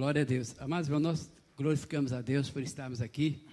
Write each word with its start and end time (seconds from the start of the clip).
Glória 0.00 0.22
a 0.22 0.24
Deus. 0.24 0.54
Amados 0.58 0.88
irmãos, 0.88 1.02
nós 1.02 1.32
glorificamos 1.54 2.10
a 2.14 2.22
Deus 2.22 2.48
por 2.48 2.62
estarmos 2.62 3.02
aqui 3.02 3.44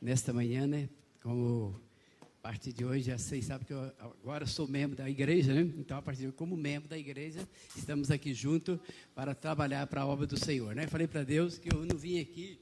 nesta 0.00 0.32
manhã, 0.32 0.64
né? 0.64 0.88
Como 1.20 1.74
a 2.22 2.40
partir 2.40 2.72
de 2.72 2.84
hoje, 2.84 3.10
vocês 3.10 3.46
sabem 3.46 3.66
que 3.66 3.72
eu 3.72 3.82
agora 3.98 4.46
sou 4.46 4.68
membro 4.68 4.96
da 4.96 5.10
igreja, 5.10 5.52
né? 5.52 5.62
Então, 5.76 5.98
a 5.98 6.00
partir 6.00 6.20
de 6.20 6.26
hoje, 6.28 6.36
como 6.36 6.56
membro 6.56 6.88
da 6.88 6.96
igreja, 6.96 7.40
estamos 7.76 8.12
aqui 8.12 8.32
juntos 8.32 8.78
para 9.12 9.34
trabalhar 9.34 9.88
para 9.88 10.02
a 10.02 10.06
obra 10.06 10.24
do 10.24 10.38
Senhor, 10.38 10.72
né? 10.72 10.86
Falei 10.86 11.08
para 11.08 11.24
Deus 11.24 11.58
que 11.58 11.68
eu 11.74 11.84
não 11.84 11.98
vim 11.98 12.20
aqui 12.20 12.60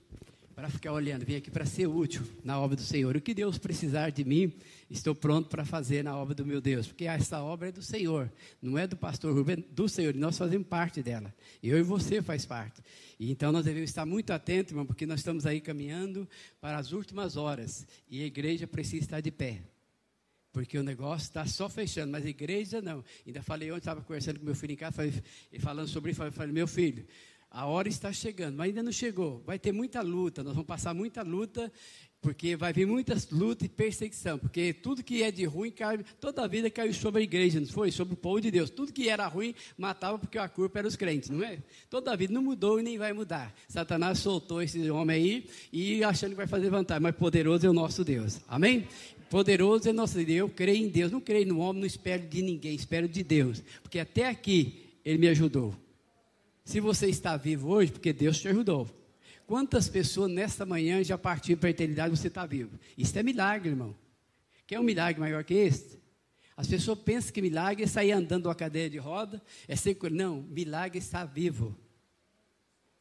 para 0.56 0.70
ficar 0.70 0.90
olhando, 0.94 1.22
vim 1.22 1.36
aqui 1.36 1.50
para 1.50 1.66
ser 1.66 1.86
útil 1.86 2.22
na 2.42 2.58
obra 2.58 2.76
do 2.76 2.82
Senhor. 2.82 3.14
O 3.14 3.20
que 3.20 3.34
Deus 3.34 3.58
precisar 3.58 4.08
de 4.08 4.24
mim, 4.24 4.50
estou 4.88 5.14
pronto 5.14 5.50
para 5.50 5.66
fazer 5.66 6.02
na 6.02 6.16
obra 6.16 6.34
do 6.34 6.46
meu 6.46 6.62
Deus, 6.62 6.86
porque 6.86 7.04
essa 7.04 7.42
obra 7.42 7.68
é 7.68 7.72
do 7.72 7.82
Senhor, 7.82 8.32
não 8.62 8.78
é 8.78 8.86
do 8.86 8.96
pastor 8.96 9.34
Rubem, 9.34 9.62
do 9.70 9.86
Senhor, 9.86 10.16
e 10.16 10.18
nós 10.18 10.38
fazemos 10.38 10.66
parte 10.66 11.02
dela. 11.02 11.32
Eu 11.62 11.78
e 11.78 11.82
você 11.82 12.22
faz 12.22 12.46
parte. 12.46 12.80
E 13.20 13.30
então 13.30 13.52
nós 13.52 13.66
devemos 13.66 13.90
estar 13.90 14.06
muito 14.06 14.30
atentos, 14.30 14.72
irmão, 14.72 14.86
porque 14.86 15.04
nós 15.04 15.20
estamos 15.20 15.44
aí 15.44 15.60
caminhando 15.60 16.26
para 16.58 16.78
as 16.78 16.90
últimas 16.90 17.36
horas 17.36 17.86
e 18.08 18.22
a 18.22 18.26
igreja 18.26 18.66
precisa 18.66 19.04
estar 19.04 19.20
de 19.20 19.30
pé. 19.30 19.60
Porque 20.54 20.78
o 20.78 20.82
negócio 20.82 21.26
está 21.26 21.44
só 21.44 21.68
fechando, 21.68 22.10
mas 22.10 22.24
a 22.24 22.30
igreja 22.30 22.80
não. 22.80 23.04
Ainda 23.26 23.42
falei 23.42 23.70
ontem, 23.70 23.80
estava 23.80 24.00
conversando 24.00 24.38
com 24.38 24.46
meu 24.46 24.54
filho 24.54 24.72
em 24.72 24.76
casa, 24.76 24.96
falei, 24.96 25.12
falando 25.58 25.88
sobre 25.88 26.12
isso, 26.12 26.30
falei, 26.32 26.50
meu 26.50 26.66
filho, 26.66 27.06
a 27.56 27.64
hora 27.64 27.88
está 27.88 28.12
chegando, 28.12 28.54
mas 28.54 28.66
ainda 28.66 28.82
não 28.82 28.92
chegou. 28.92 29.42
Vai 29.46 29.58
ter 29.58 29.72
muita 29.72 30.02
luta, 30.02 30.44
nós 30.44 30.52
vamos 30.52 30.66
passar 30.66 30.92
muita 30.92 31.22
luta, 31.22 31.72
porque 32.20 32.54
vai 32.54 32.70
vir 32.70 32.86
muitas 32.86 33.30
lutas 33.30 33.64
e 33.64 33.68
perseguição. 33.70 34.38
Porque 34.38 34.74
tudo 34.74 35.02
que 35.02 35.22
é 35.22 35.30
de 35.30 35.46
ruim, 35.46 35.70
cai, 35.70 36.04
toda 36.20 36.44
a 36.44 36.46
vida 36.46 36.68
caiu 36.68 36.92
sobre 36.92 37.22
a 37.22 37.24
igreja, 37.24 37.58
não 37.58 37.66
foi? 37.66 37.90
Sobre 37.90 38.12
o 38.12 38.16
povo 38.16 38.42
de 38.42 38.50
Deus. 38.50 38.68
Tudo 38.68 38.92
que 38.92 39.08
era 39.08 39.26
ruim, 39.26 39.54
matava 39.78 40.18
porque 40.18 40.36
a 40.36 40.46
culpa 40.50 40.80
era 40.80 40.86
os 40.86 40.96
crentes, 40.96 41.30
não 41.30 41.42
é? 41.42 41.56
Toda 41.88 42.12
a 42.12 42.16
vida 42.16 42.30
não 42.30 42.42
mudou 42.42 42.78
e 42.78 42.82
nem 42.82 42.98
vai 42.98 43.14
mudar. 43.14 43.54
Satanás 43.66 44.18
soltou 44.18 44.60
esse 44.60 44.90
homem 44.90 45.16
aí 45.16 45.50
e 45.72 46.04
achando 46.04 46.32
que 46.32 46.36
vai 46.36 46.46
fazer 46.46 46.68
vantagem, 46.68 47.02
mas 47.02 47.16
poderoso 47.16 47.66
é 47.66 47.70
o 47.70 47.72
nosso 47.72 48.04
Deus. 48.04 48.38
Amém? 48.46 48.86
Poderoso 49.30 49.88
é 49.88 49.94
nosso 49.94 50.16
Deus. 50.16 50.28
Eu 50.28 50.50
creio 50.50 50.84
em 50.84 50.90
Deus, 50.90 51.10
não 51.10 51.22
creio 51.22 51.46
no 51.46 51.60
homem, 51.60 51.80
não 51.80 51.86
espero 51.86 52.22
de 52.26 52.42
ninguém, 52.42 52.74
espero 52.74 53.08
de 53.08 53.24
Deus. 53.24 53.62
Porque 53.82 53.98
até 53.98 54.28
aqui 54.28 54.90
ele 55.02 55.16
me 55.16 55.28
ajudou. 55.28 55.74
Se 56.66 56.80
você 56.80 57.06
está 57.06 57.36
vivo 57.36 57.68
hoje, 57.68 57.92
porque 57.92 58.12
Deus 58.12 58.40
te 58.40 58.48
ajudou. 58.48 58.90
Quantas 59.46 59.88
pessoas 59.88 60.28
nesta 60.28 60.66
manhã 60.66 61.02
já 61.04 61.16
partiram 61.16 61.60
para 61.60 61.68
a 61.68 61.70
eternidade 61.70 62.10
você 62.10 62.26
está 62.26 62.44
vivo? 62.44 62.76
Isso 62.98 63.16
é 63.16 63.22
milagre, 63.22 63.68
irmão. 63.68 63.96
Quer 64.66 64.80
um 64.80 64.82
milagre 64.82 65.20
maior 65.20 65.44
que 65.44 65.54
este? 65.54 65.96
As 66.56 66.66
pessoas 66.66 66.98
pensam 66.98 67.32
que 67.32 67.40
milagre 67.40 67.84
é 67.84 67.86
sair 67.86 68.10
andando 68.10 68.46
uma 68.46 68.54
cadeira 68.54 68.90
de 68.90 68.98
roda, 68.98 69.40
é 69.68 69.76
ser. 69.76 69.96
Não, 70.10 70.42
milagre 70.42 70.98
é 70.98 71.00
estar 71.00 71.24
vivo 71.24 71.78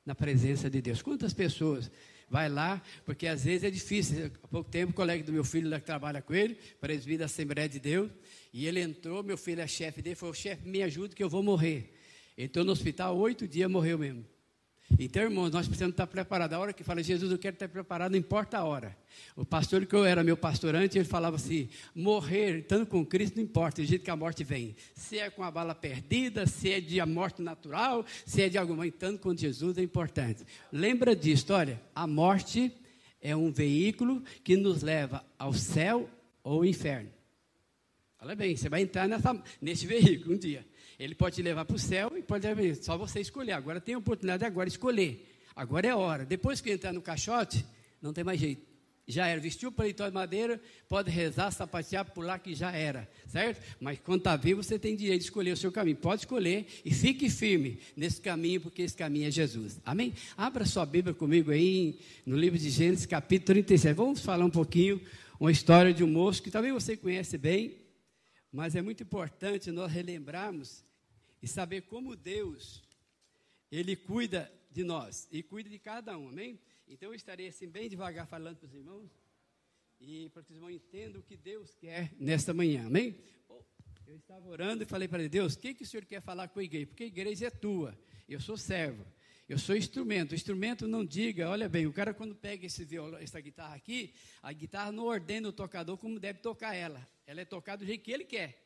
na 0.06 0.14
presença 0.14 0.70
de 0.70 0.80
Deus. 0.80 1.02
Quantas 1.02 1.34
pessoas 1.34 1.90
vai 2.30 2.48
lá, 2.48 2.80
porque 3.04 3.26
às 3.26 3.46
vezes 3.46 3.64
é 3.64 3.72
difícil. 3.72 4.32
Há 4.44 4.48
pouco 4.48 4.70
tempo, 4.70 4.92
um 4.92 4.96
colega 4.96 5.24
do 5.24 5.34
meu 5.34 5.44
filho 5.44 5.72
lá 5.72 5.80
que 5.80 5.88
trabalha 5.88 6.22
com 6.22 6.36
ele, 6.36 6.54
presbítero 6.80 7.20
da 7.20 7.26
Assembleia 7.26 7.68
de 7.68 7.80
Deus, 7.80 8.12
e 8.54 8.68
ele 8.68 8.80
entrou, 8.80 9.24
meu 9.24 9.40
filho 9.40 9.62
é 9.62 9.68
chefe 9.68 10.04
dele, 10.04 10.16
falou: 10.16 10.36
chefe, 10.36 10.70
me 10.70 10.84
ajuda 10.84 11.16
que 11.16 11.24
eu 11.24 11.30
vou 11.30 11.42
morrer. 11.42 11.95
Entrou 12.38 12.66
no 12.66 12.72
hospital, 12.72 13.18
oito 13.18 13.48
dias, 13.48 13.70
morreu 13.70 13.98
mesmo. 13.98 14.26
Então, 15.00 15.24
irmãos, 15.24 15.52
nós 15.52 15.66
precisamos 15.66 15.94
estar 15.94 16.06
preparados. 16.06 16.56
A 16.56 16.60
hora 16.60 16.72
que 16.72 16.84
fala, 16.84 17.02
Jesus, 17.02 17.32
eu 17.32 17.40
quero 17.40 17.56
estar 17.56 17.68
preparado, 17.68 18.12
não 18.12 18.20
importa 18.20 18.60
a 18.60 18.64
hora. 18.64 18.96
O 19.36 19.44
pastor 19.44 19.86
que 19.86 19.96
eu 19.96 20.06
era 20.06 20.24
meu 20.24 20.38
pastor 20.38 20.76
antes, 20.76 20.96
ele 20.96 21.06
falava 21.06 21.38
assim: 21.38 21.70
morrer 21.94 22.60
estando 22.60 22.86
com 22.86 23.04
Cristo 23.06 23.38
não 23.38 23.44
importa, 23.44 23.82
do 23.82 23.88
jeito 23.88 24.04
que 24.04 24.12
a 24.12 24.16
morte 24.16 24.44
vem. 24.44 24.76
Se 24.94 25.18
é 25.18 25.30
com 25.30 25.44
a 25.44 25.50
bala 25.50 25.74
perdida, 25.74 26.46
se 26.46 26.72
é 26.72 26.80
de 26.80 27.00
a 27.00 27.06
morte 27.06 27.42
natural, 27.42 28.06
se 28.26 28.44
é 28.44 28.50
de 28.50 28.58
alguma, 28.58 28.86
estando 28.86 29.18
com 29.18 29.36
Jesus 29.36 29.78
é 29.78 29.82
importante. 29.82 30.46
Lembra 30.72 31.16
disso, 31.16 31.52
olha, 31.52 31.82
a 31.96 32.06
morte 32.06 32.72
é 33.20 33.36
um 33.36 33.52
veículo 33.52 34.24
que 34.44 34.56
nos 34.56 34.84
leva 34.84 35.26
ao 35.40 35.52
céu 35.52 36.08
ou 36.44 36.58
ao 36.58 36.66
inferno. 36.66 37.10
Olha 38.22 38.36
bem, 38.36 38.56
você 38.56 38.70
vai 38.70 38.82
entrar 38.82 39.08
nessa, 39.08 39.44
nesse 39.62 39.86
veículo 39.88 40.36
um 40.36 40.38
dia. 40.38 40.66
Ele 41.00 41.16
pode 41.16 41.36
te 41.36 41.42
levar 41.42 41.66
para 41.66 41.76
o 41.76 41.80
céu 41.80 42.14
e 42.18 42.22
pode 42.22 42.48
levar, 42.48 42.76
só 42.76 42.98
você 42.98 43.20
escolher. 43.20 43.54
Agora 43.54 43.82
tem 43.82 43.96
a 43.96 43.98
oportunidade 43.98 44.40
de 44.40 44.46
agora 44.46 44.70
escolher. 44.70 45.26
Agora 45.56 45.88
é 45.88 45.96
hora. 45.96 46.26
Depois 46.26 46.62
que 46.62 46.72
entrar 46.72 46.94
no 46.94 47.02
caixote, 47.02 47.66
não 48.02 48.14
tem 48.14 48.24
mais 48.24 48.40
jeito. 48.40 48.76
Já 49.08 49.28
era. 49.28 49.40
Vestiu 49.40 49.70
o 49.70 49.72
paletó 49.72 50.08
de 50.08 50.14
madeira, 50.14 50.60
pode 50.90 51.12
rezar, 51.12 51.52
sapatear, 51.52 52.06
pular, 52.06 52.40
que 52.40 52.56
já 52.56 52.72
era. 52.72 53.08
Certo? 53.28 53.62
Mas 53.80 54.00
quando 54.00 54.20
está 54.20 54.36
vivo, 54.36 54.64
você 54.64 54.80
tem 54.80 54.96
direito 54.96 55.20
de 55.20 55.26
escolher 55.26 55.52
o 55.52 55.58
seu 55.58 55.72
caminho. 55.72 55.98
Pode 55.98 56.22
escolher 56.22 56.66
e 56.84 56.94
fique 56.94 57.30
firme 57.30 57.80
nesse 57.96 58.20
caminho, 58.20 58.62
porque 58.62 58.82
esse 58.82 58.96
caminho 58.96 59.28
é 59.28 59.32
Jesus. 59.32 59.80
Amém? 59.86 60.14
Abra 60.36 60.66
sua 60.66 60.86
Bíblia 60.86 61.14
comigo 61.14 61.52
aí 61.52 62.00
no 62.26 62.36
livro 62.36 62.58
de 62.58 62.70
Gênesis, 62.70 63.06
capítulo 63.06 63.46
37. 63.46 63.94
Vamos 63.94 64.22
falar 64.22 64.44
um 64.44 64.50
pouquinho, 64.50 65.00
uma 65.40 65.52
história 65.52 65.94
de 65.94 66.04
um 66.04 66.08
moço 66.08 66.42
que 66.42 66.50
talvez 66.50 66.74
você 66.74 66.98
conhece 66.98 67.38
bem, 67.38 67.76
mas 68.56 68.74
é 68.74 68.82
muito 68.82 69.04
importante 69.04 69.70
nós 69.70 69.92
relembrarmos 69.92 70.82
e 71.42 71.48
saber 71.48 71.82
como 71.82 72.16
Deus, 72.16 72.82
Ele 73.70 73.98
cuida 73.98 74.50
de 74.72 74.82
nós 74.82 75.28
e 75.30 75.44
cuida 75.44 75.70
de 75.70 75.78
cada 75.78 76.18
um, 76.18 76.30
amém? 76.30 76.58
Então 76.88 77.10
eu 77.10 77.16
estarei 77.16 77.50
assim 77.50 77.68
bem 77.68 77.90
devagar 77.90 78.26
falando 78.26 78.56
para 78.56 78.68
os 78.68 78.74
irmãos 78.74 79.12
e 80.00 80.30
para 80.30 80.42
que 80.42 80.52
os 80.52 80.56
irmãos 80.56 80.72
entendam 80.72 81.20
o 81.20 81.24
que 81.24 81.36
Deus 81.36 81.76
quer 81.76 82.14
nesta 82.18 82.54
manhã, 82.54 82.86
amém? 82.86 83.20
Eu 84.08 84.16
estava 84.16 84.48
orando 84.48 84.84
e 84.84 84.86
falei 84.86 85.10
para 85.10 85.20
ele, 85.20 85.30
Deus, 85.30 85.56
o 85.56 85.60
que, 85.60 85.74
que 85.74 85.84
o 85.84 85.86
Senhor 85.86 86.06
quer 86.06 86.22
falar 86.22 86.48
com 86.48 86.62
a 86.62 86.64
igreja? 86.64 86.88
Porque 86.88 87.04
a 87.04 87.08
igreja 87.08 87.48
é 87.48 87.50
tua, 87.50 87.98
eu 88.30 88.40
sou 88.40 88.56
servo, 88.56 89.06
eu 89.48 89.58
sou 89.58 89.76
instrumento. 89.76 90.32
O 90.32 90.36
instrumento 90.36 90.88
não 90.88 91.06
diga, 91.06 91.50
olha 91.50 91.70
bem, 91.70 91.86
o 91.86 91.94
cara 91.94 92.14
quando 92.14 92.36
pega 92.36 92.66
esse 92.66 92.84
violão, 92.84 93.20
essa 93.20 93.40
guitarra 93.40 93.76
aqui, 93.76 94.14
a 94.42 94.52
guitarra 94.52 94.92
não 94.92 95.06
ordena 95.06 95.50
o 95.50 95.54
tocador 95.54 95.98
como 95.98 96.20
deve 96.20 96.40
tocar 96.40 96.74
ela. 96.74 97.08
Ela 97.28 97.42
é 97.42 97.46
tocada 97.46 97.84
do 97.84 97.88
jeito 97.88 98.04
que 98.04 98.12
ele 98.12 98.26
quer. 98.26 98.66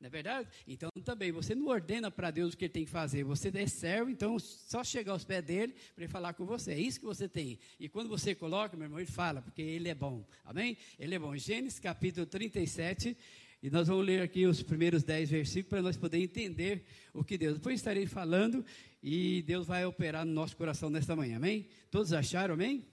Não 0.00 0.06
é 0.06 0.10
verdade? 0.10 0.48
Então 0.66 0.88
também, 1.04 1.30
você 1.30 1.54
não 1.54 1.66
ordena 1.66 2.10
para 2.10 2.30
Deus 2.30 2.54
o 2.54 2.56
que 2.56 2.64
ele 2.64 2.72
tem 2.72 2.84
que 2.86 2.90
fazer. 2.90 3.22
Você 3.24 3.52
é 3.54 3.66
servo, 3.66 4.10
então 4.10 4.38
só 4.38 4.82
chegar 4.82 5.12
aos 5.12 5.24
pés 5.24 5.44
dele 5.44 5.74
para 5.94 6.04
ele 6.04 6.10
falar 6.10 6.32
com 6.32 6.46
você. 6.46 6.72
É 6.72 6.78
isso 6.78 6.98
que 6.98 7.04
você 7.04 7.28
tem. 7.28 7.58
E 7.78 7.86
quando 7.86 8.08
você 8.08 8.34
coloca, 8.34 8.76
meu 8.78 8.86
irmão, 8.86 8.98
ele 8.98 9.10
fala, 9.10 9.42
porque 9.42 9.60
ele 9.60 9.90
é 9.90 9.94
bom. 9.94 10.26
Amém? 10.42 10.78
Ele 10.98 11.14
é 11.14 11.18
bom. 11.18 11.36
Gênesis 11.36 11.78
capítulo 11.78 12.24
37. 12.24 13.14
E 13.62 13.68
nós 13.68 13.88
vamos 13.88 14.06
ler 14.06 14.22
aqui 14.22 14.46
os 14.46 14.62
primeiros 14.62 15.02
dez 15.02 15.28
versículos 15.28 15.68
para 15.68 15.82
nós 15.82 15.94
poder 15.94 16.16
entender 16.16 16.82
o 17.12 17.22
que 17.22 17.36
Deus. 17.36 17.58
Depois 17.58 17.74
estarei 17.74 18.06
falando 18.06 18.64
e 19.02 19.42
Deus 19.42 19.66
vai 19.66 19.84
operar 19.84 20.24
no 20.24 20.32
nosso 20.32 20.56
coração 20.56 20.90
nesta 20.90 21.16
manhã. 21.16 21.36
Amém? 21.36 21.68
Todos 21.90 22.12
acharam, 22.12 22.54
amém? 22.54 22.86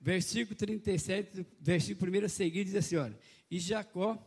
Versículo 0.00 0.56
37, 0.56 1.46
versículo 1.60 2.10
1 2.10 2.24
a 2.24 2.28
seguir, 2.28 2.64
diz 2.64 2.74
assim: 2.74 2.96
olha. 2.96 3.18
E 3.50 3.58
Jacó 3.58 4.18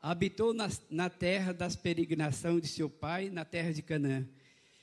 habitou 0.00 0.52
na, 0.52 0.68
na 0.90 1.08
terra 1.08 1.52
das 1.52 1.74
peregrinações 1.74 2.60
de 2.60 2.68
seu 2.68 2.90
pai, 2.90 3.30
na 3.30 3.44
terra 3.44 3.72
de 3.72 3.80
Canaã. 3.80 4.28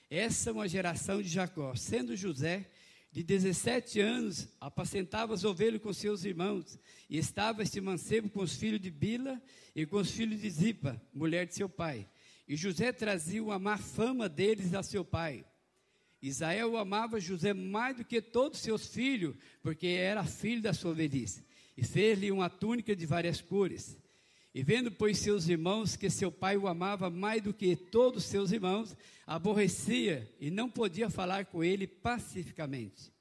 Essa 0.10 0.50
é 0.50 0.54
uma 0.54 0.68
geração 0.68 1.22
de 1.22 1.30
Jacó. 1.30 1.76
Sendo 1.76 2.16
José 2.16 2.68
de 3.12 3.22
17 3.22 4.00
anos, 4.00 4.48
apacentava 4.60 5.34
as 5.34 5.44
ovelhas 5.44 5.82
com 5.82 5.94
seus 5.94 6.24
irmãos, 6.24 6.80
e 7.10 7.18
estava 7.18 7.62
este 7.62 7.80
mancebo 7.82 8.30
com 8.30 8.42
os 8.42 8.56
filhos 8.56 8.80
de 8.80 8.90
Bila 8.90 9.40
e 9.76 9.86
com 9.86 9.98
os 9.98 10.10
filhos 10.10 10.42
de 10.42 10.50
Zipa, 10.50 11.00
mulher 11.14 11.46
de 11.46 11.54
seu 11.54 11.70
pai. 11.70 12.08
E 12.48 12.56
José 12.56 12.92
trazia 12.92 13.44
uma 13.44 13.60
má 13.60 13.78
fama 13.78 14.28
deles 14.28 14.74
a 14.74 14.82
seu 14.82 15.06
pai. 15.06 15.46
Israel 16.22 16.78
amava 16.78 17.20
José 17.20 17.54
mais 17.54 17.98
do 17.98 18.06
que 18.06 18.22
todos 18.22 18.60
seus 18.60 18.88
filhos, 18.88 19.36
porque 19.64 19.88
era 19.88 20.24
filho 20.24 20.62
da 20.62 20.74
sua 20.74 20.94
velhice. 20.94 21.44
E 21.76 21.84
fez-lhe 21.84 22.32
uma 22.32 22.50
túnica 22.50 22.96
de 22.96 23.06
várias 23.06 23.42
cores. 23.42 23.98
E 24.54 24.62
vendo, 24.62 24.92
pois, 24.92 25.18
seus 25.18 25.48
irmãos 25.48 25.96
que 25.96 26.10
seu 26.10 26.32
pai 26.32 26.58
o 26.58 26.68
amava 26.68 27.10
mais 27.10 27.42
do 27.42 27.54
que 27.54 27.76
todos 27.76 28.26
seus 28.26 28.52
irmãos, 28.52 28.96
aborrecia 29.26 30.30
e 30.40 30.52
não 30.52 30.70
podia 30.70 31.10
falar 31.10 31.46
com 31.46 31.64
ele 31.64 31.88
pacificamente. 31.88 33.12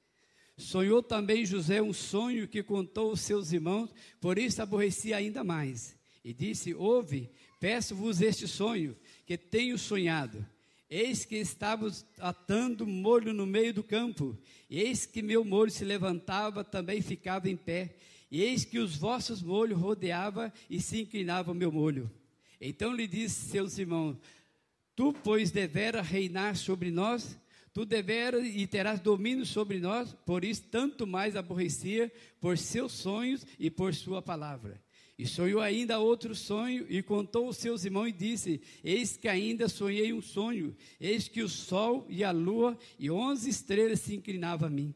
Sonhou 0.57 1.01
também 1.01 1.45
José 1.45 1.81
um 1.81 1.93
sonho 1.93 2.47
que 2.47 2.61
contou 2.61 3.11
aos 3.11 3.21
seus 3.21 3.51
irmãos, 3.51 3.89
por 4.19 4.37
isso 4.37 4.61
aborrecia 4.61 5.17
ainda 5.17 5.43
mais. 5.43 5.95
E 6.23 6.33
disse: 6.33 6.73
Ouve, 6.75 7.31
peço-vos 7.59 8.21
este 8.21 8.47
sonho 8.47 8.95
que 9.25 9.37
tenho 9.37 9.77
sonhado. 9.77 10.45
Eis 10.93 11.23
que 11.23 11.37
estávamos 11.37 12.05
atando 12.19 12.85
molho 12.85 13.31
no 13.33 13.45
meio 13.45 13.73
do 13.73 13.81
campo, 13.81 14.37
e 14.69 14.77
eis 14.77 15.05
que 15.05 15.21
meu 15.21 15.45
molho 15.45 15.71
se 15.71 15.85
levantava, 15.85 16.65
também 16.65 17.01
ficava 17.01 17.49
em 17.49 17.55
pé, 17.55 17.95
e 18.29 18.41
eis 18.41 18.65
que 18.65 18.77
os 18.77 18.97
vossos 18.97 19.41
molhos 19.41 19.79
rodeava 19.79 20.51
e 20.69 20.81
se 20.81 20.99
inclinava 20.99 21.53
o 21.53 21.55
meu 21.55 21.71
molho. 21.71 22.11
Então 22.59 22.93
lhe 22.93 23.07
disse 23.07 23.49
seus 23.49 23.77
irmãos: 23.77 24.17
Tu, 24.93 25.13
pois, 25.23 25.49
devera 25.49 26.01
reinar 26.01 26.57
sobre 26.57 26.91
nós, 26.91 27.39
tu 27.73 27.85
devera 27.85 28.45
e 28.45 28.67
terás 28.67 28.99
domínio 28.99 29.45
sobre 29.45 29.79
nós, 29.79 30.13
por 30.25 30.43
isso 30.43 30.63
tanto 30.69 31.07
mais 31.07 31.37
aborrecia 31.37 32.11
por 32.41 32.57
seus 32.57 32.91
sonhos 32.91 33.45
e 33.57 33.71
por 33.71 33.95
sua 33.95 34.21
palavra. 34.21 34.77
E 35.21 35.27
sonhou 35.27 35.61
ainda 35.61 35.99
outro 35.99 36.33
sonho, 36.33 36.83
e 36.89 36.99
contou 37.03 37.45
aos 37.45 37.57
seus 37.57 37.85
irmãos 37.85 38.07
e 38.07 38.11
disse: 38.11 38.59
Eis 38.83 39.15
que 39.15 39.27
ainda 39.27 39.69
sonhei 39.69 40.11
um 40.11 40.19
sonho, 40.19 40.75
eis 40.99 41.27
que 41.27 41.43
o 41.43 41.47
sol 41.47 42.07
e 42.09 42.23
a 42.23 42.31
lua 42.31 42.75
e 42.97 43.11
onze 43.11 43.47
estrelas 43.47 43.99
se 43.99 44.15
inclinavam 44.15 44.67
a 44.67 44.71
mim. 44.71 44.95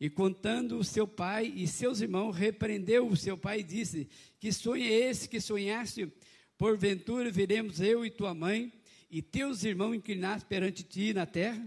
E 0.00 0.10
contando 0.10 0.76
o 0.76 0.82
seu 0.82 1.06
pai 1.06 1.52
e 1.54 1.68
seus 1.68 2.00
irmãos, 2.00 2.32
repreendeu 2.32 3.06
o 3.06 3.16
seu 3.16 3.38
pai 3.38 3.60
e 3.60 3.62
disse: 3.62 4.08
Que 4.40 4.52
sonho 4.52 4.82
é 4.82 4.92
esse 4.92 5.28
que 5.28 5.40
sonhaste? 5.40 6.12
Porventura 6.58 7.30
viremos 7.30 7.80
eu 7.80 8.04
e 8.04 8.10
tua 8.10 8.34
mãe 8.34 8.72
e 9.08 9.22
teus 9.22 9.62
irmãos 9.62 9.94
inclinados 9.94 10.42
perante 10.42 10.82
ti 10.82 11.14
na 11.14 11.26
terra? 11.26 11.64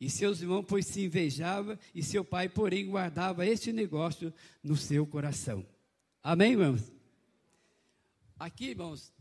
E 0.00 0.08
seus 0.08 0.40
irmãos, 0.40 0.64
pois 0.68 0.86
se 0.86 1.04
invejava, 1.04 1.80
e 1.92 2.00
seu 2.00 2.24
pai, 2.24 2.48
porém, 2.48 2.86
guardava 2.86 3.44
este 3.44 3.72
negócio 3.72 4.32
no 4.62 4.76
seu 4.76 5.04
coração. 5.04 5.66
Amém, 6.22 6.52
irmãos? 6.52 6.94
Aqui, 8.38 8.70
irmãos, 8.70 9.12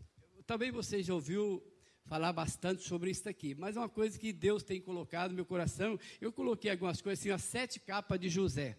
também 0.47 0.71
você 0.71 1.03
já 1.03 1.13
ouviu 1.13 1.63
falar 2.05 2.33
bastante 2.33 2.81
sobre 2.83 3.11
isso 3.11 3.29
aqui, 3.29 3.53
mas 3.53 3.77
uma 3.77 3.87
coisa 3.87 4.17
que 4.17 4.33
Deus 4.33 4.63
tem 4.63 4.81
colocado 4.81 5.29
no 5.29 5.35
meu 5.35 5.45
coração, 5.45 5.99
eu 6.19 6.31
coloquei 6.33 6.71
algumas 6.71 6.99
coisas 6.99 7.19
assim, 7.19 7.29
as 7.29 7.43
sete 7.43 7.79
capas 7.79 8.19
de 8.19 8.27
José. 8.27 8.75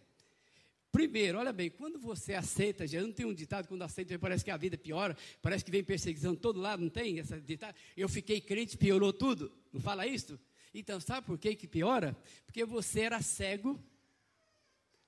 Primeiro, 0.90 1.38
olha 1.38 1.52
bem, 1.52 1.70
quando 1.70 1.98
você 1.98 2.34
aceita, 2.34 2.86
já 2.86 3.00
não 3.00 3.12
tem 3.12 3.24
um 3.24 3.34
ditado, 3.34 3.68
quando 3.68 3.82
aceita, 3.82 4.18
parece 4.18 4.44
que 4.44 4.50
a 4.50 4.56
vida 4.56 4.76
piora, 4.76 5.16
parece 5.40 5.64
que 5.64 5.70
vem 5.70 5.82
perseguição 5.84 6.34
de 6.34 6.40
todo 6.40 6.60
lado, 6.60 6.82
não 6.82 6.90
tem 6.90 7.20
essa 7.20 7.40
ditado? 7.40 7.76
Eu 7.96 8.08
fiquei 8.08 8.40
crente, 8.40 8.76
piorou 8.76 9.12
tudo, 9.12 9.52
não 9.72 9.80
fala 9.80 10.06
isso? 10.06 10.38
Então, 10.72 11.00
sabe 11.00 11.26
por 11.26 11.38
que, 11.38 11.54
que 11.54 11.68
piora? 11.68 12.16
Porque 12.44 12.64
você 12.64 13.02
era 13.02 13.22
cego, 13.22 13.80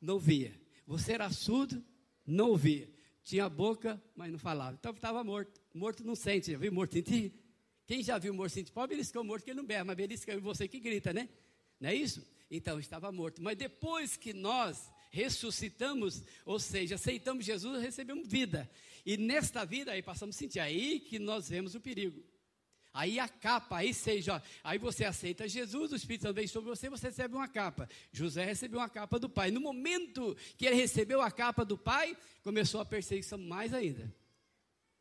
não 0.00 0.18
via. 0.18 0.54
Você 0.86 1.12
era 1.12 1.28
surdo, 1.30 1.84
não 2.24 2.50
ouvia. 2.50 2.95
Tinha 3.26 3.48
boca, 3.48 4.00
mas 4.14 4.30
não 4.30 4.38
falava. 4.38 4.76
Então 4.78 4.92
estava 4.92 5.24
morto. 5.24 5.60
Morto 5.74 6.04
não 6.04 6.14
sente. 6.14 6.52
Já 6.52 6.58
viu 6.58 6.72
morto 6.72 6.92
sentir? 6.92 7.32
Quem 7.84 8.00
já 8.00 8.18
viu 8.18 8.32
morto 8.32 8.52
sentir? 8.52 8.70
Pode 8.70 8.90
beliscar 8.90 9.20
o 9.20 9.26
morto 9.26 9.42
que 9.42 9.50
ele 9.50 9.56
não 9.56 9.66
bebe, 9.66 9.82
mas 9.82 9.96
belisca 9.96 10.32
é 10.32 10.38
você 10.38 10.68
que 10.68 10.78
grita, 10.78 11.12
né? 11.12 11.28
Não 11.80 11.88
é 11.88 11.94
isso? 11.94 12.24
Então 12.48 12.78
estava 12.78 13.10
morto. 13.10 13.42
Mas 13.42 13.56
depois 13.56 14.16
que 14.16 14.32
nós 14.32 14.88
ressuscitamos, 15.10 16.22
ou 16.44 16.60
seja, 16.60 16.94
aceitamos 16.94 17.44
Jesus, 17.44 17.82
recebemos 17.82 18.28
vida. 18.28 18.70
E 19.04 19.16
nesta 19.16 19.64
vida 19.64 19.90
aí 19.90 20.02
passamos 20.02 20.36
a 20.36 20.38
sentir. 20.38 20.60
Aí 20.60 21.00
que 21.00 21.18
nós 21.18 21.48
vemos 21.48 21.74
o 21.74 21.80
perigo. 21.80 22.22
Aí 22.96 23.20
a 23.20 23.28
capa, 23.28 23.76
aí 23.76 23.92
seja, 23.92 24.42
aí 24.64 24.78
você 24.78 25.04
aceita 25.04 25.46
Jesus, 25.46 25.92
o 25.92 25.96
Espírito 25.96 26.22
Santo 26.22 26.36
vem 26.36 26.46
sobre 26.46 26.70
você, 26.70 26.88
você 26.88 27.08
recebe 27.08 27.34
uma 27.34 27.46
capa. 27.46 27.86
José 28.10 28.42
recebeu 28.42 28.80
uma 28.80 28.88
capa 28.88 29.18
do 29.18 29.28
pai. 29.28 29.50
No 29.50 29.60
momento 29.60 30.34
que 30.56 30.64
ele 30.64 30.76
recebeu 30.76 31.20
a 31.20 31.30
capa 31.30 31.62
do 31.62 31.76
pai, 31.76 32.16
começou 32.42 32.80
a 32.80 32.86
perseguição 32.86 33.36
mais 33.36 33.74
ainda. 33.74 34.10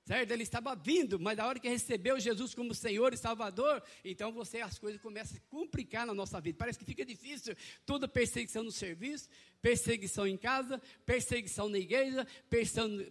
Certo? 0.04 0.30
Ele 0.30 0.44
estava 0.44 0.76
vindo, 0.76 1.18
mas 1.18 1.38
na 1.38 1.48
hora 1.48 1.58
que 1.58 1.70
recebeu 1.70 2.20
Jesus 2.20 2.54
como 2.54 2.76
Senhor 2.76 3.14
e 3.14 3.18
Salvador, 3.18 3.82
então 4.04 4.30
você 4.34 4.60
as 4.60 4.78
coisas 4.78 5.00
começam 5.00 5.38
a 5.38 5.50
complicar 5.50 6.06
na 6.06 6.14
nossa 6.14 6.42
vida. 6.42 6.58
Parece 6.60 6.78
que 6.78 6.86
fica 6.86 7.06
difícil. 7.06 7.56
Toda 7.86 8.10
perseguição 8.10 8.62
no 8.62 8.74
serviço, 8.74 9.30
perseguição 9.62 10.28
em 10.28 10.36
casa, 10.36 10.82
perseguição 11.06 11.70
na 11.70 11.80
igreja, 11.80 12.28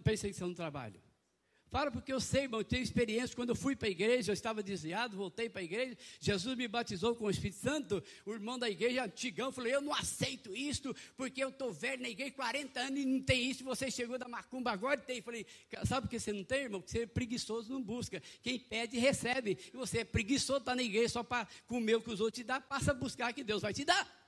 perseguição 0.03 0.47
no 0.47 0.53
trabalho. 0.53 1.01
Fala 1.75 1.91
porque 1.91 2.13
eu 2.13 2.21
sei, 2.21 2.43
irmão, 2.43 2.61
eu 2.61 2.63
tenho 2.63 2.81
experiência. 2.81 3.35
Quando 3.35 3.49
eu 3.49 3.55
fui 3.55 3.75
para 3.75 3.89
a 3.89 3.91
igreja, 3.91 4.31
eu 4.31 4.33
estava 4.33 4.63
desviado, 4.63 5.17
voltei 5.17 5.49
para 5.49 5.59
a 5.59 5.63
igreja. 5.65 5.97
Jesus 6.21 6.55
me 6.55 6.69
batizou 6.69 7.13
com 7.17 7.25
o 7.25 7.29
Espírito 7.29 7.59
Santo. 7.59 8.01
O 8.25 8.31
irmão 8.31 8.57
da 8.57 8.69
igreja, 8.69 9.03
antigão, 9.03 9.51
falou: 9.51 9.69
Eu 9.69 9.81
não 9.81 9.93
aceito 9.93 10.55
isto, 10.55 10.95
porque 11.17 11.43
eu 11.43 11.49
estou 11.49 11.73
velho 11.73 12.01
na 12.01 12.07
igreja, 12.07 12.31
40 12.31 12.79
anos 12.79 12.99
e 13.01 13.05
não 13.05 13.19
tem 13.19 13.51
isso. 13.51 13.61
Você 13.65 13.91
chegou 13.91 14.17
da 14.17 14.25
macumba 14.25 14.71
agora 14.71 15.01
e 15.01 15.03
tem. 15.03 15.21
Falei: 15.21 15.45
Sabe 15.83 16.07
por 16.07 16.11
que 16.11 16.17
você 16.17 16.31
não 16.31 16.45
tem, 16.45 16.59
irmão? 16.59 16.79
Porque 16.79 16.93
você 16.93 17.03
é 17.03 17.07
preguiçoso, 17.07 17.73
não 17.73 17.83
busca. 17.83 18.23
Quem 18.41 18.57
pede, 18.57 18.97
recebe. 18.97 19.57
E 19.73 19.75
você 19.75 19.97
é 19.97 20.05
preguiçoso, 20.05 20.59
está 20.59 20.77
na 20.77 20.81
igreja 20.81 21.09
só 21.09 21.23
para 21.23 21.45
comer 21.67 21.95
o 21.95 22.01
que 22.01 22.09
os 22.09 22.21
outros 22.21 22.41
te 22.41 22.45
dão. 22.45 22.61
Passa 22.61 22.91
a 22.91 22.93
buscar 22.93 23.33
que 23.33 23.43
Deus 23.43 23.61
vai 23.61 23.73
te 23.73 23.83
dar. 23.83 24.24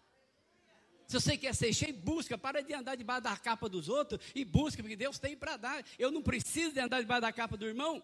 Se 1.07 1.13
você 1.13 1.37
quer 1.37 1.55
ser 1.55 1.73
cheio, 1.73 1.93
busca. 1.93 2.37
Para 2.37 2.61
de 2.61 2.73
andar 2.73 2.95
debaixo 2.95 3.23
da 3.23 3.37
capa 3.37 3.69
dos 3.69 3.87
outros 3.87 4.19
e 4.35 4.43
busca, 4.43 4.83
porque 4.83 4.95
Deus 4.95 5.17
tem 5.17 5.37
para 5.37 5.55
dar. 5.55 5.85
Eu 5.97 6.11
não 6.11 6.21
preciso 6.21 6.73
de 6.73 6.79
andar 6.81 6.99
debaixo 6.99 7.21
da 7.21 7.31
capa 7.31 7.55
do 7.55 7.65
irmão. 7.65 8.03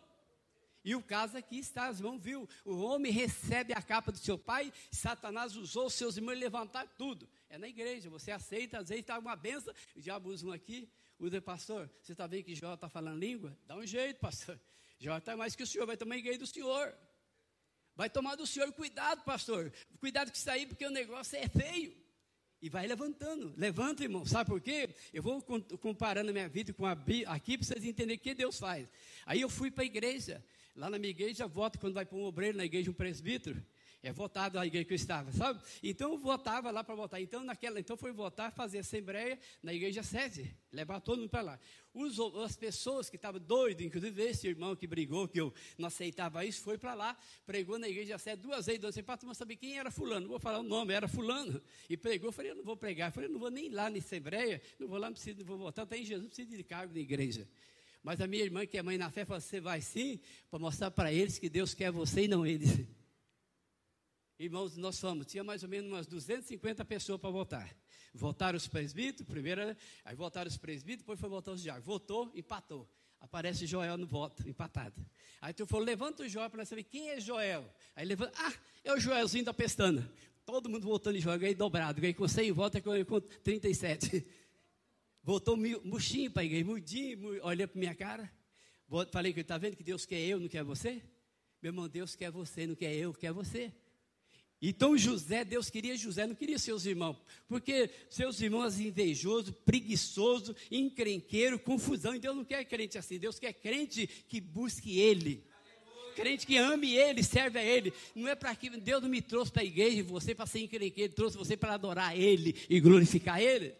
E 0.85 0.95
o 0.95 1.01
caso 1.01 1.37
aqui 1.37 1.59
está, 1.59 1.89
irmãos 1.89 2.19
viu, 2.19 2.47
o 2.65 2.81
homem 2.81 3.11
recebe 3.11 3.73
a 3.73 3.81
capa 3.81 4.11
do 4.11 4.17
seu 4.17 4.37
pai, 4.37 4.71
Satanás 4.91 5.55
usou 5.55 5.89
seus 5.89 6.17
irmãos 6.17 6.37
levantar 6.37 6.85
tudo. 6.97 7.27
É 7.49 7.57
na 7.57 7.69
igreja, 7.69 8.09
você 8.09 8.31
aceita, 8.31 8.79
às 8.79 8.89
vezes 8.89 9.01
está 9.01 9.17
uma 9.17 9.33
benção, 9.33 9.73
o 9.95 10.01
diabo 10.01 10.29
usa 10.29 10.45
um 10.45 10.51
aqui, 10.51 10.89
usa, 11.17 11.41
pastor, 11.41 11.89
você 12.01 12.11
está 12.11 12.27
vendo 12.27 12.43
que 12.43 12.53
Jó 12.53 12.73
está 12.73 12.89
falando 12.89 13.17
língua? 13.17 13.57
Dá 13.65 13.77
um 13.77 13.85
jeito, 13.85 14.19
pastor. 14.19 14.59
Jó 14.99 15.17
está 15.17 15.37
mais 15.37 15.55
que 15.55 15.63
o 15.63 15.67
senhor, 15.67 15.85
vai 15.85 15.95
tomar 15.95 16.17
igreja 16.17 16.39
do 16.39 16.47
senhor. 16.47 16.93
Vai 17.95 18.09
tomar 18.09 18.35
do 18.35 18.45
senhor, 18.45 18.69
cuidado, 18.73 19.23
pastor. 19.23 19.71
Cuidado 19.99 20.31
que 20.31 20.37
isso 20.37 20.49
aí, 20.49 20.65
porque 20.65 20.85
o 20.85 20.91
negócio 20.91 21.37
é 21.37 21.47
feio. 21.47 22.02
E 22.63 22.69
vai 22.69 22.87
levantando. 22.87 23.53
Levanta, 23.57 24.03
irmão. 24.03 24.25
Sabe 24.25 24.49
por 24.49 24.61
quê? 24.61 24.89
Eu 25.13 25.21
vou 25.21 25.41
comparando 25.81 26.31
minha 26.31 26.47
vida 26.47 26.71
com 26.71 26.85
a 26.85 26.93
aqui 27.27 27.57
para 27.57 27.67
vocês 27.67 27.83
entenderem 27.83 28.15
o 28.15 28.19
que 28.19 28.33
Deus 28.33 28.57
faz. 28.57 28.87
Aí 29.25 29.41
eu 29.41 29.49
fui 29.49 29.69
para 29.69 29.83
a 29.83 29.85
igreja. 29.85 30.41
Lá 30.73 30.89
na 30.89 30.97
minha 30.97 31.11
igreja, 31.11 31.45
voto 31.45 31.77
quando 31.77 31.93
vai 31.93 32.05
para 32.05 32.17
um 32.17 32.23
obreiro, 32.23 32.57
na 32.57 32.63
igreja 32.63 32.89
um 32.89 32.93
presbítero. 32.93 33.61
É 34.05 34.11
votado 34.11 34.59
a 34.59 34.67
igreja 34.67 34.83
que 34.83 34.91
eu 34.91 34.97
estava, 34.97 35.31
sabe? 35.31 35.61
Então 35.81 36.11
eu 36.11 36.17
votava 36.17 36.69
lá 36.71 36.83
para 36.83 36.93
votar. 36.93 37.21
Então, 37.21 37.41
naquela, 37.41 37.79
então 37.79 37.95
foi 37.95 38.11
votar, 38.11 38.51
fazer 38.51 38.79
assembleia 38.79 39.39
na 39.63 39.73
igreja 39.73 40.03
sede, 40.03 40.53
levar 40.73 40.99
todo 40.99 41.19
mundo 41.19 41.29
para 41.29 41.41
lá. 41.41 41.59
Os, 41.93 42.19
as 42.43 42.57
pessoas 42.57 43.09
que 43.09 43.15
estavam 43.15 43.39
doidas, 43.39 43.85
inclusive 43.85 44.21
esse 44.21 44.45
irmão 44.45 44.75
que 44.75 44.85
brigou, 44.85 45.25
que 45.25 45.39
eu 45.39 45.53
não 45.77 45.87
aceitava 45.87 46.43
isso, 46.43 46.61
foi 46.61 46.77
para 46.77 46.93
lá, 46.93 47.17
pregou 47.45 47.79
na 47.79 47.87
igreja 47.87 48.17
sede 48.17 48.41
duas 48.41 48.65
vezes, 48.65 48.81
duas 48.81 48.93
vezes, 48.93 49.05
para 49.05 49.15
tu 49.15 49.33
saber 49.33 49.55
quem 49.55 49.77
era 49.77 49.89
fulano, 49.89 50.21
não 50.21 50.29
vou 50.29 50.39
falar 50.39 50.59
o 50.59 50.63
nome, 50.63 50.93
era 50.93 51.07
fulano. 51.07 51.61
E 51.89 51.95
pregou, 51.95 52.27
eu 52.27 52.33
falei, 52.33 52.51
eu 52.51 52.55
não 52.57 52.63
vou 52.63 52.75
pregar, 52.75 53.07
eu 53.07 53.13
falei, 53.13 53.29
eu 53.29 53.33
não 53.33 53.39
vou 53.39 53.49
nem 53.49 53.69
lá 53.69 53.89
na 53.89 53.99
assembleia, 53.99 54.61
não 54.77 54.89
vou 54.89 54.97
lá, 54.97 55.07
não 55.07 55.13
preciso, 55.13 55.39
não 55.39 55.45
vou 55.45 55.57
votar, 55.57 55.87
tem 55.87 56.03
Jesus, 56.03 56.23
não 56.23 56.27
precisa 56.27 56.57
de 56.57 56.63
cargo 56.63 56.93
na 56.93 56.99
igreja. 56.99 57.47
Mas 58.03 58.19
a 58.19 58.27
minha 58.27 58.43
irmã, 58.43 58.65
que 58.65 58.77
é 58.77 58.83
mãe 58.83 58.97
na 58.97 59.09
fé, 59.09 59.23
falou, 59.23 59.39
você 59.39 59.61
vai 59.61 59.79
sim, 59.79 60.19
para 60.49 60.59
mostrar 60.59 60.91
para 60.91 61.13
eles 61.13 61.39
que 61.39 61.47
Deus 61.47 61.73
quer 61.73 61.89
você 61.89 62.25
e 62.25 62.27
não 62.27 62.45
eles. 62.45 62.85
Irmãos, 64.39 64.75
nós 64.77 64.99
fomos, 64.99 65.27
tinha 65.27 65.43
mais 65.43 65.63
ou 65.63 65.69
menos 65.69 65.91
umas 65.91 66.07
250 66.07 66.83
pessoas 66.85 67.19
para 67.19 67.29
votar. 67.29 67.75
Votaram 68.13 68.57
os 68.57 68.67
presbíteros, 68.67 69.27
primeiro, 69.27 69.75
aí 70.03 70.15
votaram 70.15 70.47
os 70.47 70.57
presbíteros, 70.57 71.03
depois 71.03 71.19
foi 71.19 71.29
votar 71.29 71.53
os 71.53 71.61
diáconos. 71.61 71.85
Votou, 71.85 72.31
empatou. 72.35 72.89
Aparece 73.19 73.65
Joel 73.65 73.97
no 73.97 74.05
voto, 74.05 74.47
empatado. 74.47 75.05
Aí 75.39 75.53
tu 75.53 75.65
falou, 75.65 75.85
levanta 75.85 76.23
o 76.23 76.27
Joel 76.27 76.49
para 76.49 76.65
saber 76.65 76.83
quem 76.83 77.09
é 77.09 77.19
Joel. 77.21 77.65
Aí 77.95 78.05
levanta, 78.05 78.33
ah, 78.35 78.53
é 78.83 78.93
o 78.93 78.99
Joelzinho 78.99 79.45
da 79.45 79.53
pestana. 79.53 80.11
Todo 80.45 80.69
mundo 80.69 80.83
votando 80.83 81.17
em 81.17 81.21
Joel, 81.21 81.39
ganhei 81.39 81.55
dobrado, 81.55 82.01
ganhei 82.01 82.13
com 82.13 82.27
100 82.27 82.51
votos, 82.51 82.81
ganhei 82.81 83.05
com 83.05 83.21
37. 83.21 84.27
Votou 85.23 85.55
murchinho 85.55 86.29
para 86.29 86.43
a 86.43 86.65
mudinho, 86.65 87.41
olhando 87.45 87.69
para 87.69 87.79
minha 87.79 87.95
cara. 87.95 88.29
Falei 89.09 89.31
que 89.31 89.39
está 89.39 89.57
vendo 89.57 89.77
que 89.77 89.83
Deus 89.83 90.05
quer 90.05 90.19
eu, 90.19 90.39
não 90.39 90.49
quer 90.49 90.63
você? 90.63 91.01
Meu 91.61 91.69
irmão, 91.69 91.87
Deus 91.87 92.13
quer 92.13 92.29
você, 92.29 92.67
não 92.67 92.75
quer 92.75 92.93
eu, 92.93 93.13
quer 93.13 93.31
você. 93.31 93.73
Então 94.65 94.97
José, 94.97 95.43
Deus 95.43 95.69
queria 95.69 95.97
José, 95.97 96.25
não 96.25 96.33
queria 96.33 96.57
seus 96.57 96.85
irmãos, 96.85 97.17
porque 97.49 97.89
seus 98.09 98.39
irmãos 98.39 98.79
invejoso, 98.79 99.51
preguiçoso, 99.51 100.55
encrenqueiro, 100.71 101.59
confusão. 101.59 102.15
E 102.15 102.19
Deus 102.19 102.33
não 102.33 102.45
quer 102.45 102.63
crente 102.63 102.97
assim, 102.97 103.19
Deus 103.19 103.37
quer 103.37 103.51
crente 103.51 104.07
que 104.07 104.39
busque 104.39 104.97
Ele. 104.97 105.43
Crente 106.15 106.47
que 106.47 106.55
ame 106.55 106.95
Ele, 106.95 107.21
serve 107.21 107.59
a 107.59 107.63
Ele. 107.63 107.91
Não 108.15 108.25
é 108.29 108.35
para 108.35 108.55
que 108.55 108.69
Deus 108.69 109.01
não 109.01 109.09
me 109.09 109.21
trouxe 109.21 109.51
para 109.51 109.63
a 109.63 109.65
igreja 109.65 109.97
e 109.97 110.01
você 110.01 110.33
para 110.33 110.45
ser 110.45 110.59
encrenqueiro, 110.59 111.11
trouxe 111.11 111.35
você 111.35 111.57
para 111.57 111.73
adorar 111.73 112.17
Ele 112.17 112.55
e 112.69 112.79
glorificar 112.79 113.41
Ele. 113.41 113.75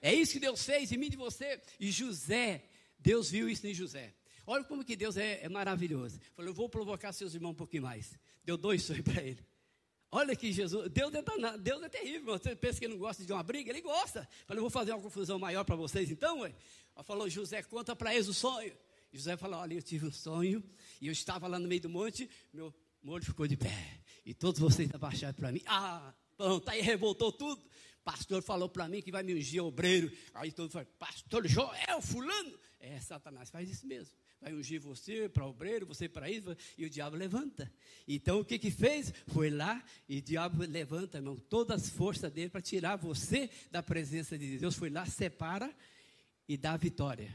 É 0.00 0.14
isso 0.14 0.32
que 0.32 0.40
Deus 0.40 0.64
fez 0.64 0.90
em 0.90 0.96
mim 0.96 1.10
de 1.10 1.18
você. 1.18 1.60
E 1.78 1.90
José, 1.90 2.64
Deus 2.98 3.30
viu 3.30 3.46
isso 3.46 3.66
em 3.66 3.74
José. 3.74 4.14
Olha 4.46 4.64
como 4.64 4.82
que 4.82 4.96
Deus 4.96 5.18
é, 5.18 5.40
é 5.42 5.50
maravilhoso. 5.50 6.18
Falou, 6.34 6.50
eu 6.50 6.54
vou 6.54 6.66
provocar 6.66 7.12
seus 7.12 7.34
irmãos 7.34 7.50
um 7.50 7.54
pouquinho 7.54 7.82
mais. 7.82 8.18
Deu 8.42 8.56
dois 8.56 8.82
sonhos 8.82 9.04
para 9.04 9.22
ele. 9.22 9.44
Olha 10.10 10.36
que 10.36 10.52
Jesus, 10.52 10.88
Deus 10.90 11.12
é, 11.14 11.22
danado, 11.22 11.58
Deus 11.58 11.82
é 11.82 11.88
terrível. 11.88 12.38
Você 12.38 12.54
pensa 12.54 12.78
que 12.78 12.84
ele 12.84 12.94
não 12.94 13.00
gosta 13.00 13.24
de 13.24 13.32
uma 13.32 13.42
briga? 13.42 13.70
Ele 13.70 13.80
gosta. 13.80 14.28
Falei, 14.46 14.60
vou 14.60 14.70
fazer 14.70 14.92
uma 14.92 15.02
confusão 15.02 15.38
maior 15.38 15.64
para 15.64 15.76
vocês 15.76 16.10
então, 16.10 16.40
ué. 16.40 16.54
Falou, 17.04 17.28
José, 17.28 17.62
conta 17.62 17.94
para 17.94 18.14
eles 18.14 18.28
o 18.28 18.34
sonho. 18.34 18.72
José 19.12 19.36
falou, 19.36 19.60
olha, 19.60 19.74
eu 19.74 19.82
tive 19.82 20.06
um 20.06 20.12
sonho 20.12 20.62
e 21.00 21.06
eu 21.06 21.12
estava 21.12 21.46
lá 21.46 21.58
no 21.58 21.68
meio 21.68 21.80
do 21.80 21.88
monte, 21.88 22.28
meu 22.52 22.74
molho 23.02 23.24
ficou 23.24 23.46
de 23.46 23.56
pé. 23.56 24.00
E 24.24 24.32
todos 24.32 24.60
vocês 24.60 24.92
abaixaram 24.94 25.34
para 25.34 25.52
mim. 25.52 25.62
Ah, 25.66 26.14
pronto, 26.36 26.68
aí 26.68 26.80
revoltou 26.80 27.32
tudo. 27.32 27.62
Pastor 28.04 28.42
falou 28.42 28.68
para 28.68 28.88
mim 28.88 29.02
que 29.02 29.10
vai 29.10 29.22
me 29.22 29.34
ungir 29.34 29.62
obreiro. 29.62 30.10
Aí 30.34 30.52
todo 30.52 30.64
mundo 30.64 30.72
falou, 30.72 30.88
pastor 30.98 31.46
Joel, 31.48 32.00
fulano. 32.00 32.58
É, 32.78 33.00
Satanás 33.00 33.50
faz 33.50 33.68
isso 33.68 33.86
mesmo 33.86 34.14
vai 34.40 34.52
ungir 34.54 34.80
você 34.80 35.28
para 35.28 35.46
obreiro, 35.46 35.86
você 35.86 36.08
para 36.08 36.30
isso, 36.30 36.56
e 36.76 36.84
o 36.84 36.90
diabo 36.90 37.16
levanta. 37.16 37.72
Então 38.06 38.40
o 38.40 38.44
que 38.44 38.58
que 38.58 38.70
fez? 38.70 39.12
Foi 39.28 39.50
lá 39.50 39.82
e 40.08 40.18
o 40.18 40.22
diabo 40.22 40.62
levanta, 40.64 41.18
irmão, 41.18 41.36
todas 41.36 41.82
as 41.82 41.90
forças 41.90 42.30
dele 42.32 42.50
para 42.50 42.60
tirar 42.60 42.96
você 42.96 43.50
da 43.70 43.82
presença 43.82 44.38
de 44.38 44.58
Deus. 44.58 44.76
Foi 44.76 44.90
lá, 44.90 45.06
separa 45.06 45.74
e 46.48 46.56
dá 46.56 46.72
a 46.72 46.76
vitória. 46.76 47.32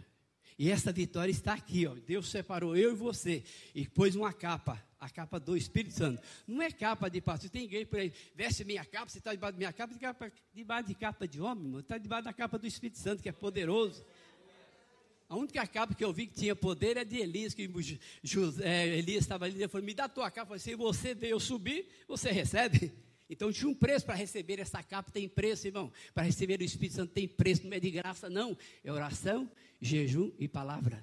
E 0.58 0.70
essa 0.70 0.92
vitória 0.92 1.32
está 1.32 1.54
aqui, 1.54 1.88
ó. 1.88 1.96
Deus 1.96 2.30
separou 2.30 2.78
eu 2.78 2.92
e 2.92 2.96
você 2.96 3.44
e 3.74 3.88
pôs 3.88 4.16
uma 4.16 4.32
capa, 4.32 4.80
a 5.00 5.10
capa 5.10 5.40
do 5.40 5.58
Espírito 5.58 5.96
Santo. 5.96 6.22
Não 6.46 6.62
é 6.62 6.70
capa 6.70 7.10
de 7.10 7.20
pastor, 7.20 7.50
tem 7.50 7.64
igreja 7.64 7.88
por 7.88 8.00
aí, 8.00 8.14
veste 8.36 8.64
minha 8.64 8.86
capa, 8.86 9.10
você 9.10 9.18
está 9.18 9.34
debaixo 9.34 9.54
da 9.54 9.58
minha 9.58 9.74
capa, 9.74 9.96
debaixo 10.54 10.88
de 10.88 10.94
capa 10.94 11.28
de 11.28 11.42
homem, 11.42 11.80
está 11.80 11.98
debaixo 11.98 12.26
da 12.26 12.34
capa 12.34 12.60
do 12.60 12.68
Espírito 12.68 13.00
Santo, 13.00 13.24
que 13.24 13.30
é 13.30 13.32
poderoso. 13.32 14.06
A 15.32 15.36
única 15.38 15.66
capa 15.66 15.96
que 15.96 16.04
eu 16.04 16.12
vi 16.12 16.28
que 16.28 16.34
tinha 16.34 16.54
poder 16.54 16.98
é 16.98 17.06
de 17.06 17.16
Elias, 17.16 17.54
que 17.54 17.72
José, 18.22 18.98
Elias 18.98 19.24
estava 19.24 19.46
ali, 19.46 19.56
ele 19.56 19.68
falou, 19.70 19.86
me 19.86 19.94
dá 19.94 20.04
a 20.04 20.10
tua 20.10 20.30
capa, 20.30 20.60
se 20.60 20.76
você 20.76 21.16
veio 21.16 21.40
subir, 21.40 21.88
você 22.06 22.34
recebe. 22.34 22.92
Então 23.30 23.50
tinha 23.50 23.70
um 23.70 23.74
preço 23.74 24.06
para 24.06 24.16
receber 24.16 24.60
essa 24.60 24.84
capa, 24.84 25.10
tem 25.10 25.30
preço, 25.30 25.68
irmão. 25.68 25.90
Para 26.14 26.24
receber 26.24 26.60
o 26.60 26.64
Espírito 26.66 26.96
Santo 26.96 27.14
tem 27.14 27.30
preço, 27.30 27.66
não 27.66 27.72
é 27.72 27.80
de 27.80 27.90
graça, 27.90 28.30
não. 28.30 28.58
É 28.84 28.92
oração, 28.92 29.50
jejum 29.80 30.34
e 30.38 30.50
palavra. 30.50 31.02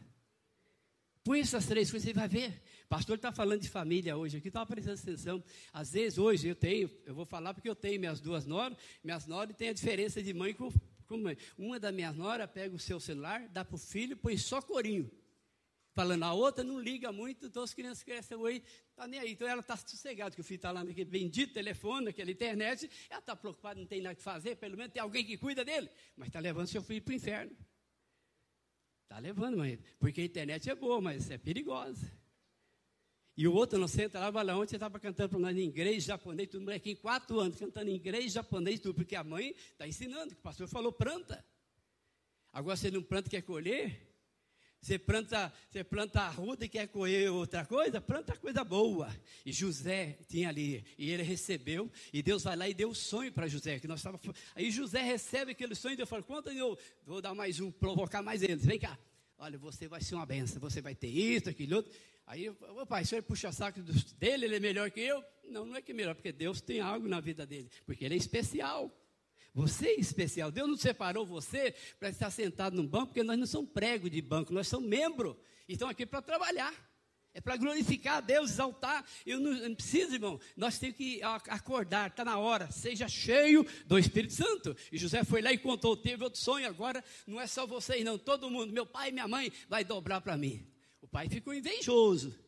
Põe 1.25 1.41
essas 1.41 1.65
três 1.65 1.91
coisas, 1.91 2.07
você 2.07 2.13
vai 2.13 2.29
ver. 2.29 2.63
Pastor 2.87 3.17
está 3.17 3.33
falando 3.33 3.63
de 3.63 3.69
família 3.71 4.15
hoje 4.15 4.37
aqui, 4.37 4.49
estava 4.49 4.67
prestando 4.67 5.01
atenção. 5.01 5.43
Às 5.73 5.93
vezes, 5.93 6.19
hoje, 6.19 6.49
eu 6.49 6.55
tenho, 6.55 6.91
eu 7.07 7.15
vou 7.15 7.25
falar 7.25 7.55
porque 7.55 7.69
eu 7.69 7.75
tenho 7.75 7.99
minhas 7.99 8.21
duas 8.21 8.45
noras, 8.45 8.77
minhas 9.03 9.27
noras 9.27 9.57
tem 9.57 9.71
a 9.71 9.73
diferença 9.73 10.23
de 10.23 10.35
mãe 10.35 10.53
com, 10.53 10.71
com 11.09 11.17
mãe. 11.17 11.37
Uma 11.57 11.81
das 11.81 11.93
minhas 11.93 12.15
noras 12.15 12.49
pega 12.51 12.75
o 12.75 12.79
seu 12.79 13.01
celular, 13.01 13.49
dá 13.49 13.65
para 13.65 13.75
o 13.75 13.79
filho, 13.79 14.17
põe 14.17 14.37
só 14.37 14.63
corinho 14.63 15.11
falando, 15.99 16.23
a 16.23 16.33
outra 16.33 16.63
não 16.63 16.79
liga 16.79 17.11
muito, 17.11 17.47
então 17.47 17.61
as 17.61 17.75
crianças 17.75 18.05
crescem 18.05 18.37
oi, 18.37 18.63
tá 18.95 19.09
nem 19.09 19.19
aí. 19.19 19.33
Então 19.33 19.49
ela 19.49 19.61
está 19.61 19.77
sossegada, 19.77 20.33
que 20.33 20.41
o 20.41 20.45
filho 20.45 20.59
está 20.59 20.71
lá 20.71 20.85
naquele 20.85 21.11
bendito 21.11 21.53
telefone, 21.53 22.05
naquela 22.05 22.31
internet, 22.31 22.89
ela 23.11 23.19
está 23.19 23.35
preocupada, 23.35 23.81
não 23.81 23.87
tem 23.87 24.01
nada 24.01 24.15
que 24.15 24.23
fazer, 24.23 24.55
pelo 24.55 24.77
menos 24.77 24.93
tem 24.93 25.03
alguém 25.03 25.25
que 25.25 25.37
cuida 25.37 25.65
dele, 25.65 25.91
mas 26.17 26.29
está 26.29 26.39
levando 26.39 26.69
seu 26.69 26.85
filho 26.85 27.03
para 27.03 27.11
o 27.11 27.17
inferno. 27.17 27.57
Está 29.03 29.19
levando, 29.19 29.57
mãe, 29.57 29.77
porque 29.99 30.21
a 30.21 30.25
internet 30.25 30.71
é 30.71 30.75
boa, 30.77 31.01
mas 31.01 31.33
é 31.33 31.37
perigosa. 31.37 32.07
E 33.39 33.47
o 33.47 33.55
outro 33.55 33.79
não 33.79 33.87
senta 33.87 34.19
lá, 34.19 34.57
ontem 34.57 34.71
você 34.71 34.75
estava 34.75 34.99
cantando 34.99 35.29
para 35.29 35.39
nós 35.39 35.57
em 35.57 35.63
inglês, 35.63 36.03
japonês, 36.03 36.49
tudo, 36.49 36.65
molequinho, 36.65 36.97
quatro 36.97 37.39
anos, 37.39 37.57
cantando 37.57 37.89
em 37.89 37.95
inglês, 37.95 38.33
japonês, 38.33 38.81
tudo, 38.81 38.97
porque 38.97 39.15
a 39.15 39.23
mãe 39.23 39.55
está 39.71 39.87
ensinando, 39.87 40.35
que 40.35 40.41
o 40.41 40.43
pastor 40.43 40.67
falou, 40.67 40.91
planta. 40.91 41.47
Agora 42.53 42.77
você 42.77 42.91
não 42.91 43.01
planta, 43.01 43.31
quer 43.31 43.43
colher? 43.43 44.09
Você 44.81 44.99
planta, 44.99 45.53
você 45.71 45.85
planta 45.85 46.23
arruda 46.23 46.65
e 46.65 46.69
quer 46.69 46.89
colher 46.89 47.31
outra 47.31 47.65
coisa, 47.65 48.01
planta 48.01 48.37
coisa 48.37 48.65
boa. 48.65 49.09
E 49.47 49.53
José 49.53 50.19
tinha 50.29 50.49
ali, 50.49 50.85
e 50.99 51.09
ele 51.09 51.23
recebeu, 51.23 51.89
e 52.13 52.21
Deus 52.25 52.43
vai 52.43 52.57
lá 52.57 52.69
e 52.69 52.75
deu 52.75 52.91
o 52.91 52.95
sonho 52.95 53.31
para 53.31 53.47
José. 53.47 53.79
Que 53.79 53.87
nós 53.87 54.03
tava, 54.03 54.19
aí 54.57 54.69
José 54.73 55.01
recebe 55.01 55.53
aquele 55.53 55.77
sonho, 55.77 55.93
e 55.93 55.97
Deus 55.97 56.09
fala: 56.09 56.25
Quanto 56.25 56.51
eu 56.51 56.77
vou 57.07 57.23
dar 57.23 57.37
mais 57.37 57.61
um, 57.61 57.71
provocar 57.71 58.21
mais 58.21 58.43
eles. 58.43 58.67
Vem 58.67 58.81
cá, 58.81 58.99
olha, 59.39 59.57
você 59.57 59.87
vai 59.87 60.01
ser 60.01 60.17
uma 60.17 60.27
benção, 60.27 60.59
você 60.61 60.81
vai 60.81 60.97
ter 60.97 61.07
isso, 61.07 61.49
aquilo 61.49 61.77
outro. 61.77 61.93
Aí, 62.29 62.47
o 62.51 62.87
pai, 62.87 63.07
se 63.07 63.15
ele 63.15 63.23
puxa 63.23 63.51
saco 63.51 63.81
dele, 64.19 64.45
ele 64.45 64.57
é 64.57 64.61
melhor 64.61 64.91
que 64.91 65.01
eu? 65.01 65.25
Não, 65.49 65.65
não 65.65 65.77
é 65.77 65.81
que 65.81 65.93
é 65.93 65.95
melhor, 65.95 66.15
porque 66.15 66.31
Deus 66.31 66.61
tem 66.61 66.79
algo 66.79 67.09
na 67.09 67.21
vida 67.21 67.47
dele, 67.47 67.71
porque 67.87 68.05
ele 68.05 68.13
é 68.13 68.19
especial. 68.19 68.95
Você 69.55 69.89
é 69.89 69.99
especial. 69.99 70.51
Deus 70.51 70.69
não 70.69 70.77
separou 70.77 71.25
você 71.25 71.75
para 71.99 72.11
estar 72.11 72.31
sentado 72.31 72.77
num 72.77 72.87
banco, 72.87 73.07
porque 73.07 73.23
nós 73.23 73.39
não 73.39 73.47
somos 73.47 73.71
prego 73.71 74.11
de 74.11 74.21
banco, 74.21 74.53
nós 74.53 74.69
somos 74.69 74.87
membro. 74.87 75.41
Estamos 75.67 75.93
aqui 75.93 76.05
para 76.05 76.21
trabalhar. 76.21 76.75
É 77.33 77.41
para 77.41 77.57
glorificar 77.57 78.19
a 78.19 78.21
Deus, 78.21 78.51
exaltar. 78.51 79.07
Eu 79.25 79.41
não, 79.41 79.53
não 79.53 79.75
preciso, 79.75 80.13
irmão. 80.13 80.39
Nós 80.55 80.79
temos 80.79 80.99
que 80.99 81.23
acordar, 81.23 82.11
está 82.11 82.27
na 82.27 82.37
hora. 82.39 82.71
Seja 82.71 83.09
cheio 83.09 83.67
do 83.87 83.99
Espírito 83.99 84.35
Santo. 84.35 84.77
E 84.93 84.99
José 84.99 85.25
foi 85.25 85.41
lá 85.41 85.51
e 85.51 85.57
contou, 85.57 85.97
teve 85.97 86.25
outro 86.25 86.39
sonho. 86.39 86.69
Agora 86.69 87.03
não 87.27 87.41
é 87.41 87.47
só 87.47 87.67
vocês, 87.67 88.05
não. 88.05 88.19
Todo 88.19 88.51
mundo, 88.51 88.71
meu 88.71 88.85
pai 88.85 89.09
e 89.09 89.13
minha 89.13 89.27
mãe, 89.27 89.51
vai 89.67 89.83
dobrar 89.83 90.21
para 90.21 90.37
mim. 90.37 90.78
O 91.09 91.11
pai 91.11 91.27
ficou 91.27 91.55
invejoso. 91.55 92.39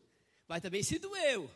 Vai 0.47 0.61
também 0.61 0.83
se 0.83 0.99
doeu. 0.99 1.49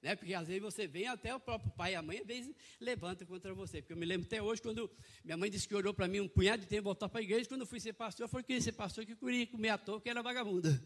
Né? 0.00 0.14
Porque 0.14 0.32
às 0.32 0.46
vezes 0.46 0.62
você 0.62 0.86
vem 0.86 1.08
até 1.08 1.34
o 1.34 1.40
próprio 1.40 1.72
pai 1.72 1.92
e 1.92 1.94
a 1.96 2.02
mãe, 2.02 2.18
às 2.18 2.26
vezes 2.26 2.54
levanta 2.78 3.26
contra 3.26 3.52
você. 3.52 3.82
Porque 3.82 3.92
eu 3.92 3.96
me 3.96 4.06
lembro 4.06 4.28
até 4.28 4.40
hoje, 4.40 4.62
quando 4.62 4.88
minha 5.24 5.36
mãe 5.36 5.50
disse 5.50 5.66
que 5.66 5.74
orou 5.74 5.92
para 5.92 6.06
mim 6.06 6.20
um 6.20 6.28
punhado 6.28 6.62
de 6.62 6.68
tempo 6.68 6.84
voltar 6.84 7.08
para 7.08 7.18
a 7.18 7.22
igreja, 7.24 7.48
quando 7.48 7.62
eu 7.62 7.66
fui 7.66 7.80
ser 7.80 7.94
pastor, 7.94 8.28
falei 8.28 8.44
que 8.44 8.60
ser 8.60 8.70
pastor 8.72 9.04
que 9.04 9.16
queria 9.16 9.44
comer 9.48 9.70
à 9.70 9.78
toa, 9.78 10.00
que 10.00 10.08
era 10.08 10.22
vagabunda. 10.22 10.80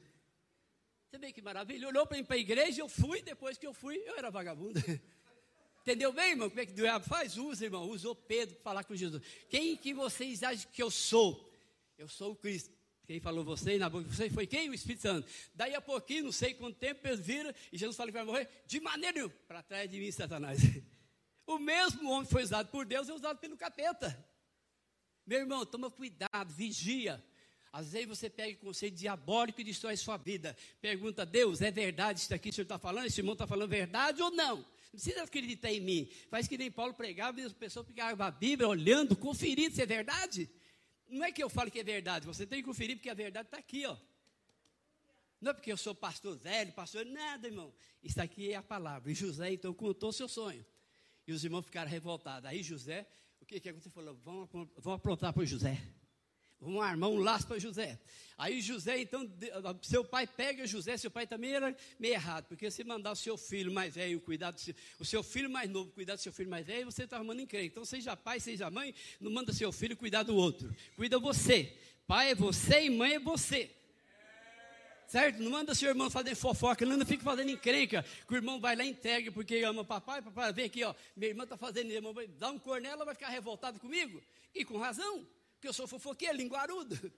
Você 1.11 1.19
vê 1.19 1.31
que 1.31 1.43
maravilha. 1.43 1.89
Olhou 1.89 2.07
para 2.07 2.17
mim 2.17 2.25
para 2.25 2.37
a 2.37 2.39
igreja, 2.39 2.81
eu 2.81 2.89
fui, 2.89 3.21
depois 3.21 3.59
que 3.59 3.67
eu 3.67 3.75
fui, 3.75 3.99
eu 3.99 4.17
era 4.17 4.31
vagabunda. 4.31 4.81
Entendeu 5.83 6.11
bem, 6.11 6.31
irmão? 6.31 6.49
Como 6.49 6.61
é 6.61 6.65
que 6.65 6.73
o 6.73 6.77
diabo 6.77 7.05
faz? 7.05 7.37
Usa, 7.37 7.67
irmão. 7.67 7.91
Usou 7.91 8.15
Pedro 8.15 8.55
para 8.55 8.63
falar 8.63 8.85
com 8.85 8.97
Jesus. 8.97 9.23
Quem 9.51 9.77
que 9.77 9.93
vocês 9.93 10.43
acham 10.43 10.71
que 10.73 10.83
eu 10.83 10.91
sou? 10.91 11.53
Eu 11.99 12.09
sou 12.09 12.33
o 12.33 12.37
Cristo. 12.37 12.80
Quem 13.11 13.19
falou 13.19 13.43
você 13.43 13.77
na 13.77 13.91
boca 13.91 14.05
de 14.05 14.15
vocês 14.15 14.33
foi 14.33 14.47
quem? 14.47 14.71
O 14.71 14.73
Espírito 14.73 15.03
Santo. 15.03 15.29
Daí 15.53 15.75
a 15.75 15.81
pouquinho, 15.81 16.27
não 16.27 16.31
sei 16.31 16.55
quanto 16.55 16.77
tempo, 16.79 17.05
eles 17.09 17.19
viram 17.19 17.53
e 17.73 17.77
Jesus 17.77 17.97
falou 17.97 18.13
que 18.13 18.17
vai 18.17 18.25
morrer. 18.25 18.49
De 18.69 18.79
maneira 18.79 19.29
para 19.49 19.65
trás 19.65 19.91
de 19.91 19.99
mim, 19.99 20.13
Satanás. 20.13 20.61
O 21.45 21.59
mesmo 21.59 22.09
homem 22.09 22.31
foi 22.31 22.45
usado 22.45 22.69
por 22.69 22.87
Deus 22.87 23.09
é 23.09 23.13
usado 23.13 23.39
pelo 23.39 23.57
capeta. 23.57 24.17
Meu 25.27 25.41
irmão, 25.41 25.67
toma 25.67 25.91
cuidado, 25.91 26.55
vigia. 26.55 27.21
Às 27.73 27.91
vezes 27.91 28.07
você 28.07 28.31
pega 28.31 28.57
o 28.57 28.61
conceito 28.61 28.95
diabólico 28.95 29.61
e 29.61 29.65
destrói 29.65 29.97
sua 29.97 30.17
vida. 30.17 30.57
Pergunta, 30.81 31.27
Deus, 31.27 31.61
é 31.61 31.73
verdade 31.73 32.21
isso 32.21 32.33
aqui 32.33 32.45
que 32.45 32.51
o 32.51 32.55
senhor 32.55 32.67
está 32.67 32.79
falando? 32.79 33.07
Esse 33.07 33.19
irmão 33.19 33.33
está 33.33 33.49
falando 33.49 33.69
verdade 33.69 34.23
ou 34.23 34.31
não? 34.31 34.59
Não 34.59 34.65
precisa 34.93 35.25
acreditar 35.25 35.73
em 35.73 35.81
mim. 35.81 36.09
Faz 36.31 36.47
que 36.47 36.57
nem 36.57 36.71
Paulo 36.71 36.95
pregava 36.95 37.41
e 37.41 37.43
as 37.43 37.53
pessoas 37.53 37.85
pegavam 37.85 38.25
a 38.25 38.31
Bíblia 38.31 38.69
olhando, 38.69 39.17
conferindo 39.17 39.75
se 39.75 39.83
é 39.83 39.87
verdade. 39.87 40.49
Não 41.11 41.25
é 41.25 41.33
que 41.33 41.43
eu 41.43 41.51
falo 41.51 41.71
que 41.71 41.81
é 41.81 41.85
verdade, 41.85 42.27
você 42.27 42.47
tem 42.47 42.61
que 42.61 42.69
conferir 42.69 42.97
porque 42.97 43.11
a 43.11 43.15
verdade 43.15 43.49
está 43.49 43.59
aqui, 43.59 43.85
ó. 43.87 43.97
Não 45.41 45.51
é 45.51 45.55
porque 45.55 45.73
eu 45.73 45.77
sou 45.77 45.95
pastor 45.95 46.37
velho, 46.37 46.73
pastor, 46.73 47.05
nada, 47.07 47.49
irmão. 47.49 47.73
Isso 48.03 48.21
aqui 48.21 48.53
é 48.53 48.57
a 48.57 48.63
palavra. 48.63 49.11
E 49.11 49.15
José 49.15 49.53
então 49.53 49.73
contou 49.73 50.13
seu 50.13 50.29
sonho. 50.29 50.65
E 51.27 51.33
os 51.33 51.43
irmãos 51.45 51.65
ficaram 51.65 51.91
revoltados. 51.91 52.49
Aí 52.49 52.63
José, 52.63 53.07
o 53.41 53.47
que, 53.47 53.59
que 53.59 53.69
aconteceu? 53.69 53.91
Falou: 53.91 54.15
vamos, 54.23 54.49
vamos 54.51 54.97
aprontar 54.99 55.33
para 55.33 55.45
José. 55.45 55.81
Vamos 56.61 56.83
armar 56.83 57.09
um 57.09 57.19
laço 57.19 57.47
para 57.47 57.59
José. 57.59 57.99
Aí 58.37 58.61
José, 58.61 59.01
então, 59.01 59.31
seu 59.83 60.05
pai 60.05 60.27
pega 60.27 60.67
José, 60.67 60.97
seu 60.97 61.11
pai 61.11 61.27
também 61.27 61.55
era 61.55 61.75
meio 61.99 62.15
errado, 62.15 62.47
porque 62.47 62.71
se 62.71 62.85
mandar 62.85 63.13
o 63.13 63.17
seu 63.17 63.37
filho 63.39 63.73
mais 63.73 63.95
velho 63.95 64.21
cuidar 64.21 64.51
do 64.51 64.61
seu, 64.61 64.75
o 64.99 65.05
seu 65.05 65.23
filho 65.23 65.49
mais 65.49 65.69
novo 65.71 65.91
cuidar 65.93 66.17
do 66.17 66.21
seu 66.21 66.33
filho 66.33 66.51
mais 66.51 66.67
velho, 66.67 66.87
você 66.87 67.05
está 67.05 67.17
arrumando 67.17 67.41
encrenca. 67.41 67.67
Então, 67.67 67.85
seja 67.85 68.15
pai, 68.15 68.41
seja 68.41 68.71
mãe, 68.71 68.95
não 69.21 69.31
manda 69.31 69.53
seu 69.53 69.73
filho 69.73 69.97
cuidar 69.97 70.23
do 70.23 70.37
outro. 70.37 70.75
Cuida 70.97 71.19
você. 71.19 71.77
Pai 72.07 72.31
é 72.31 72.35
você 72.35 72.85
e 72.85 72.91
mãe 72.91 73.15
é 73.15 73.19
você. 73.19 73.71
Certo? 75.07 75.43
Não 75.43 75.51
manda 75.51 75.75
seu 75.75 75.89
irmão 75.89 76.09
fazer 76.11 76.35
fofoca, 76.35 76.87
não 76.87 77.05
fica 77.05 77.25
fazendo 77.25 77.51
encrenca, 77.51 78.05
que 78.27 78.33
o 78.33 78.37
irmão 78.37 78.61
vai 78.61 78.77
lá 78.77 78.85
e 78.85 78.91
entrega 78.91 79.33
porque 79.33 79.57
ama 79.65 79.85
papai, 79.85 80.23
papai, 80.23 80.53
vem 80.53 80.67
aqui, 80.67 80.85
ó, 80.85 80.95
minha 81.17 81.31
irmã 81.31 81.45
está 81.45 81.57
fazendo, 81.57 81.91
irmão, 81.91 82.15
dá 82.39 82.51
um 82.51 82.59
cornela, 82.59 83.05
vai 83.05 83.15
ficar 83.15 83.29
revoltado 83.29 83.81
comigo? 83.81 84.23
E 84.55 84.65
com 84.65 84.79
razão 84.79 85.27
porque 85.61 85.69
eu 85.69 85.75
sou 85.75 85.87
fofoqueiro, 85.87 86.37
linguarudo. 86.37 86.97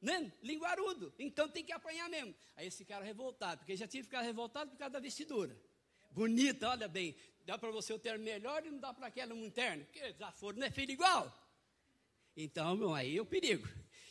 Né? 0.00 0.30
Linguarudo. 0.42 1.14
Então 1.18 1.48
tem 1.48 1.64
que 1.64 1.72
apanhar 1.72 2.10
mesmo. 2.10 2.34
Aí 2.56 2.66
esse 2.66 2.84
cara 2.84 3.02
revoltado, 3.02 3.60
porque 3.60 3.74
já 3.74 3.86
tinha 3.86 4.02
ficado 4.04 4.22
revoltado 4.22 4.70
por 4.70 4.76
causa 4.76 4.92
da 4.92 5.00
vestidura. 5.00 5.58
Bonita, 6.10 6.68
olha 6.68 6.86
bem. 6.86 7.16
Dá 7.46 7.56
para 7.56 7.70
você 7.70 7.90
o 7.90 7.98
terno 7.98 8.22
melhor 8.22 8.66
e 8.66 8.70
não 8.70 8.78
dá 8.78 8.92
para 8.92 9.06
aquela 9.06 9.32
um 9.32 9.48
terno. 9.48 9.82
Porque 9.86 10.14
foram, 10.34 10.58
não 10.58 10.66
é 10.66 10.70
filho 10.70 10.92
igual. 10.92 11.32
Então, 12.36 12.76
meu, 12.76 12.92
aí 12.92 13.16
é 13.16 13.22
o 13.22 13.24
perigo. 13.24 13.66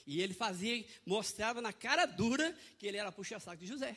E 0.08 0.20
ele 0.20 0.34
fazia, 0.34 0.84
mostrava 1.06 1.62
na 1.62 1.72
cara 1.72 2.08
dura 2.08 2.58
que 2.80 2.88
ele 2.88 2.98
era 2.98 3.12
puxa-saco 3.12 3.58
de 3.58 3.68
José. 3.68 3.96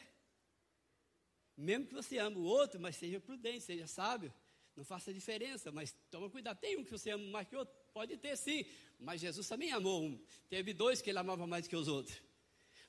Mesmo 1.57 1.87
que 1.87 1.95
você 1.95 2.19
ama 2.19 2.37
o 2.37 2.45
outro, 2.45 2.78
mas 2.78 2.97
seja 2.97 3.19
prudente, 3.19 3.62
seja 3.62 3.87
sábio. 3.87 4.31
Não 4.76 4.85
faça 4.85 5.12
diferença, 5.12 5.73
mas 5.73 5.95
toma 6.11 6.28
cuidado. 6.28 6.59
Tem 6.59 6.76
um 6.76 6.85
que 6.85 6.90
você 6.90 7.11
ama 7.11 7.25
mais 7.28 7.49
que 7.49 7.56
outro? 7.56 7.75
Pode 7.95 8.16
ter 8.18 8.37
sim, 8.37 8.64
mas 8.99 9.23
Jesus 9.23 9.49
também 9.49 9.73
amou 9.73 10.02
um. 10.02 10.21
Teve 10.50 10.75
dois 10.75 11.00
que 11.00 11.09
ele 11.09 11.18
amava 11.18 11.47
mais 11.47 11.66
que 11.66 11.75
os 11.75 11.88
outros. 11.88 12.16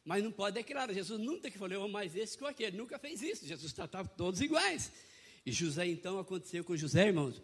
Mas 0.03 0.23
não 0.23 0.31
pode 0.31 0.55
declarar. 0.55 0.93
Jesus 0.93 1.19
nunca 1.19 1.49
que 1.49 1.57
falou, 1.57 1.73
eu 1.73 1.83
amo 1.83 1.93
mais 1.93 2.15
esse 2.15 2.37
que 2.37 2.45
aquele. 2.45 2.75
Nunca 2.75 2.99
fez 2.99 3.21
isso. 3.21 3.47
Jesus 3.47 3.71
tratava 3.71 4.07
todos 4.07 4.41
iguais. 4.41 4.91
E 5.45 5.51
José 5.51 5.87
então 5.87 6.19
aconteceu 6.19 6.63
com 6.63 6.75
José, 6.75 7.07
irmãos. 7.07 7.41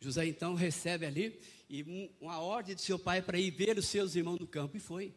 José 0.00 0.26
então 0.26 0.54
recebe 0.54 1.06
ali 1.06 1.40
e 1.68 2.12
uma 2.20 2.40
ordem 2.40 2.74
de 2.74 2.82
seu 2.82 2.98
pai 2.98 3.22
para 3.22 3.38
ir 3.38 3.50
ver 3.50 3.78
os 3.78 3.86
seus 3.86 4.16
irmãos 4.16 4.38
no 4.38 4.46
campo 4.46 4.76
e 4.76 4.80
foi. 4.80 5.14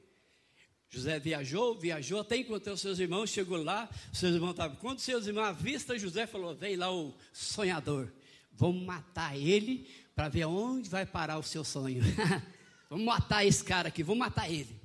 José 0.90 1.20
viajou, 1.20 1.78
viajou, 1.78 2.20
até 2.20 2.38
encontrou 2.38 2.78
seus 2.78 3.00
irmãos, 3.00 3.30
chegou 3.30 3.62
lá, 3.62 3.90
seus 4.14 4.36
irmãos 4.36 4.52
estavam. 4.52 4.78
Quando 4.78 5.00
seus 5.00 5.28
irmãos 5.28 5.48
avistam 5.48 5.98
José, 5.98 6.28
falou: 6.28 6.56
Vem 6.56 6.76
lá 6.76 6.94
o 6.94 7.14
sonhador, 7.34 8.12
vamos 8.58 8.84
matar 8.84 9.38
ele, 9.38 9.88
para 10.16 10.30
ver 10.30 10.46
onde 10.46 10.90
vai 10.90 11.06
parar 11.06 11.38
o 11.38 11.44
seu 11.44 11.64
sonho. 11.64 12.02
vamos 12.90 13.06
matar 13.06 13.46
esse 13.46 13.64
cara 13.64 13.90
aqui, 13.90 14.02
vamos 14.02 14.20
matar 14.20 14.50
ele. 14.50 14.76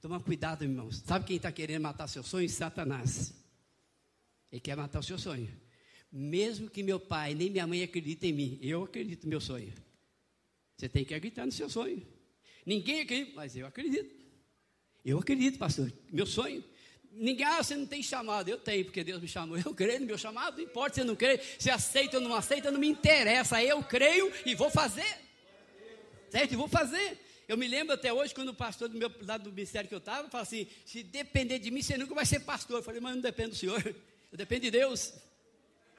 Toma 0.00 0.18
cuidado, 0.18 0.64
irmãos. 0.64 1.02
Sabe 1.06 1.24
quem 1.24 1.36
está 1.36 1.52
querendo 1.52 1.82
matar 1.82 2.08
seu 2.08 2.24
sonho? 2.24 2.48
Satanás. 2.48 3.32
Ele 4.50 4.60
quer 4.60 4.76
matar 4.76 4.98
o 4.98 5.02
seu 5.02 5.16
sonho. 5.18 5.48
Mesmo 6.10 6.68
que 6.68 6.82
meu 6.82 6.98
pai 6.98 7.34
nem 7.34 7.48
minha 7.48 7.66
mãe 7.66 7.82
acreditem 7.82 8.30
em 8.30 8.34
mim, 8.34 8.58
eu 8.60 8.82
acredito 8.82 9.24
no 9.24 9.30
meu 9.30 9.40
sonho. 9.40 9.72
Você 10.76 10.88
tem 10.88 11.04
que 11.04 11.14
acreditar 11.14 11.46
no 11.46 11.52
seu 11.52 11.70
sonho. 11.70 12.04
Ninguém 12.66 13.00
acredita, 13.00 13.32
mas 13.36 13.56
eu 13.56 13.66
acredito. 13.66 14.10
Eu 15.04 15.18
acredito, 15.18 15.58
pastor. 15.58 15.92
Meu 16.12 16.26
sonho. 16.26 16.62
Ninguém, 17.14 17.46
ah, 17.46 17.62
você 17.62 17.76
não 17.76 17.86
tem 17.86 18.02
chamado. 18.02 18.48
Eu 18.48 18.58
tenho, 18.58 18.84
porque 18.84 19.04
Deus 19.04 19.20
me 19.20 19.28
chamou. 19.28 19.58
Eu 19.58 19.74
creio 19.74 20.00
no 20.00 20.06
meu 20.06 20.18
chamado. 20.18 20.56
Não 20.56 20.64
importa 20.64 20.96
se 20.96 21.04
não 21.04 21.14
crê, 21.14 21.40
se 21.58 21.70
aceita 21.70 22.16
ou 22.16 22.22
não 22.22 22.34
aceita, 22.34 22.70
não 22.70 22.80
me 22.80 22.88
interessa. 22.88 23.62
Eu 23.62 23.82
creio 23.82 24.32
e 24.46 24.54
vou 24.54 24.70
fazer. 24.70 25.18
Certo? 26.30 26.52
E 26.52 26.56
vou 26.56 26.68
fazer. 26.68 27.18
Eu 27.46 27.56
me 27.56 27.68
lembro 27.68 27.92
até 27.92 28.12
hoje, 28.12 28.34
quando 28.34 28.48
o 28.48 28.54
pastor 28.54 28.88
do 28.88 28.96
meu 28.96 29.12
lado 29.22 29.44
do 29.44 29.52
ministério 29.52 29.88
que 29.88 29.94
eu 29.94 29.98
estava, 29.98 30.28
falou 30.30 30.42
assim: 30.42 30.66
se 30.86 31.02
depender 31.02 31.58
de 31.58 31.70
mim, 31.70 31.82
você 31.82 31.98
nunca 31.98 32.14
vai 32.14 32.24
ser 32.24 32.40
pastor. 32.40 32.78
Eu 32.78 32.82
falei, 32.82 33.00
mas 33.00 33.14
não 33.14 33.20
depende 33.20 33.50
do 33.50 33.56
senhor. 33.56 33.84
Eu 33.84 34.38
dependo 34.38 34.62
de 34.62 34.70
Deus. 34.70 35.12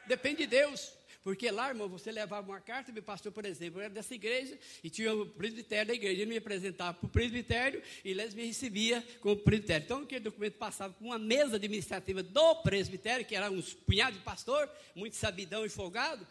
Depende 0.08 0.38
de 0.38 0.48
Deus. 0.48 0.92
Porque 1.24 1.50
lá, 1.50 1.70
irmão, 1.70 1.88
você 1.88 2.12
levava 2.12 2.52
uma 2.52 2.60
carta, 2.60 2.92
meu 2.92 3.02
pastor, 3.02 3.32
por 3.32 3.46
exemplo, 3.46 3.80
era 3.80 3.90
dessa 3.90 4.14
igreja, 4.14 4.60
e 4.84 4.90
tinha 4.90 5.14
o 5.16 5.26
presbitério 5.26 5.88
da 5.88 5.94
igreja, 5.94 6.22
ele 6.22 6.32
me 6.32 6.38
apresentava 6.38 6.94
para 6.94 7.08
o 7.08 7.10
presbitério, 7.10 7.82
e 8.04 8.12
eles 8.12 8.34
me 8.34 8.46
recebia 8.46 9.02
como 9.22 9.38
presbitério. 9.38 9.86
Então, 9.86 10.02
aquele 10.02 10.20
documento 10.20 10.56
passava 10.56 10.94
por 10.94 11.06
uma 11.06 11.18
mesa 11.18 11.56
administrativa 11.56 12.22
do 12.22 12.56
presbitério, 12.56 13.26
que 13.26 13.36
era 13.36 13.50
uns 13.50 13.74
punhados 13.74 14.20
de 14.20 14.26
pastor, 14.26 14.70
muito 14.94 15.16
sabidão 15.16 15.66
e 15.66 15.70
folgado. 15.70 16.28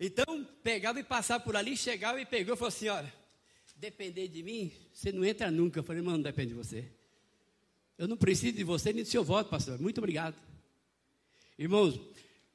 Então, 0.00 0.44
pegava 0.62 0.98
e 0.98 1.04
passava 1.04 1.44
por 1.44 1.54
ali, 1.54 1.76
chegava 1.76 2.20
e 2.20 2.26
pegou 2.26 2.54
e 2.54 2.56
falou 2.56 2.68
assim: 2.68 2.88
olha, 2.88 3.12
depender 3.76 4.26
de 4.28 4.42
mim, 4.42 4.72
você 4.92 5.12
não 5.12 5.24
entra 5.24 5.50
nunca. 5.50 5.78
Eu 5.78 5.84
falei, 5.84 6.02
mano, 6.02 6.16
não 6.16 6.24
depende 6.24 6.48
de 6.48 6.54
você. 6.54 6.84
Eu 7.96 8.08
não 8.08 8.16
preciso 8.16 8.56
de 8.56 8.64
você 8.64 8.92
nem 8.92 9.04
do 9.04 9.08
seu 9.08 9.22
voto, 9.22 9.50
pastor. 9.50 9.78
Muito 9.78 9.98
obrigado. 9.98 10.34
Irmãos, 11.58 12.00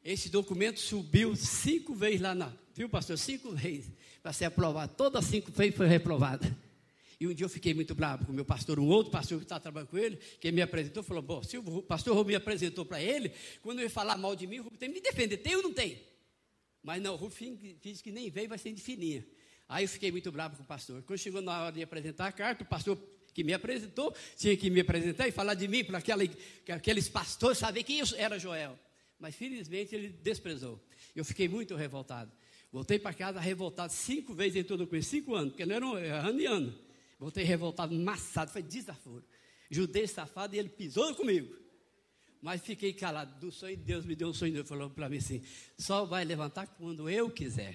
esse 0.05 0.29
documento 0.29 0.79
subiu 0.79 1.35
cinco 1.35 1.95
vezes 1.95 2.21
lá 2.21 2.35
na. 2.35 2.53
Viu, 2.75 2.87
pastor? 2.87 3.17
Cinco 3.17 3.51
vezes 3.51 3.91
para 4.21 4.31
ser 4.31 4.45
aprovado. 4.45 4.93
Todas 4.95 5.25
cinco 5.25 5.51
vezes 5.51 5.75
foi 5.75 5.87
reprovada. 5.87 6.55
E 7.19 7.25
um 7.25 7.33
dia 7.33 7.45
eu 7.45 7.49
fiquei 7.49 7.73
muito 7.73 7.95
bravo 7.95 8.23
com 8.25 8.31
o 8.31 8.35
meu 8.35 8.45
pastor, 8.45 8.77
um 8.77 8.85
outro 8.85 9.11
pastor 9.11 9.39
que 9.39 9.45
estava 9.45 9.61
trabalhando 9.61 9.89
com 9.89 9.97
ele, 9.97 10.17
que 10.39 10.51
me 10.51 10.61
apresentou, 10.61 11.01
falou: 11.01 11.23
Bom, 11.23 11.41
se 11.41 11.57
o 11.57 11.81
pastor 11.81 12.15
Rubem 12.15 12.33
me 12.33 12.35
apresentou 12.35 12.85
para 12.85 13.01
ele, 13.01 13.31
quando 13.63 13.79
ele 13.79 13.89
falar 13.89 14.15
mal 14.15 14.35
de 14.35 14.45
mim, 14.45 14.59
o 14.59 14.63
Rubem 14.63 14.77
tem 14.77 14.89
que 14.89 14.95
me 14.95 15.01
defender. 15.01 15.37
Tem 15.37 15.55
ou 15.55 15.63
não 15.63 15.73
tem? 15.73 15.99
Mas 16.83 17.01
não, 17.01 17.15
o 17.15 17.17
Rubem 17.17 17.57
diz 17.81 17.99
que 17.99 18.11
nem 18.11 18.29
veio, 18.29 18.47
vai 18.47 18.59
ser 18.59 18.73
de 18.73 18.81
fininha. 18.81 19.25
Aí 19.67 19.85
eu 19.85 19.89
fiquei 19.89 20.11
muito 20.11 20.31
bravo 20.31 20.55
com 20.55 20.61
o 20.61 20.67
pastor. 20.67 21.01
Quando 21.01 21.17
chegou 21.17 21.41
na 21.41 21.63
hora 21.63 21.71
de 21.71 21.81
apresentar 21.81 22.27
a 22.27 22.31
carta, 22.31 22.63
o 22.63 22.67
pastor 22.67 22.95
que 23.33 23.43
me 23.43 23.53
apresentou 23.53 24.13
tinha 24.37 24.55
que 24.55 24.69
me 24.69 24.81
apresentar 24.81 25.27
e 25.27 25.31
falar 25.31 25.55
de 25.55 25.67
mim 25.67 25.83
para 25.83 25.97
aqueles 26.75 27.09
pastores 27.09 27.57
saber 27.57 27.81
quem 27.81 28.01
era 28.17 28.37
Joel. 28.37 28.77
Mas 29.25 29.33
felizmente 29.33 29.95
ele 29.95 30.09
desprezou. 30.09 30.79
Eu 31.15 31.25
fiquei 31.25 31.47
muito 31.47 31.75
revoltado. 31.75 32.31
Voltei 32.71 32.99
para 32.99 33.11
casa 33.11 33.39
revoltado 33.39 33.91
cinco 33.91 34.35
vezes 34.35 34.57
em 34.57 34.63
todo 34.63 34.81
o 34.81 34.87
curso, 34.87 35.09
cinco 35.09 35.33
anos, 35.33 35.49
porque 35.49 35.65
não 35.65 35.75
era 35.75 35.87
um, 35.87 35.95
ano 35.95 36.39
e 36.39 36.45
ano. 36.45 36.75
Voltei 37.19 37.43
revoltado, 37.43 37.95
massado, 37.95 38.51
foi 38.51 38.61
desaforo. 38.61 39.25
Judei 39.67 40.05
safado 40.05 40.55
e 40.55 40.59
ele 40.59 40.69
pisou 40.69 41.15
comigo. 41.15 41.55
Mas 42.39 42.61
fiquei 42.61 42.93
calado. 42.93 43.39
Do 43.39 43.51
sonho 43.51 43.75
de 43.75 43.81
Deus 43.81 44.05
me 44.05 44.15
deu 44.15 44.27
um 44.27 44.33
sonho. 44.33 44.57
Ele 44.57 44.63
falou 44.63 44.91
para 44.91 45.09
mim 45.09 45.17
assim: 45.17 45.41
só 45.75 46.05
vai 46.05 46.23
levantar 46.23 46.67
quando 46.67 47.09
eu 47.09 47.27
quiser. 47.27 47.73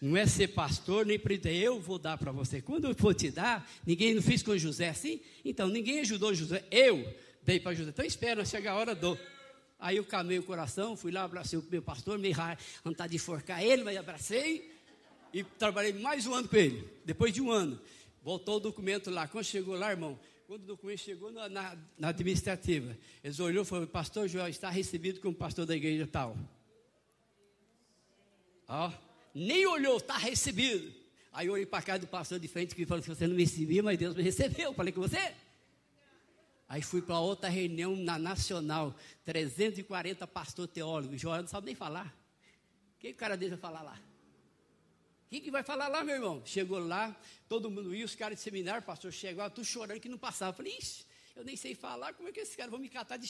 Não 0.00 0.16
é 0.16 0.26
ser 0.26 0.48
pastor 0.48 1.06
nem 1.06 1.16
presidente, 1.16 1.62
eu 1.62 1.78
vou 1.78 1.96
dar 1.96 2.18
para 2.18 2.32
você. 2.32 2.60
Quando 2.60 2.88
eu 2.88 2.94
for 2.96 3.14
te 3.14 3.30
dar, 3.30 3.70
ninguém 3.86 4.14
não 4.14 4.22
fez 4.22 4.42
com 4.42 4.58
José 4.58 4.88
assim? 4.88 5.20
Então, 5.44 5.68
ninguém 5.68 6.00
ajudou 6.00 6.34
José, 6.34 6.64
eu 6.72 7.06
dei 7.44 7.60
para 7.60 7.72
José. 7.72 7.90
Então, 7.90 8.04
espera, 8.04 8.44
chega 8.44 8.72
a 8.72 8.74
hora, 8.74 8.96
dou. 8.96 9.16
Aí 9.80 9.96
eu 9.96 10.04
calmei 10.04 10.38
o 10.38 10.42
coração, 10.42 10.94
fui 10.94 11.10
lá, 11.10 11.22
abracei 11.22 11.58
o 11.58 11.64
meu 11.70 11.80
pastor, 11.80 12.18
meio 12.18 12.36
vontade 12.84 13.12
de 13.12 13.18
forcar 13.18 13.64
ele, 13.64 13.82
mas 13.82 13.96
abracei 13.96 14.70
e 15.32 15.42
trabalhei 15.42 15.92
mais 15.94 16.26
um 16.26 16.34
ano 16.34 16.48
com 16.48 16.56
ele. 16.56 16.86
Depois 17.04 17.32
de 17.32 17.40
um 17.40 17.50
ano, 17.50 17.80
voltou 18.22 18.56
o 18.56 18.60
documento 18.60 19.10
lá. 19.10 19.26
Quando 19.26 19.44
chegou 19.44 19.74
lá, 19.76 19.90
irmão, 19.90 20.18
quando 20.46 20.64
o 20.64 20.66
documento 20.66 20.98
chegou 20.98 21.32
na, 21.32 21.48
na, 21.48 21.78
na 21.96 22.08
administrativa, 22.08 22.96
eles 23.24 23.40
olhou 23.40 23.62
e 23.62 23.66
falaram: 23.66 23.88
Pastor 23.88 24.28
Joel 24.28 24.48
está 24.48 24.68
recebido 24.68 25.18
como 25.20 25.34
pastor 25.34 25.64
da 25.64 25.74
igreja 25.74 26.06
tal. 26.06 26.36
Ó, 28.68 28.92
nem 29.34 29.66
olhou, 29.66 29.96
está 29.96 30.18
recebido. 30.18 30.92
Aí 31.32 31.46
eu 31.46 31.54
olhei 31.54 31.66
para 31.66 31.78
a 31.78 31.82
casa 31.82 32.00
do 32.00 32.06
pastor 32.06 32.38
de 32.38 32.48
frente 32.48 32.74
que 32.74 32.84
falou: 32.84 33.02
Você 33.02 33.26
não 33.26 33.34
me 33.34 33.44
recebia, 33.44 33.82
mas 33.82 33.98
Deus 33.98 34.14
me 34.14 34.22
recebeu. 34.22 34.74
Falei 34.74 34.92
com 34.92 35.00
você. 35.00 35.32
Aí 36.70 36.82
fui 36.82 37.02
para 37.02 37.18
outra 37.18 37.48
reunião 37.48 37.96
na 37.96 38.16
Nacional, 38.16 38.94
340 39.24 40.24
pastor 40.28 40.68
teólogo. 40.68 41.18
Joel 41.18 41.42
não 41.42 41.48
sabe 41.48 41.66
nem 41.66 41.74
falar. 41.74 42.16
O 42.94 43.00
que 43.00 43.10
o 43.10 43.14
cara 43.16 43.36
deixa 43.36 43.56
falar 43.56 43.82
lá? 43.82 44.00
O 45.26 45.40
que, 45.40 45.50
vai 45.50 45.64
falar 45.64 45.88
lá, 45.88 46.04
meu 46.04 46.14
irmão? 46.14 46.40
Chegou 46.46 46.78
lá, 46.78 47.20
todo 47.48 47.68
mundo 47.68 47.92
ia, 47.92 48.04
os 48.04 48.14
caras 48.14 48.38
de 48.38 48.44
seminário, 48.44 48.84
pastor 48.84 49.12
chegou, 49.12 49.50
tu 49.50 49.64
chorando 49.64 49.98
que 49.98 50.08
não 50.08 50.16
passava. 50.16 50.56
falei, 50.56 50.76
ixi, 50.78 51.04
eu 51.34 51.44
nem 51.44 51.56
sei 51.56 51.74
falar, 51.74 52.14
como 52.14 52.28
é 52.28 52.32
que 52.32 52.38
esses 52.38 52.54
caras 52.54 52.70
vão 52.70 52.78
me 52.78 52.88
catar 52.88 53.16
de, 53.16 53.26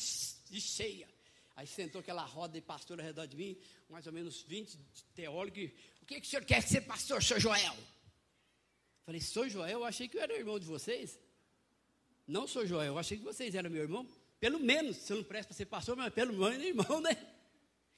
de 0.51 0.61
cheia? 0.61 1.09
Aí 1.57 1.67
sentou 1.67 2.03
aquela 2.03 2.27
roda 2.27 2.53
de 2.53 2.61
pastor 2.61 3.01
ao 3.01 3.07
redor 3.07 3.27
de 3.27 3.39
mim, 3.39 3.57
mais 3.89 4.07
ou 4.07 4.13
menos 4.13 4.43
20 4.43 4.77
teólogos. 5.15 5.71
O 6.03 6.05
que, 6.05 6.21
que 6.21 6.27
o 6.27 6.31
senhor 6.31 6.45
quer 6.45 6.63
ser 6.63 6.83
pastor, 6.83 7.23
senhor 7.23 7.41
Joel? 7.41 7.77
Falei, 9.07 9.23
sou 9.23 9.49
Joel, 9.49 9.79
eu 9.79 9.85
achei 9.87 10.09
que 10.09 10.19
eu 10.19 10.23
era 10.23 10.37
irmão 10.37 10.59
de 10.59 10.67
vocês. 10.67 11.19
Não 12.31 12.47
sou 12.47 12.65
Joel, 12.65 12.93
eu 12.93 12.99
achei 12.99 13.19
que 13.19 13.25
vocês 13.25 13.55
eram 13.55 13.69
meu 13.69 13.83
irmão. 13.83 14.07
Pelo 14.39 14.61
menos, 14.61 14.97
se 14.97 15.13
eu 15.13 15.17
não 15.17 15.25
presto 15.25 15.49
para 15.49 15.57
ser 15.57 15.67
pastor, 15.67 15.97
mas 15.97 16.15
pelo 16.15 16.33
menos 16.33 16.65
irmão, 16.65 17.01
né? 17.01 17.17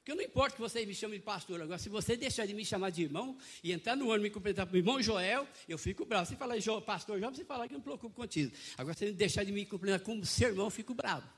Que 0.03 0.11
eu 0.11 0.15
não 0.15 0.23
importa 0.23 0.55
que 0.55 0.61
vocês 0.61 0.85
me 0.85 0.93
chamem 0.93 1.19
de 1.19 1.23
pastor. 1.23 1.61
Agora, 1.61 1.77
se 1.77 1.87
você 1.87 2.17
deixar 2.17 2.45
de 2.45 2.53
me 2.53 2.65
chamar 2.65 2.89
de 2.89 3.03
irmão 3.03 3.37
e 3.63 3.71
entrar 3.71 3.95
no 3.95 4.11
ano 4.11 4.21
e 4.21 4.23
me 4.23 4.29
cumprimentar 4.31 4.65
para 4.65 4.73
o 4.73 4.77
irmão 4.77 5.01
Joel, 5.01 5.47
eu 5.69 5.77
fico 5.77 6.03
bravo. 6.03 6.27
Se 6.27 6.35
falar 6.35 6.55
pastor 6.81 7.19
Joel, 7.19 7.33
você 7.33 7.45
falar 7.45 7.67
que 7.67 7.75
eu 7.75 7.77
não 7.77 7.83
preocupo 7.83 8.13
contigo. 8.13 8.51
Agora, 8.75 8.97
se 8.97 9.11
deixar 9.13 9.43
de 9.43 9.51
me 9.51 9.65
cumprimentar 9.65 10.03
como 10.03 10.25
seu 10.25 10.49
irmão, 10.49 10.65
eu 10.65 10.71
fico 10.71 10.93
bravo. 10.93 11.29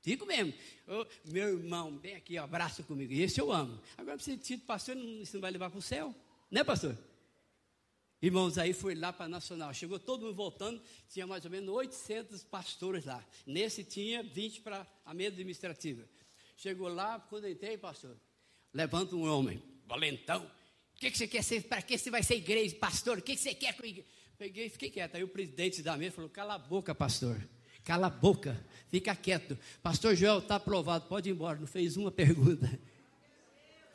Fico 0.00 0.24
mesmo. 0.24 0.54
meu 1.24 1.58
irmão, 1.58 1.98
vem 1.98 2.14
aqui, 2.14 2.38
abraça 2.38 2.82
comigo. 2.84 3.12
Esse 3.12 3.40
eu 3.40 3.52
amo. 3.52 3.78
Agora, 3.98 4.18
se 4.20 4.38
você 4.38 4.56
pastor, 4.56 4.94
não, 4.94 5.20
isso 5.20 5.34
não 5.34 5.40
vai 5.40 5.50
levar 5.50 5.68
para 5.68 5.78
o 5.78 5.82
céu. 5.82 6.14
Né, 6.48 6.62
pastor? 6.62 6.96
Irmãos, 8.20 8.56
aí 8.56 8.72
foi 8.72 8.94
lá 8.94 9.12
para 9.12 9.26
a 9.26 9.28
Nacional. 9.28 9.74
Chegou 9.74 9.98
todo 9.98 10.22
mundo 10.22 10.34
voltando, 10.34 10.80
tinha 11.08 11.26
mais 11.26 11.44
ou 11.44 11.50
menos 11.50 11.68
800 11.68 12.42
pastores 12.44 13.04
lá. 13.04 13.24
Nesse 13.46 13.84
tinha 13.84 14.22
20 14.22 14.62
para 14.62 14.86
a 15.04 15.12
mesa 15.12 15.34
administrativa. 15.34 16.08
Chegou 16.56 16.88
lá, 16.88 17.20
quando 17.20 17.46
entrei, 17.48 17.76
pastor, 17.76 18.16
levanta 18.72 19.14
um 19.14 19.30
homem, 19.30 19.62
valentão. 19.86 20.50
O 20.94 20.98
que, 20.98 21.10
que 21.10 21.18
você 21.18 21.28
quer 21.28 21.42
ser? 21.42 21.62
Para 21.64 21.82
que 21.82 21.98
você 21.98 22.10
vai 22.10 22.22
ser 22.22 22.36
igreja, 22.36 22.74
pastor? 22.76 23.18
O 23.18 23.22
que, 23.22 23.36
que 23.36 23.42
você 23.42 23.54
quer 23.54 23.74
com 23.76 23.84
igreja? 23.84 24.08
Peguei 24.38 24.68
fiquei 24.70 24.90
quieto. 24.90 25.16
Aí 25.16 25.22
o 25.22 25.28
presidente 25.28 25.82
da 25.82 25.96
mesa 25.96 26.12
falou: 26.16 26.30
cala 26.30 26.54
a 26.54 26.58
boca, 26.58 26.94
pastor. 26.94 27.38
Cala 27.84 28.08
a 28.08 28.10
boca, 28.10 28.58
fica 28.88 29.14
quieto. 29.14 29.58
Pastor 29.82 30.16
Joel 30.16 30.38
está 30.38 30.56
aprovado, 30.56 31.06
pode 31.06 31.28
ir 31.28 31.32
embora. 31.32 31.58
Não 31.58 31.66
fez 31.66 31.96
uma 31.96 32.10
pergunta. 32.12 32.68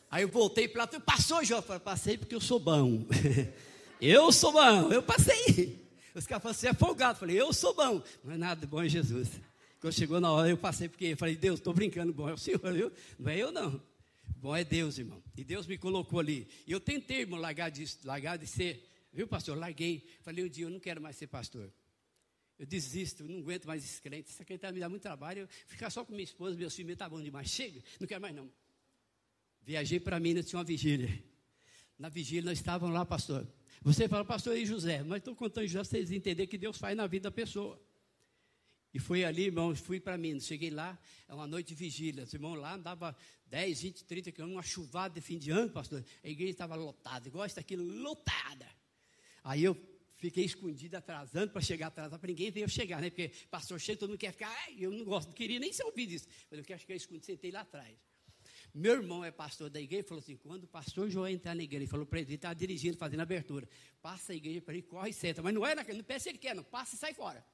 Aí 0.09 0.23
eu 0.23 0.29
voltei 0.29 0.67
para 0.67 0.83
lá, 0.83 0.99
pastor 0.99 1.43
Joel, 1.43 1.61
falei, 1.61 1.79
passei 1.79 2.17
porque 2.17 2.35
eu 2.35 2.41
sou 2.41 2.59
bom. 2.59 3.05
Eu 4.01 4.31
sou 4.31 4.51
bom, 4.51 4.91
eu 4.91 5.03
passei. 5.03 5.79
Os 6.15 6.25
caras 6.25 6.41
falaram, 6.41 6.59
você 6.59 6.67
é 6.69 6.73
folgado. 6.73 7.13
Eu 7.13 7.19
falei, 7.19 7.39
eu 7.39 7.53
sou 7.53 7.75
bom. 7.75 8.01
Não 8.23 8.33
é 8.33 8.37
nada 8.37 8.65
bom 8.65 8.81
é 8.81 8.89
Jesus. 8.89 9.29
Quando 9.79 9.93
chegou 9.93 10.19
na 10.19 10.31
hora, 10.31 10.49
eu 10.49 10.57
passei 10.57 10.89
porque 10.89 11.05
eu 11.05 11.17
falei, 11.17 11.35
Deus, 11.35 11.59
estou 11.59 11.71
brincando, 11.71 12.11
bom 12.11 12.27
é 12.27 12.33
o 12.33 12.37
Senhor, 12.37 12.73
viu? 12.73 12.91
Não 13.19 13.31
é 13.31 13.37
eu 13.37 13.51
não. 13.51 13.79
Bom 14.37 14.55
é 14.55 14.63
Deus, 14.63 14.97
irmão. 14.97 15.21
E 15.37 15.43
Deus 15.43 15.67
me 15.67 15.77
colocou 15.77 16.19
ali. 16.19 16.47
E 16.65 16.71
eu 16.71 16.79
tentei, 16.79 17.21
irmão, 17.21 17.39
largar 17.39 17.69
de, 17.69 17.85
largar 18.03 18.37
de 18.37 18.47
ser, 18.47 18.89
viu, 19.13 19.27
pastor? 19.27 19.55
Larguei. 19.55 20.03
Falei 20.23 20.43
um 20.43 20.49
dia, 20.49 20.65
eu 20.65 20.71
não 20.71 20.79
quero 20.79 20.99
mais 20.99 21.15
ser 21.15 21.27
pastor. 21.27 21.71
Eu 22.57 22.65
desisto, 22.65 23.23
não 23.23 23.39
aguento 23.39 23.65
mais 23.65 23.83
esses 23.83 23.99
crentes. 23.99 24.33
Isso 24.33 24.41
aqui 24.41 24.57
tá 24.57 24.71
me 24.71 24.79
dá 24.79 24.89
muito 24.89 25.03
trabalho. 25.03 25.41
Eu 25.41 25.47
ficar 25.67 25.91
só 25.91 26.03
com 26.03 26.11
minha 26.11 26.23
esposa, 26.23 26.57
meus 26.57 26.75
filhos, 26.75 26.97
tá 26.97 27.07
bom 27.07 27.21
demais. 27.21 27.49
Chega, 27.49 27.79
não 27.99 28.07
quero 28.07 28.21
mais 28.21 28.35
não. 28.35 28.49
Viajei 29.61 29.99
para 29.99 30.19
Minas, 30.19 30.47
tinha 30.47 30.57
uma 30.57 30.65
vigília. 30.65 31.30
Na 32.01 32.09
vigília 32.09 32.41
nós 32.41 32.57
estávamos 32.57 32.95
lá, 32.95 33.05
pastor. 33.05 33.47
Você 33.83 34.09
fala, 34.09 34.25
pastor 34.25 34.57
e 34.57 34.65
José, 34.65 35.03
mas 35.03 35.19
estou 35.19 35.35
contando 35.35 35.67
já 35.67 35.83
vocês 35.83 36.11
entenderem 36.11 36.47
que 36.47 36.57
Deus 36.57 36.75
faz 36.75 36.97
na 36.97 37.05
vida 37.05 37.29
da 37.29 37.31
pessoa. 37.31 37.79
E 38.91 38.97
foi 38.97 39.23
ali, 39.23 39.43
irmãos, 39.43 39.79
fui 39.79 39.99
para 39.99 40.17
Minas. 40.17 40.47
Cheguei 40.47 40.71
lá, 40.71 40.99
é 41.27 41.33
uma 41.35 41.45
noite 41.45 41.67
de 41.67 41.75
vigília. 41.75 42.23
Os 42.23 42.33
irmãos 42.33 42.55
lá 42.55 42.73
andava 42.73 43.15
10, 43.45 43.83
20, 43.83 44.03
30 44.05 44.31
quilômetros, 44.31 44.57
uma 44.57 44.63
chuvada 44.63 45.13
de 45.13 45.21
fim 45.21 45.37
de 45.37 45.51
ano, 45.51 45.69
pastor. 45.69 46.03
A 46.23 46.27
igreja 46.27 46.53
estava 46.53 46.73
lotada, 46.73 47.27
igual 47.27 47.45
essa 47.45 47.59
aqui, 47.59 47.75
lotada. 47.75 48.67
Aí 49.43 49.63
eu 49.63 49.77
fiquei 50.17 50.43
escondido, 50.43 50.97
atrasando 50.97 51.51
para 51.51 51.61
chegar 51.61 51.87
atrasado, 51.87 52.19
para 52.19 52.29
ninguém 52.29 52.49
ver 52.49 52.61
eu 52.61 52.67
chegar, 52.67 52.99
né? 52.99 53.11
Porque 53.11 53.31
pastor 53.51 53.79
chega, 53.79 53.99
todo 53.99 54.09
mundo 54.09 54.17
quer 54.17 54.31
ficar, 54.31 54.49
ai, 54.65 54.75
eu 54.79 54.89
não 54.89 55.05
gosto, 55.05 55.27
não 55.27 55.35
queria 55.35 55.59
nem 55.59 55.71
ser 55.71 55.83
ouvido 55.83 56.13
isso. 56.13 56.27
Mas 56.49 56.57
eu 56.57 56.65
quero 56.65 56.79
chegar 56.79 56.95
escondido, 56.95 57.27
sentei 57.27 57.51
lá 57.51 57.61
atrás. 57.61 57.95
Meu 58.73 58.93
irmão 58.93 59.23
é 59.23 59.31
pastor 59.31 59.69
da 59.69 59.81
igreja, 59.81 60.03
falou 60.03 60.21
assim: 60.21 60.37
quando 60.37 60.63
o 60.63 60.67
pastor 60.67 61.09
João 61.09 61.27
entrar 61.27 61.55
na 61.55 61.63
igreja, 61.63 61.83
ele 61.83 61.89
falou 61.89 62.05
para 62.05 62.19
ele, 62.19 62.29
ele 62.29 62.35
estava 62.35 62.55
dirigindo, 62.55 62.97
fazendo 62.97 63.19
abertura. 63.19 63.67
Passa 64.01 64.31
a 64.31 64.35
igreja 64.35 64.61
para 64.61 64.73
ele, 64.73 64.83
corre 64.83 65.09
e 65.09 65.13
senta. 65.13 65.41
Mas 65.41 65.53
não 65.53 65.65
é 65.65 65.75
naquele, 65.75 65.97
não 65.97 66.05
peça 66.05 66.29
ele 66.29 66.37
quer, 66.37 66.55
não, 66.55 66.63
passa 66.63 66.95
e 66.95 66.97
sai 66.97 67.13
fora. 67.13 67.45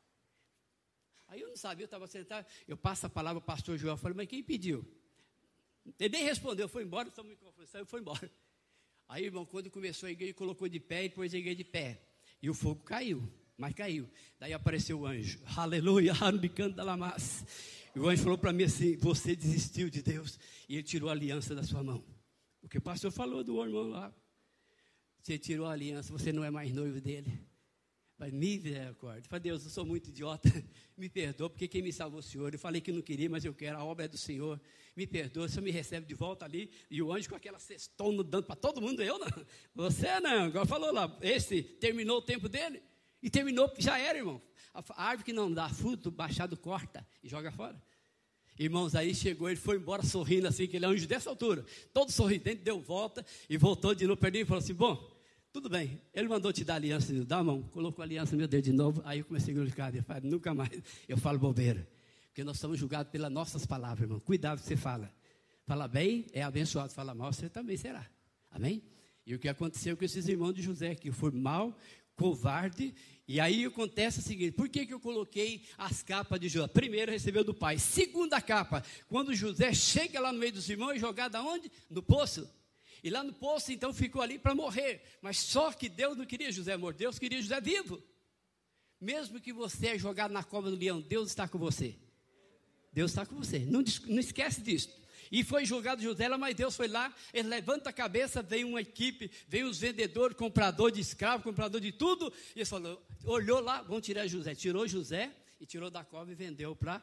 Aí 1.28 1.42
eu 1.42 1.50
não 1.50 1.58
sabia, 1.58 1.84
eu 1.84 1.88
estava 1.88 2.08
sentado, 2.08 2.46
eu 2.68 2.78
passo 2.78 3.06
a 3.06 3.10
palavra 3.10 3.42
para 3.42 3.54
o 3.54 3.56
pastor 3.56 3.78
João, 3.78 3.94
eu 3.94 3.98
falei, 3.98 4.16
mas 4.16 4.28
quem 4.28 4.42
pediu? 4.42 4.86
Ele 6.00 6.10
nem 6.10 6.24
respondeu, 6.24 6.70
foi 6.70 6.84
embora, 6.84 7.12
o 7.18 7.24
microfone 7.24 7.68
saiu, 7.68 7.86
foi 7.86 8.00
embora. 8.00 8.32
Aí, 9.10 9.26
irmão, 9.26 9.46
quando 9.46 9.70
começou 9.70 10.08
a 10.08 10.12
igreja, 10.12 10.34
colocou 10.34 10.68
de 10.68 10.80
pé 10.80 11.06
e 11.06 11.10
pôs 11.10 11.34
a 11.34 11.38
igreja 11.38 11.56
de 11.56 11.64
pé. 11.64 12.02
E 12.42 12.50
o 12.50 12.54
fogo 12.54 12.84
caiu. 12.84 13.24
mas 13.58 13.74
caiu. 13.74 14.10
Daí 14.40 14.54
apareceu 14.54 15.00
o 15.00 15.06
anjo. 15.06 15.40
Aleluia, 15.56 16.14
Hanbicando 16.22 16.76
da 16.76 16.84
Lamas. 16.84 17.46
E 17.98 18.00
o 18.00 18.08
anjo 18.08 18.22
falou 18.22 18.38
para 18.38 18.54
mim 18.54 18.64
assim: 18.64 18.96
Você 18.98 19.36
desistiu 19.36 19.90
de 19.90 20.04
Deus 20.04 20.38
e 20.70 20.76
ele 20.76 20.84
tirou 20.84 21.10
a 21.10 21.14
aliança 21.14 21.56
da 21.56 21.64
sua 21.64 21.82
mão. 21.82 22.06
O 22.62 22.70
que 22.70 22.78
o 22.78 22.82
pastor 22.82 23.12
falou 23.12 23.44
do 23.44 23.60
irmão 23.60 23.90
lá. 23.90 24.14
Você 25.20 25.36
tirou 25.40 25.66
a 25.66 25.72
aliança, 25.72 26.14
você 26.14 26.32
não 26.32 26.44
é 26.44 26.52
mais 26.52 26.72
noivo 26.72 27.02
dele. 27.02 27.42
Mas 28.16 28.32
misericórdia. 28.32 29.24
Falei, 29.28 29.42
Deus, 29.42 29.64
eu 29.64 29.72
sou 29.72 29.84
muito 29.84 30.10
idiota. 30.10 30.48
Me 30.96 31.10
perdoa, 31.10 31.50
porque 31.50 31.68
quem 31.68 31.82
me 31.82 31.92
salvou 31.92 32.20
o 32.20 32.24
Senhor. 32.24 32.54
Eu 32.54 32.60
falei 32.60 32.82
que 32.82 32.92
não 32.92 33.02
queria, 33.02 33.30
mas 33.32 33.44
eu 33.44 33.54
quero. 33.54 33.78
A 33.78 33.84
obra 33.84 34.06
é 34.06 34.08
do 34.08 34.18
Senhor. 34.18 34.62
Me 34.96 35.08
perdoa, 35.08 35.46
o 35.46 35.50
Senhor 35.50 35.64
me 35.64 35.72
recebe 35.72 36.06
de 36.06 36.14
volta 36.14 36.46
ali. 36.46 36.70
E 36.92 37.02
o 37.02 37.12
anjo 37.12 37.28
com 37.28 37.36
aquela 37.36 37.58
cestona 37.58 38.24
dando 38.24 38.46
para 38.46 38.56
todo 38.56 38.80
mundo. 38.80 39.02
Eu 39.02 39.18
não. 39.18 39.28
Você 39.74 40.20
não. 40.20 40.46
Agora 40.46 40.68
falou 40.68 40.94
lá. 40.94 41.18
Esse 41.20 41.64
terminou 41.64 42.20
o 42.20 42.22
tempo 42.22 42.48
dele. 42.48 42.80
E 43.22 43.30
terminou, 43.30 43.72
já 43.78 43.98
era, 43.98 44.18
irmão. 44.18 44.42
A 44.74 45.04
árvore 45.04 45.26
que 45.26 45.34
não 45.34 45.52
dá 45.52 45.70
fruto, 45.70 46.12
baixado 46.12 46.56
corta 46.56 47.06
e 47.24 47.28
joga 47.28 47.52
fora. 47.52 47.82
Irmãos, 48.60 48.96
aí 48.96 49.14
chegou, 49.14 49.50
ele 49.50 49.60
foi 49.60 49.78
embora 49.78 50.04
sorrindo 50.04 50.48
assim, 50.48 50.68
que 50.68 50.78
ele 50.78 50.86
é 50.86 50.88
um 50.88 50.92
anjo 50.92 51.08
dessa 51.08 51.30
altura. 51.30 51.66
Todo 51.94 52.12
sorridente, 52.12 52.62
deu 52.64 52.80
volta 52.80 53.26
e 53.50 53.58
voltou 53.58 53.94
de 53.94 54.06
novo, 54.08 54.20
perdido 54.20 54.44
e 54.44 54.46
falou 54.46 54.64
assim: 54.64 54.74
Bom, 54.74 55.18
tudo 55.58 55.70
bem, 55.70 56.00
ele 56.14 56.28
mandou 56.28 56.54
te 56.54 56.64
dar 56.64 56.76
aliança, 56.76 57.12
dá 57.26 57.38
a 57.38 57.44
mão, 57.44 57.64
colocou 57.64 58.04
a 58.04 58.06
aliança 58.06 58.34
no 58.34 58.38
meu 58.38 58.48
dedo 58.48 58.66
de 58.66 58.72
novo, 58.72 59.02
aí 59.04 59.20
eu 59.20 59.26
comecei 59.26 59.52
a 59.52 59.56
glorificar, 59.56 59.96
eu 59.96 60.04
falei, 60.04 60.30
nunca 60.30 60.54
mais 60.54 60.70
eu 61.08 61.18
falo 61.18 61.40
bobeira, 61.40 61.88
porque 62.28 62.44
nós 62.44 62.60
somos 62.60 62.78
julgados 62.78 63.12
pelas 63.12 63.32
nossas 63.32 63.66
palavras, 63.66 64.02
irmão, 64.02 64.20
cuidado 64.20 64.60
que 64.62 64.68
você 64.68 64.78
fala, 64.78 65.12
fala 65.66 65.88
bem, 65.88 66.28
é 66.32 66.44
abençoado, 66.44 66.94
fala 66.94 67.16
mal, 67.16 67.34
você 67.34 67.50
também 67.50 67.76
será, 67.76 68.08
amém? 68.52 68.84
E 69.26 69.34
o 69.34 69.40
que 69.40 69.50
aconteceu 69.50 69.98
com 69.98 70.06
esses 70.06 70.28
irmãos 70.28 70.54
de 70.54 70.62
José, 70.62 70.94
que 70.94 71.12
foi 71.12 71.32
mal, 71.32 71.76
covarde, 72.18 72.94
e 73.26 73.40
aí 73.40 73.64
acontece 73.64 74.20
o 74.20 74.22
seguinte, 74.22 74.52
por 74.52 74.68
que, 74.68 74.86
que 74.86 74.94
eu 74.94 75.00
coloquei 75.00 75.64
as 75.78 76.04
capas 76.04 76.40
de 76.40 76.50
José? 76.50 76.68
Primeiro 76.68 77.12
recebeu 77.12 77.44
do 77.44 77.54
pai, 77.54 77.78
segunda 77.78 78.42
capa, 78.42 78.84
quando 79.08 79.34
José 79.34 79.74
chega 79.74 80.20
lá 80.20 80.34
no 80.34 80.40
meio 80.40 80.52
dos 80.52 80.70
irmãos, 80.70 81.00
jogado 81.00 81.36
aonde? 81.36 81.72
No 81.90 82.04
poço, 82.04 82.50
e 83.04 83.10
lá 83.10 83.24
no 83.24 83.34
poço, 83.34 83.72
então, 83.72 83.94
ficou 83.94 84.22
ali 84.22 84.40
para 84.40 84.56
morrer. 84.56 85.02
Mas 85.22 85.38
só 85.38 85.72
que 85.72 85.88
Deus 85.88 86.18
não 86.18 86.26
queria 86.26 86.52
José 86.52 86.76
morto, 86.76 86.98
Deus 86.98 87.20
queria 87.20 87.42
José 87.42 87.62
vivo. 87.62 88.02
Mesmo 89.00 89.40
que 89.40 89.54
você 89.54 89.90
é 89.90 90.00
jogado 90.00 90.32
na 90.32 90.44
cova 90.44 90.70
do 90.70 90.76
leão, 90.76 91.00
Deus 91.00 91.30
está 91.30 91.48
com 91.48 91.58
você. 91.58 91.96
Deus 92.92 93.12
está 93.12 93.26
com 93.26 93.36
você. 93.36 93.60
Não, 93.60 93.84
não 94.08 94.20
esquece 94.20 94.62
disso. 94.62 94.90
E 95.32 95.44
foi 95.44 95.66
jogado 95.66 96.02
José, 96.02 96.28
mas 96.38 96.56
Deus 96.56 96.76
foi 96.76 96.88
lá, 96.88 97.14
ele 97.34 97.48
levanta 97.48 97.90
a 97.90 97.94
cabeça, 97.94 98.42
vem 98.42 98.64
uma 98.64 98.82
equipe, 98.82 99.32
vem 99.48 99.64
os 99.64 99.78
vendedores, 99.78 100.38
comprador 100.38 100.92
de 100.92 101.02
escravo, 101.02 101.44
comprador 101.44 101.82
de 101.82 101.92
tudo, 101.92 102.32
e 102.56 102.60
ele 102.60 102.66
falou, 102.66 103.06
olhou 103.24 103.60
lá, 103.60 103.82
vão 103.82 104.00
tirar 104.02 104.28
José. 104.28 104.56
Tirou 104.56 104.88
José 104.88 105.32
e 105.60 105.66
tirou 105.66 105.90
da 105.90 106.04
cova 106.04 106.32
e 106.32 106.36
vendeu 106.36 106.76
para 106.76 107.02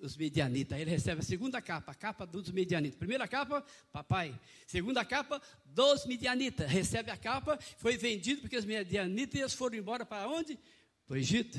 os 0.00 0.16
medianitas. 0.16 0.78
Ele 0.78 0.90
recebe 0.90 1.20
a 1.20 1.24
segunda 1.24 1.60
capa, 1.60 1.92
a 1.92 1.94
capa 1.94 2.26
dos 2.26 2.50
medianitas. 2.50 2.98
Primeira 2.98 3.26
capa, 3.28 3.64
papai. 3.92 4.38
Segunda 4.66 5.04
capa, 5.04 5.40
dos 5.64 6.06
medianitas. 6.06 6.70
Recebe 6.70 7.10
a 7.10 7.16
capa, 7.16 7.58
foi 7.78 7.96
vendido 7.96 8.42
porque 8.42 8.56
os 8.56 8.64
medianitas 8.64 9.54
foram 9.54 9.76
embora 9.76 10.06
para 10.06 10.28
onde? 10.28 10.58
Para 11.06 11.14
o 11.14 11.18
Egito. 11.18 11.58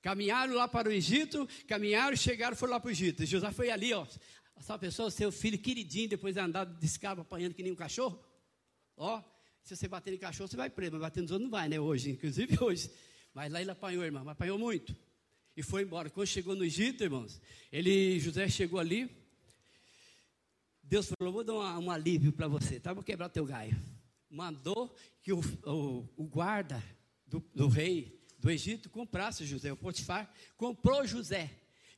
Caminharam 0.00 0.54
lá 0.54 0.66
para 0.66 0.88
o 0.88 0.92
Egito, 0.92 1.48
caminharam, 1.68 2.16
chegaram, 2.16 2.56
foram 2.56 2.72
lá 2.72 2.80
para 2.80 2.88
o 2.88 2.90
Egito. 2.90 3.24
José 3.24 3.52
foi 3.52 3.70
ali, 3.70 3.92
ó. 3.92 4.04
Essa 4.56 4.78
pessoa, 4.78 5.10
seu 5.10 5.32
filho 5.32 5.58
queridinho, 5.58 6.08
depois 6.08 6.34
de 6.34 6.40
andar 6.40 6.64
de 6.64 6.86
escravo 6.86 7.22
apanhando 7.22 7.54
que 7.54 7.62
nem 7.62 7.72
um 7.72 7.76
cachorro. 7.76 8.22
Ó, 8.96 9.22
se 9.62 9.76
você 9.76 9.88
bater 9.88 10.12
em 10.14 10.18
cachorro, 10.18 10.48
você 10.48 10.56
vai 10.56 10.70
preso, 10.70 10.92
mas 10.92 11.00
bater 11.00 11.20
nos 11.22 11.30
outros 11.30 11.48
não 11.48 11.50
vai, 11.50 11.68
né? 11.68 11.78
Hoje, 11.80 12.10
inclusive 12.10 12.56
hoje. 12.62 12.90
Mas 13.34 13.50
lá 13.50 13.60
ele 13.60 13.70
apanhou, 13.70 14.04
irmão, 14.04 14.28
apanhou 14.28 14.58
muito 14.58 14.94
e 15.56 15.62
foi 15.62 15.82
embora. 15.82 16.10
Quando 16.10 16.26
chegou 16.26 16.54
no 16.54 16.64
Egito, 16.64 17.02
irmãos, 17.02 17.40
ele, 17.70 18.18
José 18.18 18.48
chegou 18.48 18.78
ali. 18.78 19.10
Deus 20.82 21.10
falou: 21.18 21.32
Vou 21.32 21.44
dar 21.44 21.54
um, 21.54 21.84
um 21.86 21.90
alívio 21.90 22.32
para 22.32 22.48
você, 22.48 22.80
tá? 22.80 22.92
Vou 22.92 23.02
quebrar 23.02 23.28
teu 23.28 23.44
gaio. 23.44 23.76
Mandou 24.28 24.94
que 25.22 25.32
o, 25.32 25.40
o, 25.64 26.08
o 26.16 26.24
guarda 26.24 26.82
do, 27.26 27.40
do, 27.54 27.68
rei 27.68 28.20
do 28.38 28.50
Egito 28.50 28.90
comprasse 28.90 29.44
José. 29.44 29.72
O 29.72 29.76
Potifar 29.76 30.32
comprou 30.56 31.06
José. 31.06 31.50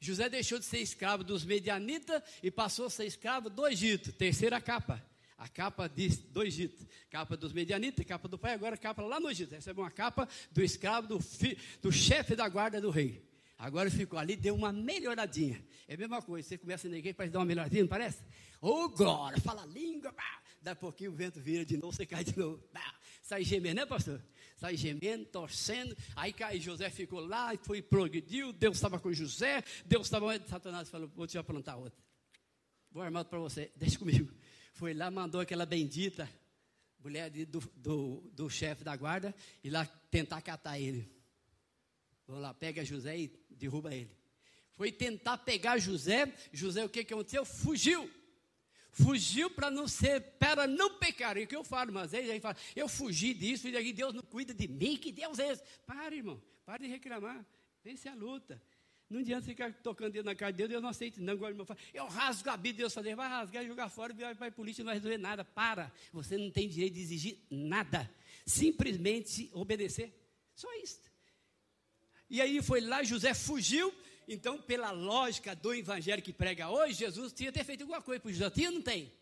José 0.05 0.29
deixou 0.29 0.59
de 0.59 0.65
ser 0.65 0.79
escravo 0.79 1.25
dos 1.25 1.45
medianitas 1.45 2.23
e 2.43 2.51
passou 2.51 2.87
a 2.87 2.91
ser 2.91 3.07
escravo 3.07 3.49
do 3.49 3.67
Egito. 3.67 4.13
Terceira 4.13 4.61
capa. 4.61 5.03
A 5.37 5.49
capa 5.49 5.89
de, 5.89 6.09
do 6.09 6.43
Egito, 6.43 6.87
capa 7.11 7.37
dos 7.37 7.53
medianitas, 7.53 8.07
capa 8.07 8.29
do 8.29 8.39
pai, 8.39 8.55
agora 8.55 8.77
capa 8.77 9.03
lá 9.03 9.19
no 9.19 9.31
Egito. 9.31 9.55
Recebe 9.55 9.81
uma 9.81 9.91
capa 9.91 10.29
do 10.53 10.63
escravo, 10.63 11.09
do, 11.09 11.21
fi, 11.21 11.59
do 11.83 11.91
chefe 11.91 12.37
da 12.37 12.49
guarda 12.49 12.81
do 12.81 12.91
rei. 12.91 13.23
Agora 13.59 13.91
ficou 13.91 14.19
ali, 14.19 14.37
deu 14.37 14.55
uma 14.55 14.73
melhoradinha. 14.73 15.63
É 15.89 15.95
a 15.95 15.97
mesma 15.97 16.23
coisa, 16.23 16.49
você 16.49 16.59
começa 16.59 16.87
a 16.87 16.91
igreja, 16.91 17.15
parece 17.15 17.33
dar 17.33 17.41
uma 17.41 17.47
melhoradinha, 17.47 17.83
não 17.83 17.89
parece? 17.89 18.19
Ô, 18.61 18.85
oh, 18.85 18.89
glória, 18.89 19.41
fala 19.41 19.67
língua, 19.67 20.13
pá. 20.13 20.41
Dá 20.63 20.73
a 20.73 20.77
pouquinho 20.77 21.11
o 21.11 21.15
vento 21.15 21.41
vira 21.41 21.65
de 21.65 21.77
novo, 21.77 21.95
você 21.95 22.07
cai 22.07 22.25
de 22.25 22.39
novo. 22.39 22.59
Pá. 22.73 22.95
Sai 23.23 23.45
gemendo, 23.45 23.77
né, 23.77 23.87
pastor? 23.87 24.21
Sai 24.57 24.77
gemendo, 24.77 25.25
torcendo. 25.27 25.97
Aí 26.15 26.33
cai, 26.33 26.61
José 26.61 26.89
ficou 26.91 27.21
lá, 27.21 27.57
foi 27.63 27.83
progrediu, 27.83 28.53
Deus 28.53 28.77
estava 28.77 28.99
com 28.99 29.13
José, 29.13 29.63
Deus 29.85 30.07
estava. 30.07 30.39
Satanás 30.47 30.89
falou: 30.89 31.11
vou 31.15 31.27
te 31.27 31.37
aprontar 31.37 31.79
outra. 31.79 31.99
Vou 32.91 33.03
armado 33.03 33.29
para 33.29 33.39
você, 33.39 33.73
deixa 33.77 33.99
comigo. 33.99 34.33
Foi 34.73 34.95
lá, 34.95 35.11
mandou 35.11 35.41
aquela 35.41 35.67
bendita 35.67 36.29
mulher 37.05 37.29
do, 37.31 37.61
do, 37.77 38.31
do 38.33 38.49
chefe 38.49 38.83
da 38.83 38.97
guarda 38.97 39.35
ir 39.63 39.71
lá 39.71 39.85
tentar 40.11 40.41
catar 40.41 40.79
ele. 40.79 41.07
Vamos 42.27 42.43
lá, 42.43 42.55
pega 42.55 42.85
José 42.85 43.19
e 43.19 43.29
derruba 43.51 43.95
ele. 43.95 44.11
Foi 44.73 44.91
tentar 44.91 45.39
pegar 45.39 45.77
José, 45.79 46.33
José 46.53 46.83
o 46.85 46.89
que, 46.89 47.05
que 47.05 47.13
aconteceu? 47.13 47.45
Fugiu. 47.45 48.11
Fugiu 48.95 49.51
para 49.51 49.71
não 49.71 49.89
ser, 49.89 50.21
para 50.39 50.67
não 50.67 50.99
pecar. 50.99 51.37
E 51.37 51.45
o 51.45 51.47
que 51.49 51.57
eu 51.57 51.65
falo, 51.65 51.93
mas 51.93 52.15
aí, 52.15 52.31
aí 52.31 52.41
fala, 52.41 52.57
eu 52.77 52.89
fugi 52.89 53.35
disso, 53.35 53.67
e 53.67 53.73
daí 53.73 53.93
Deus 53.93 54.15
não 54.15 54.23
cuida 54.23 54.55
de 54.55 54.69
mim, 54.69 54.97
que 54.97 55.11
Deus 55.11 55.39
é 55.41 55.51
esse? 55.51 55.63
Para, 55.85 56.15
irmão, 56.15 56.41
para 56.65 56.85
de 56.85 56.87
reclamar. 56.87 57.45
Vence 57.83 58.09
a 58.09 58.15
luta. 58.15 58.63
Não 59.11 59.21
adianta 59.21 59.47
ficar 59.47 59.73
tocando 59.75 60.13
Deus 60.13 60.25
na 60.25 60.35
cara 60.35 60.53
de 60.53 60.59
Deus, 60.59 60.71
Deus 60.71 60.83
não 60.83 60.89
aceita. 60.89 61.21
Não, 61.21 61.33
agora 61.33 61.53
irmão 61.53 61.67
fala, 61.67 61.79
eu 61.93 62.07
rasgo 62.07 62.49
a 62.49 62.57
Bíblia, 62.57 62.85
Deus 62.85 62.95
fala, 62.95 63.17
vai 63.17 63.29
rasgar 63.29 63.67
jogar 63.67 63.89
fora, 63.89 64.15
vai 64.15 64.35
para 64.35 64.47
a 64.47 64.53
polícia, 64.53 64.83
não 64.83 64.87
vai 64.87 64.95
resolver 64.95 65.19
nada. 65.19 65.45
Para, 65.45 65.93
você 66.13 66.39
não 66.39 66.51
tem 66.51 66.69
direito 66.69 66.95
de 66.95 67.01
exigir 67.01 67.39
nada. 67.51 68.09
Simplesmente 68.47 69.51
obedecer. 69.53 70.15
Só 70.55 70.73
isso. 70.83 71.01
E 72.31 72.41
aí 72.41 72.63
foi 72.63 72.81
lá, 72.81 73.03
José 73.03 73.35
fugiu. 73.35 73.93
Então, 74.29 74.61
pela 74.61 74.91
lógica 74.91 75.55
do 75.55 75.75
evangelho 75.75 76.23
que 76.23 76.33
prega 76.33 76.71
hoje, 76.71 76.95
Jesus 76.95 77.33
tinha 77.33 77.53
ter 77.53 77.65
feito 77.65 77.83
alguma 77.83 78.01
coisa 78.01 78.21
para 78.21 78.33
José. 78.33 78.51
Tinha 78.51 78.69
ou 78.69 78.75
não 78.75 78.83
tem? 78.83 79.13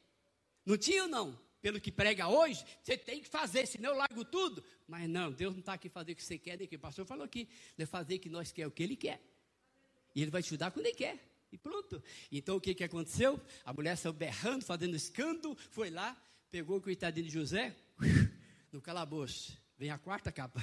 Não 0.65 0.77
tinha 0.77 1.03
ou 1.03 1.09
não? 1.09 1.39
Pelo 1.61 1.81
que 1.81 1.93
prega 1.93 2.29
hoje, 2.29 2.65
você 2.83 2.97
tem 2.97 3.21
que 3.21 3.29
fazer, 3.29 3.67
senão 3.67 3.91
eu 3.91 3.97
largo 3.97 4.25
tudo. 4.25 4.65
Mas 4.87 5.09
não, 5.09 5.31
Deus 5.31 5.53
não 5.53 5.61
está 5.61 5.75
aqui 5.75 5.89
fazer 5.89 6.13
o 6.13 6.17
que 6.17 6.25
você 6.25 6.37
quer, 6.37 6.57
nem 6.57 6.67
o 6.67 6.69
que 6.69 6.77
o 6.77 6.81
pastor 6.81 7.07
falou 7.07 7.25
aqui. 7.25 7.49
Ele 7.79 7.87
fazer 7.87 8.17
o 8.17 8.19
que 8.19 8.29
nós 8.29 8.51
queremos, 8.51 8.73
o 8.73 8.75
que 8.75 8.83
ele 8.83 8.97
quer. 8.97 9.21
E 10.15 10.23
ele 10.23 10.31
vai 10.31 10.43
te 10.43 10.47
ajudar 10.47 10.71
quando 10.73 10.87
ele 10.87 10.95
quer. 10.95 11.19
E 11.53 11.59
pronto. 11.59 12.03
Então 12.31 12.57
o 12.57 12.61
que, 12.61 12.75
que 12.75 12.83
aconteceu? 12.83 13.41
A 13.65 13.73
mulher 13.73 13.97
saiu 13.97 14.13
berrando, 14.13 14.65
fazendo 14.65 14.97
escândalo, 14.97 15.57
foi 15.71 15.91
lá, 15.91 16.21
pegou 16.51 16.79
o 16.79 16.81
coitadinho 16.81 17.27
de 17.27 17.33
José, 17.33 17.77
no 18.73 18.81
calabouço. 18.81 19.57
Vem 19.79 19.91
a 19.91 19.99
quarta 19.99 20.33
capa, 20.33 20.63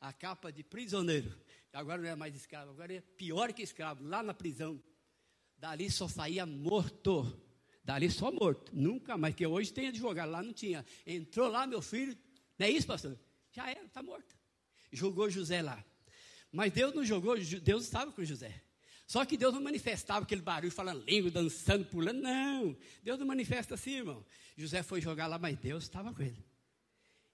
a 0.00 0.12
capa 0.12 0.52
de 0.52 0.62
prisioneiro. 0.62 1.36
Agora 1.76 2.00
não 2.00 2.08
é 2.08 2.16
mais 2.16 2.34
escravo, 2.34 2.70
agora 2.70 2.94
é 2.94 3.02
pior 3.02 3.52
que 3.52 3.62
escravo, 3.62 4.02
lá 4.02 4.22
na 4.22 4.32
prisão. 4.32 4.82
Dali 5.58 5.90
só 5.90 6.08
saía 6.08 6.46
morto. 6.46 7.38
Dali 7.84 8.10
só 8.10 8.32
morto. 8.32 8.72
Nunca 8.74 9.18
mais, 9.18 9.34
que 9.34 9.46
hoje 9.46 9.70
tem 9.74 9.88
advogado, 9.88 10.30
lá 10.30 10.42
não 10.42 10.54
tinha. 10.54 10.86
Entrou 11.06 11.48
lá, 11.48 11.66
meu 11.66 11.82
filho, 11.82 12.16
não 12.58 12.66
é 12.66 12.70
isso, 12.70 12.86
pastor? 12.86 13.18
Já 13.52 13.70
era, 13.70 13.84
está 13.84 14.02
morto. 14.02 14.34
Jogou 14.90 15.28
José 15.28 15.60
lá. 15.60 15.84
Mas 16.50 16.72
Deus 16.72 16.94
não 16.94 17.04
jogou, 17.04 17.36
Deus 17.38 17.84
estava 17.84 18.10
com 18.10 18.24
José. 18.24 18.62
Só 19.06 19.26
que 19.26 19.36
Deus 19.36 19.52
não 19.52 19.60
manifestava 19.60 20.24
aquele 20.24 20.40
barulho 20.40 20.72
falando 20.72 21.04
língua, 21.04 21.30
dançando, 21.30 21.84
pulando. 21.84 22.22
Não. 22.22 22.74
Deus 23.02 23.18
não 23.18 23.26
manifesta 23.26 23.74
assim, 23.74 23.96
irmão. 23.96 24.24
José 24.56 24.82
foi 24.82 25.02
jogar 25.02 25.26
lá, 25.26 25.38
mas 25.38 25.58
Deus 25.58 25.84
estava 25.84 26.10
com 26.14 26.22
ele. 26.22 26.42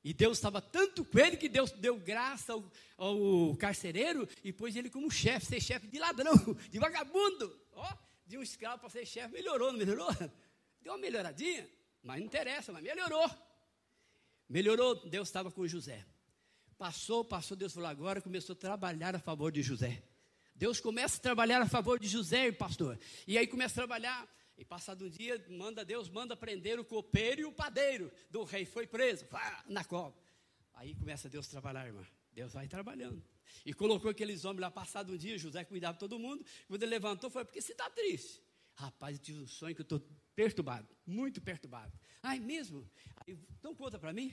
E 0.04 0.12
Deus 0.12 0.38
estava 0.38 0.60
tanto 0.60 1.04
com 1.04 1.18
ele 1.18 1.36
que 1.36 1.48
Deus 1.48 1.70
deu 1.70 1.96
graça 1.96 2.52
ao, 2.52 2.64
ao 2.96 3.56
carcereiro 3.56 4.28
e 4.42 4.52
pôs 4.52 4.74
ele 4.74 4.90
como 4.90 5.10
chefe, 5.10 5.46
ser 5.46 5.60
chefe 5.60 5.86
de 5.86 5.98
ladrão, 5.98 6.34
de 6.70 6.78
vagabundo. 6.78 7.56
Ó, 7.72 7.96
de 8.26 8.36
um 8.36 8.42
escravo 8.42 8.80
para 8.80 8.90
ser 8.90 9.06
chefe, 9.06 9.32
melhorou, 9.32 9.70
não 9.70 9.78
melhorou? 9.78 10.08
Deu 10.82 10.92
uma 10.92 10.98
melhoradinha, 10.98 11.68
mas 12.02 12.18
não 12.18 12.26
interessa, 12.26 12.72
mas 12.72 12.82
melhorou. 12.82 13.30
Melhorou, 14.48 15.08
Deus 15.08 15.28
estava 15.28 15.50
com 15.50 15.66
José. 15.66 16.04
Passou, 16.76 17.24
passou, 17.24 17.56
Deus 17.56 17.72
falou, 17.72 17.88
agora 17.88 18.20
começou 18.20 18.54
a 18.54 18.56
trabalhar 18.56 19.14
a 19.14 19.20
favor 19.20 19.52
de 19.52 19.62
José. 19.62 20.02
Deus 20.54 20.80
começa 20.80 21.16
a 21.16 21.20
trabalhar 21.20 21.62
a 21.62 21.68
favor 21.68 21.98
de 21.98 22.08
José, 22.08 22.50
pastor. 22.50 22.98
E 23.26 23.38
aí 23.38 23.46
começa 23.46 23.74
a 23.74 23.86
trabalhar 23.86 24.28
e 24.62 24.64
passado 24.64 25.04
um 25.04 25.08
dia, 25.08 25.44
manda 25.48 25.84
Deus 25.84 26.08
manda 26.08 26.36
prender 26.36 26.78
o 26.78 26.84
copeiro 26.84 27.40
e 27.40 27.44
o 27.44 27.52
padeiro 27.52 28.12
do 28.30 28.44
rei. 28.44 28.64
Foi 28.64 28.86
preso, 28.86 29.26
na 29.66 29.84
cova. 29.84 30.16
Aí 30.74 30.94
começa 30.94 31.28
Deus 31.28 31.48
a 31.48 31.50
trabalhar, 31.50 31.84
irmã. 31.84 32.06
Deus 32.32 32.52
vai 32.52 32.68
trabalhando. 32.68 33.20
E 33.66 33.74
colocou 33.74 34.08
aqueles 34.08 34.44
homens 34.44 34.60
lá, 34.60 34.70
passado 34.70 35.12
um 35.12 35.16
dia, 35.16 35.36
José 35.36 35.64
cuidava 35.64 35.94
de 35.94 35.98
todo 35.98 36.16
mundo. 36.16 36.44
Quando 36.68 36.80
ele 36.80 36.92
levantou, 36.92 37.28
foi 37.28 37.44
porque 37.44 37.60
você 37.60 37.72
está 37.72 37.90
triste. 37.90 38.40
Rapaz, 38.74 39.16
eu 39.16 39.22
tive 39.22 39.40
um 39.40 39.48
sonho 39.48 39.74
que 39.74 39.80
eu 39.80 39.84
estou 39.84 40.00
perturbado, 40.36 40.88
muito 41.04 41.40
perturbado. 41.40 41.92
Ai, 42.22 42.38
mesmo? 42.38 42.88
então 43.26 43.74
conta 43.74 43.98
para 43.98 44.12
mim. 44.12 44.32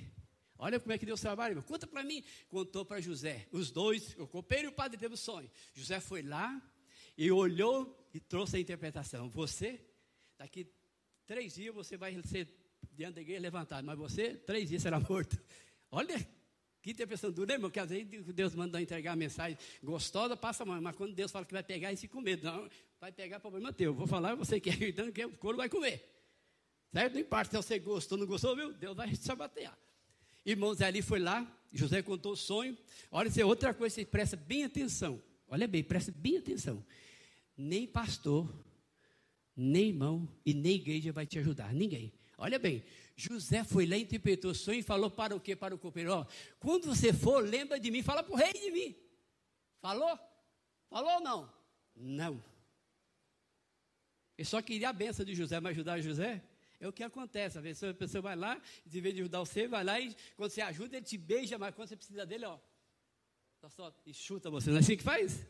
Olha 0.60 0.80
como 0.80 0.92
é 0.92 0.98
que 1.00 1.08
Deus 1.08 1.20
trabalha, 1.20 1.56
meu. 1.56 1.64
Conta 1.64 1.88
para 1.88 2.04
mim. 2.04 2.24
Contou 2.50 2.86
para 2.86 3.02
José. 3.02 3.48
Os 3.52 3.72
dois, 3.72 4.16
o 4.20 4.28
copeiro 4.28 4.68
e 4.68 4.70
o 4.70 4.74
padre 4.74 4.96
teve 4.96 5.16
o 5.16 5.18
sonho. 5.18 5.50
José 5.74 6.00
foi 6.00 6.22
lá 6.22 6.62
e 7.18 7.32
olhou 7.32 7.98
e 8.14 8.20
trouxe 8.20 8.58
a 8.58 8.60
interpretação. 8.60 9.28
Você, 9.30 9.89
daqui 10.40 10.66
três 11.28 11.54
dias, 11.54 11.76
você 11.76 11.98
vai 11.98 12.20
ser 12.24 12.48
diante 12.94 13.16
da 13.16 13.22
igreja 13.22 13.42
levantado, 13.42 13.86
mas 13.86 13.98
você, 13.98 14.34
três 14.34 14.70
dias, 14.70 14.82
será 14.82 15.00
morto. 15.08 15.38
Olha 15.92 16.18
que 16.82 16.92
interpretação 16.92 17.30
dura, 17.30 17.54
irmão, 17.54 17.70
que 17.70 17.80
às 17.80 17.90
vezes 17.90 18.26
Deus 18.34 18.56
manda 18.56 18.82
entregar 18.82 19.12
a 19.12 19.16
mensagem 19.16 19.58
gostosa, 19.84 20.38
passa 20.38 20.64
a 20.64 20.66
mão, 20.66 20.82
mas 20.82 20.96
quando 20.96 21.14
Deus 21.14 21.30
fala 21.30 21.46
que 21.46 21.52
vai 21.52 21.62
pegar, 21.62 21.92
e 21.92 21.98
se 21.98 22.08
comer, 22.08 22.42
não, 22.42 22.70
vai 23.02 23.12
pegar 23.12 23.40
problema 23.42 23.74
teu. 23.74 23.94
Vou 23.94 24.08
falar, 24.08 24.34
você 24.36 24.62
quer, 24.62 24.82
então 24.82 25.12
que 25.12 25.26
o 25.26 25.38
couro 25.38 25.58
vai 25.58 25.68
comer. 25.68 26.02
Certo? 26.94 27.14
Não 27.14 27.20
importa 27.20 27.52
se 27.52 27.68
você 27.68 27.80
gostou 27.80 28.18
ou 28.18 28.22
não 28.22 28.28
gostou, 28.28 28.56
viu? 28.56 28.72
Deus 28.74 28.96
vai 28.96 29.12
te 29.12 29.32
abatear. 29.32 29.78
Irmãos, 30.46 30.82
ali 30.82 31.02
foi 31.02 31.20
lá, 31.20 31.46
José 31.74 32.02
contou 32.02 32.32
o 32.32 32.38
sonho. 32.38 32.78
Olha, 33.12 33.28
isso 33.28 33.42
é 33.42 33.46
outra 33.46 33.74
coisa, 33.74 33.96
você 33.96 34.06
presta 34.06 34.38
bem 34.38 34.64
atenção. 34.64 35.22
Olha 35.50 35.68
bem, 35.68 35.84
presta 35.84 36.14
bem 36.14 36.38
atenção. 36.38 36.84
Nem 37.58 37.86
pastor, 37.86 38.50
nem 39.60 39.90
irmão 39.90 40.28
e 40.46 40.54
nem 40.54 40.76
igreja 40.76 41.12
vai 41.12 41.26
te 41.26 41.38
ajudar, 41.38 41.74
ninguém. 41.74 42.14
Olha 42.38 42.58
bem, 42.58 42.84
José 43.16 43.64
foi 43.66 43.86
lá, 43.86 43.98
interpretou 43.98 44.52
o 44.52 44.56
sonho 44.56 44.80
e 44.80 44.84
falou 44.84 45.12
para 45.12 45.36
o 45.36 45.40
quê? 45.40 45.56
Para 45.56 45.76
o 45.76 45.78
copeiro, 45.78 46.14
ó, 46.14 46.26
quando 46.58 46.88
você 46.88 47.12
for, 47.12 47.44
lembra 47.44 47.78
de 47.78 47.92
mim, 47.92 48.02
fala 48.02 48.24
para 48.24 48.34
o 48.34 48.38
rei 48.38 48.54
de 48.54 48.72
mim. 48.72 48.96
Falou? 49.82 50.18
Falou 50.90 51.16
ou 51.16 51.22
não? 51.22 51.54
Não. 51.96 52.44
Ele 54.38 54.46
só 54.46 54.62
queria 54.62 54.90
a 54.90 54.94
benção 54.94 55.26
de 55.26 55.36
José, 55.36 55.60
mas 55.60 55.72
ajudar 55.72 56.00
José 56.00 56.42
é 56.80 56.88
o 56.88 56.94
que 56.94 57.04
acontece. 57.04 57.58
A 57.58 57.62
pessoa, 57.62 57.92
a 57.92 57.96
pessoa 57.96 58.22
vai 58.22 58.38
lá, 58.38 58.62
de 58.86 59.02
vez 59.02 59.14
de 59.14 59.22
ajudar 59.22 59.40
você, 59.40 59.68
vai 59.68 59.84
lá 59.84 60.00
e 60.00 60.16
quando 60.38 60.52
você 60.52 60.62
ajuda, 60.62 60.96
ele 60.96 61.06
te 61.06 61.18
beija, 61.18 61.58
mas 61.58 61.76
quando 61.76 61.90
você 61.90 61.98
precisa 61.98 62.26
dele, 62.26 62.46
ó, 62.46 62.58
só, 63.60 63.70
só 63.70 63.94
e 64.06 64.14
chuta 64.14 64.50
você. 64.50 64.70
Não 64.70 64.78
é 64.78 64.80
assim 64.80 64.96
que 64.96 65.04
faz? 65.04 65.46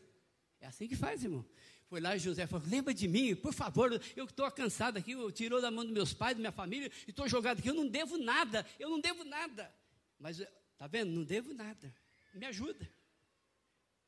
É 0.60 0.66
assim 0.66 0.88
que 0.88 0.96
faz, 0.96 1.22
irmão. 1.22 1.46
Foi 1.90 2.00
lá 2.00 2.14
e 2.14 2.20
José 2.20 2.46
falou: 2.46 2.64
lembra 2.68 2.94
de 2.94 3.08
mim, 3.08 3.34
por 3.34 3.52
favor, 3.52 4.00
eu 4.14 4.24
estou 4.24 4.48
cansado 4.52 4.96
aqui, 4.96 5.10
eu 5.10 5.32
tirou 5.32 5.60
da 5.60 5.72
mão 5.72 5.84
dos 5.84 5.92
meus 5.92 6.14
pais, 6.14 6.36
da 6.36 6.38
minha 6.38 6.52
família, 6.52 6.88
e 7.04 7.10
estou 7.10 7.28
jogado 7.28 7.58
aqui, 7.58 7.68
eu 7.68 7.74
não 7.74 7.88
devo 7.88 8.16
nada, 8.16 8.64
eu 8.78 8.88
não 8.88 9.00
devo 9.00 9.24
nada. 9.24 9.74
Mas, 10.16 10.40
tá 10.78 10.86
vendo? 10.86 11.10
Não 11.10 11.24
devo 11.24 11.52
nada. 11.52 11.92
Me 12.32 12.46
ajuda. 12.46 12.88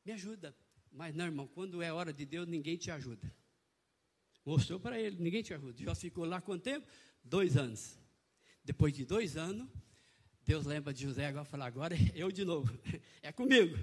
Me 0.05 0.13
ajuda. 0.13 0.55
Mas 0.93 1.13
não, 1.13 1.25
irmão, 1.25 1.49
quando 1.49 1.83
é 1.83 1.93
hora 1.93 2.13
de 2.13 2.25
Deus, 2.25 2.47
ninguém 2.47 2.77
te 2.77 2.89
ajuda. 2.89 3.35
Mostrou 4.45 4.79
para 4.79 5.01
ele, 5.01 5.17
ninguém 5.19 5.43
te 5.43 5.53
ajuda. 5.53 5.83
Já 5.83 5.95
ficou 5.97 6.25
lá 6.25 6.41
quanto 6.41 6.63
tempo? 6.63 6.87
Dois 7.25 7.57
anos. 7.57 7.99
Depois 8.65 8.95
de 8.95 9.05
dois 9.05 9.37
anos, 9.37 9.69
Deus 10.45 10.67
lembra 10.67 10.95
de 10.95 11.03
José 11.03 11.27
agora 11.27 11.45
fala, 11.45 11.67
agora 11.67 11.97
é 11.97 12.13
eu 12.15 12.31
de 12.31 12.45
novo. 12.45 12.73
É 13.25 13.31
comigo. 13.31 13.79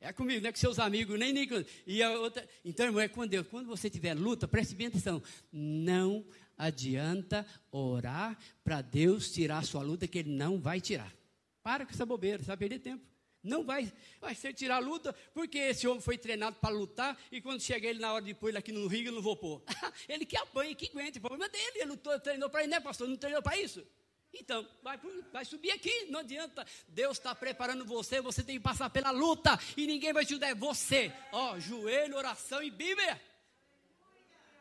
É 0.00 0.12
comigo, 0.14 0.40
não 0.40 0.48
é 0.48 0.52
com 0.52 0.58
seus 0.58 0.78
amigos, 0.78 1.18
nem 1.18 1.30
nem 1.30 1.46
com. 1.46 1.62
E 1.86 2.02
a 2.02 2.10
outra, 2.12 2.48
então, 2.64 2.86
irmão, 2.86 3.02
é 3.02 3.08
com 3.08 3.26
Deus. 3.26 3.46
Quando 3.46 3.66
você 3.66 3.90
tiver 3.90 4.14
luta, 4.14 4.48
preste 4.48 4.74
bem 4.74 4.86
atenção. 4.86 5.22
Não 5.52 6.24
adianta 6.56 7.46
orar 7.70 8.38
para 8.64 8.80
Deus 8.80 9.30
tirar 9.30 9.62
sua 9.64 9.82
luta, 9.82 10.08
que 10.08 10.20
Ele 10.20 10.30
não 10.30 10.58
vai 10.58 10.80
tirar. 10.80 11.14
Para 11.62 11.84
com 11.84 11.92
essa 11.92 12.06
bobeira, 12.06 12.38
você 12.38 12.46
vai 12.46 12.56
perder 12.56 12.78
tempo. 12.78 13.04
Não 13.42 13.64
vai, 13.64 13.90
vai 14.20 14.34
ser 14.34 14.52
tirar 14.52 14.76
a 14.76 14.78
luta, 14.78 15.14
porque 15.32 15.58
esse 15.58 15.86
homem 15.86 16.00
foi 16.00 16.18
treinado 16.18 16.56
para 16.60 16.74
lutar, 16.74 17.18
e 17.32 17.40
quando 17.40 17.60
chega 17.62 17.88
ele 17.88 17.98
na 17.98 18.12
hora 18.12 18.22
de 18.22 18.34
pôr 18.34 18.50
ele 18.50 18.58
aqui 18.58 18.70
no 18.70 18.86
ringue, 18.86 19.06
eu 19.06 19.12
não 19.12 19.22
vou 19.22 19.34
pôr. 19.34 19.62
ele 20.08 20.26
que 20.26 20.36
apanha, 20.36 20.74
que 20.74 20.90
aguenta, 20.90 21.18
o 21.18 21.22
problema 21.22 21.48
dele, 21.48 21.72
ele 21.76 21.86
lutou, 21.86 22.18
treinou 22.20 22.50
para 22.50 22.62
isso, 22.62 22.70
né, 22.70 22.80
pastor? 22.80 23.08
Não 23.08 23.16
treinou 23.16 23.42
para 23.42 23.58
isso? 23.58 23.86
Então, 24.32 24.66
vai, 24.82 24.98
vai 25.32 25.44
subir 25.44 25.72
aqui, 25.72 26.06
não 26.06 26.20
adianta. 26.20 26.66
Deus 26.88 27.18
está 27.18 27.34
preparando 27.34 27.84
você, 27.84 28.20
você 28.20 28.42
tem 28.42 28.56
que 28.56 28.62
passar 28.62 28.88
pela 28.90 29.10
luta 29.10 29.58
e 29.76 29.86
ninguém 29.86 30.12
vai 30.12 30.24
te 30.24 30.34
ajudar, 30.34 30.48
é 30.48 30.54
você. 30.54 31.12
Ó, 31.32 31.58
joelho, 31.58 32.16
oração 32.16 32.62
e 32.62 32.70
Bíblia. 32.70 33.20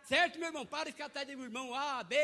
Certo, 0.10 0.40
meu 0.40 0.48
irmão? 0.48 0.66
Para 0.66 0.86
de 0.86 0.94
ficar 0.94 1.06
atrás 1.06 1.28
do 1.28 1.38
meu 1.38 1.46
irmão 1.46 1.74
A, 1.76 2.04
B, 2.04 2.16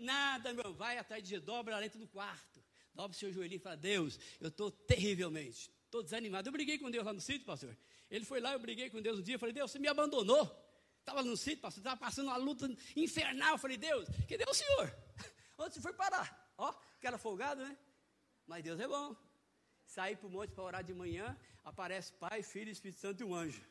nada, 0.00 0.52
meu 0.52 0.62
irmão. 0.62 0.74
Vai 0.74 0.98
atrás 0.98 1.22
de 1.22 1.28
Jesus, 1.28 1.46
dobra 1.46 1.80
dentro 1.80 2.00
do 2.00 2.08
quarto. 2.08 2.60
Dobra 2.92 3.12
o 3.12 3.18
seu 3.18 3.32
joelhinho 3.32 3.60
e 3.60 3.62
fala: 3.62 3.76
Deus, 3.76 4.18
eu 4.40 4.48
estou 4.48 4.72
terrivelmente, 4.72 5.70
estou 5.84 6.02
desanimado. 6.02 6.48
Eu 6.48 6.52
briguei 6.52 6.78
com 6.78 6.90
Deus 6.90 7.04
lá 7.04 7.12
no 7.12 7.20
sítio, 7.20 7.46
pastor. 7.46 7.78
Ele 8.10 8.24
foi 8.24 8.40
lá, 8.40 8.54
eu 8.54 8.58
briguei 8.58 8.90
com 8.90 9.00
Deus 9.00 9.20
um 9.20 9.22
dia. 9.22 9.38
Falei: 9.38 9.52
Deus, 9.52 9.70
você 9.70 9.78
me 9.78 9.86
abandonou. 9.86 10.50
Estava 10.98 11.22
no 11.22 11.36
sítio, 11.36 11.60
pastor, 11.60 11.80
estava 11.80 11.96
passando 11.96 12.26
uma 12.26 12.36
luta 12.36 12.68
infernal. 12.96 13.52
Eu 13.52 13.58
falei: 13.58 13.76
Deus, 13.76 14.08
que 14.26 14.36
deu 14.36 14.48
o 14.50 14.54
senhor? 14.54 14.92
Onde 15.56 15.74
você 15.74 15.80
foi 15.80 15.92
parar? 15.92 16.52
Ó, 16.58 16.74
era 17.06 17.18
folgado, 17.18 17.62
né? 17.62 17.76
Mas 18.46 18.64
Deus 18.64 18.80
é 18.80 18.88
bom. 18.88 19.14
Saí 19.84 20.16
para 20.16 20.26
o 20.26 20.30
monte 20.30 20.52
para 20.52 20.64
orar 20.64 20.84
de 20.84 20.92
manhã, 20.92 21.36
aparece 21.64 22.12
Pai, 22.12 22.42
Filho, 22.42 22.70
Espírito 22.70 23.00
Santo 23.00 23.22
e 23.22 23.24
um 23.24 23.34
anjo. 23.34 23.62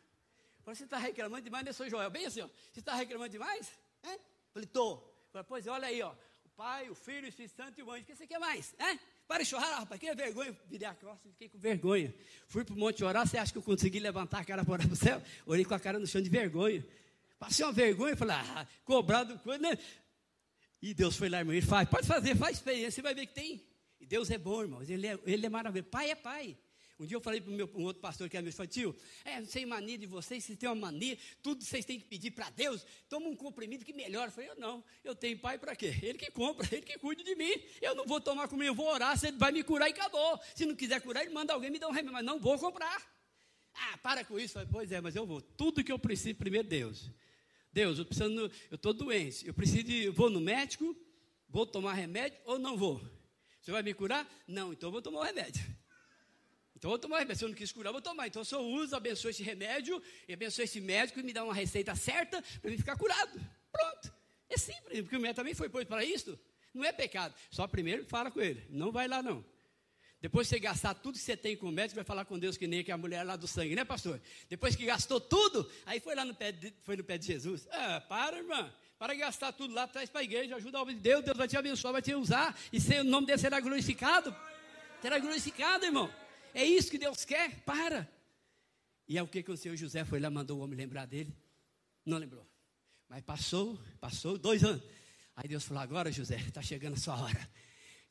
Falei, 0.63 0.75
você 0.75 0.83
está 0.83 0.97
reclamando 0.97 1.43
demais, 1.43 1.65
né, 1.65 1.71
sou 1.71 1.89
Joel? 1.89 2.09
Bem 2.09 2.25
assim, 2.25 2.41
ó. 2.41 2.49
Você 2.73 2.79
está 2.79 2.93
reclamando 2.95 3.29
demais? 3.29 3.71
É? 4.03 4.19
Falei, 4.51 4.65
estou. 4.65 5.27
Falei, 5.31 5.45
pois 5.47 5.67
olha 5.67 5.87
aí, 5.87 6.01
ó. 6.01 6.13
O 6.45 6.49
Pai, 6.55 6.89
o 6.89 6.95
Filho, 6.95 7.25
o 7.25 7.29
Espírito 7.29 7.55
Santo 7.55 7.79
e 7.79 7.83
o 7.83 7.91
anjo. 7.91 8.03
O 8.03 8.05
que 8.05 8.15
você 8.15 8.27
quer 8.27 8.39
mais? 8.39 8.73
É? 8.79 8.97
Para 9.27 9.43
de 9.43 9.49
chorar, 9.49 9.79
rapaz, 9.79 9.99
que 9.99 10.13
vergonha. 10.15 10.57
Virei 10.67 10.87
a 10.87 10.95
costa, 10.95 11.29
fiquei 11.29 11.49
com 11.49 11.57
vergonha. 11.59 12.13
Fui 12.47 12.63
para 12.63 12.73
o 12.73 12.77
monte 12.77 13.03
orar, 13.03 13.27
você 13.27 13.37
acha 13.37 13.51
que 13.51 13.57
eu 13.57 13.63
consegui 13.63 13.99
levantar 13.99 14.39
a 14.39 14.45
cara 14.45 14.63
para 14.63 14.73
orar 14.73 14.87
para 14.87 14.93
o 14.93 14.97
céu? 14.97 15.21
Orei 15.45 15.65
com 15.65 15.73
a 15.73 15.79
cara 15.79 15.99
no 15.99 16.07
chão 16.07 16.21
de 16.21 16.29
vergonha. 16.29 16.85
Passei 17.37 17.65
uma 17.65 17.73
vergonha, 17.73 18.15
falei, 18.15 18.35
ah, 18.35 18.67
cobrado 18.83 19.37
coisa, 19.39 19.59
né? 19.61 19.77
E 20.87 20.93
Deus 20.93 21.17
foi 21.17 21.27
lá, 21.27 21.39
irmão, 21.39 21.53
ele 21.53 21.65
faz, 21.65 21.89
pode 21.89 22.07
fazer, 22.07 22.33
faz 22.37 22.55
experiência, 22.55 22.91
você 22.91 23.01
vai 23.01 23.13
ver 23.13 23.25
que 23.25 23.33
tem. 23.33 23.61
E 23.99 24.05
Deus 24.05 24.31
é 24.31 24.37
bom, 24.37 24.61
irmãos, 24.61 24.89
ele 24.89 25.05
é, 25.05 25.19
ele 25.25 25.45
é 25.45 25.49
maravilhoso. 25.49 25.89
Pai 25.89 26.11
é 26.11 26.15
pai. 26.15 26.57
Um 26.97 27.05
dia 27.05 27.17
eu 27.17 27.21
falei 27.21 27.41
para 27.41 27.51
um 27.51 27.83
outro 27.83 28.01
pastor 28.01 28.29
que 28.29 28.37
é 28.37 28.41
meu, 28.41 28.53
falei, 28.53 28.69
tio, 28.69 28.95
é, 29.25 29.41
não 29.41 29.47
sei 29.47 29.65
mania 29.65 29.97
de 29.97 30.05
vocês, 30.05 30.45
vocês 30.45 30.57
têm 30.57 30.69
uma 30.69 30.75
mania, 30.75 31.17
tudo 31.43 31.61
vocês 31.61 31.83
têm 31.83 31.99
que 31.99 32.05
pedir 32.07 32.31
para 32.31 32.49
Deus, 32.49 32.85
toma 33.09 33.27
um 33.27 33.35
comprimido 33.35 33.83
que 33.83 33.91
melhora. 33.91 34.29
Eu 34.29 34.31
falei, 34.31 34.49
eu 34.49 34.55
não, 34.55 34.81
eu 35.03 35.13
tenho 35.13 35.37
pai 35.37 35.57
para 35.59 35.75
quê? 35.75 35.93
Ele 36.01 36.17
que 36.17 36.31
compra, 36.31 36.65
ele 36.71 36.83
que 36.83 36.97
cuida 36.97 37.21
de 37.21 37.35
mim. 37.35 37.53
Eu 37.81 37.93
não 37.93 38.05
vou 38.05 38.21
tomar 38.21 38.47
comigo, 38.47 38.69
eu 38.69 38.73
vou 38.73 38.87
orar, 38.87 39.17
se 39.17 39.27
ele 39.27 39.37
vai 39.37 39.51
me 39.51 39.63
curar 39.63 39.89
e 39.89 39.91
acabou. 39.91 40.39
Se 40.55 40.65
não 40.65 40.73
quiser 40.73 41.01
curar, 41.01 41.21
ele 41.21 41.33
manda 41.33 41.51
alguém 41.53 41.69
me 41.69 41.79
dar 41.79 41.89
um 41.89 41.91
remédio, 41.91 42.13
mas 42.13 42.23
não 42.23 42.39
vou 42.39 42.57
comprar. 42.57 43.05
Ah, 43.73 43.97
para 43.97 44.23
com 44.23 44.39
isso. 44.39 44.53
Falei, 44.53 44.69
pois 44.71 44.89
é, 44.89 45.01
mas 45.01 45.17
eu 45.17 45.25
vou. 45.25 45.41
Tudo 45.41 45.83
que 45.83 45.91
eu 45.91 45.99
preciso, 45.99 46.35
primeiro 46.35 46.65
Deus. 46.65 47.11
Deus, 47.77 47.99
eu 47.99 48.07
eu 48.71 48.75
estou 48.75 48.91
doente, 48.91 49.45
eu 49.45 49.53
preciso 49.53 49.83
de, 49.83 50.09
vou 50.09 50.31
no 50.31 50.41
médico, 50.41 50.97
vou 51.47 51.63
tomar 51.63 51.93
remédio 51.93 52.39
ou 52.43 52.57
não 52.57 52.75
vou? 52.75 52.99
Você 53.61 53.71
vai 53.71 53.83
me 53.83 53.93
curar? 53.93 54.27
Não, 54.47 54.73
então 54.73 54.87
eu 54.87 54.91
vou 54.91 54.99
tomar 54.99 55.19
o 55.19 55.23
remédio. 55.23 55.63
Então 56.75 56.89
eu 56.89 56.93
vou 56.93 56.97
tomar 56.97 57.17
o 57.17 57.19
remédio. 57.19 57.37
Se 57.37 57.45
eu 57.45 57.49
não 57.49 57.55
quis 57.55 57.71
curar, 57.71 57.89
eu 57.89 57.93
vou 57.93 58.01
tomar. 58.01 58.25
Então 58.25 58.43
se 58.43 58.55
eu 58.55 58.61
uso, 58.61 58.95
abençoe 58.95 59.29
esse 59.29 59.43
remédio, 59.43 60.01
e 60.27 60.33
abençoe 60.33 60.63
esse 60.65 60.81
médico 60.81 61.19
e 61.19 61.23
me 61.23 61.31
dá 61.31 61.43
uma 61.43 61.53
receita 61.53 61.95
certa 61.95 62.43
para 62.59 62.71
mim 62.71 62.77
ficar 62.77 62.97
curado. 62.97 63.39
Pronto. 63.71 64.11
É 64.49 64.57
simples, 64.57 65.01
porque 65.01 65.15
o 65.15 65.19
médico 65.19 65.35
também 65.35 65.53
foi 65.53 65.69
posto 65.69 65.87
para 65.87 66.03
isso. 66.03 66.39
Não 66.73 66.83
é 66.83 66.91
pecado. 66.91 67.35
Só 67.51 67.67
primeiro 67.67 68.03
fala 68.05 68.31
com 68.31 68.41
ele. 68.41 68.65
Não 68.71 68.91
vai 68.91 69.07
lá, 69.07 69.21
não. 69.21 69.45
Depois 70.19 70.47
que 70.47 70.55
você 70.55 70.59
gastar 70.59 70.95
tudo 70.95 71.13
que 71.13 71.23
você 71.23 71.37
tem 71.37 71.55
com 71.55 71.69
o 71.69 71.71
médico, 71.71 71.95
vai 71.95 72.03
falar 72.03 72.25
com 72.25 72.39
Deus 72.39 72.57
que 72.57 72.65
nem 72.65 72.83
que 72.83 72.91
a 72.91 72.97
mulher 72.97 73.23
lá 73.23 73.35
do 73.35 73.47
sangue, 73.47 73.75
né, 73.75 73.85
pastor? 73.85 74.19
Depois 74.49 74.75
que 74.75 74.83
gastou 74.83 75.21
tudo, 75.21 75.69
aí 75.85 75.99
foi 75.99 76.15
lá 76.15 76.25
no 76.25 76.33
pé 76.33 76.51
de, 76.51 76.73
foi 76.81 76.97
no 76.97 77.03
pé 77.03 77.19
de 77.19 77.27
Jesus. 77.27 77.67
Ah, 77.71 78.01
para, 78.01 78.37
irmã. 78.37 78.73
Para 78.97 79.13
gastar 79.13 79.51
tudo 79.51 79.75
lá, 79.75 79.87
traz 79.87 80.09
para 80.09 80.21
a 80.21 80.23
igreja, 80.23 80.55
ajuda 80.55 80.79
a 80.79 80.81
obra 80.81 80.93
de 80.93 80.99
Deus, 80.99 81.23
Deus 81.23 81.37
vai 81.37 81.47
te 81.47 81.55
abençoar, 81.55 81.93
vai 81.93 82.01
te 82.01 82.15
usar, 82.15 82.57
e 82.73 82.77
o 82.99 83.03
nome 83.03 83.27
dele 83.27 83.37
será 83.37 83.59
glorificado. 83.59 84.35
Será 84.99 85.19
glorificado, 85.19 85.85
irmão. 85.85 86.11
É 86.51 86.65
isso 86.65 86.89
que 86.89 86.97
Deus 86.97 87.23
quer. 87.23 87.63
Para. 87.63 88.09
E 89.07 89.19
é 89.19 89.21
o 89.21 89.27
que? 89.27 89.45
O 89.47 89.77
José 89.77 90.03
foi 90.03 90.19
lá, 90.19 90.31
mandou 90.31 90.57
o 90.57 90.63
homem 90.63 90.75
lembrar 90.75 91.05
dele. 91.05 91.31
Não 92.03 92.17
lembrou. 92.17 92.45
Mas 93.07 93.23
passou, 93.23 93.79
passou 93.99 94.35
dois 94.35 94.63
anos. 94.63 94.81
Aí 95.35 95.47
Deus 95.47 95.63
falou: 95.63 95.83
agora, 95.83 96.11
José, 96.11 96.37
está 96.37 96.63
chegando 96.63 96.95
a 96.95 96.97
sua 96.97 97.21
hora 97.21 97.47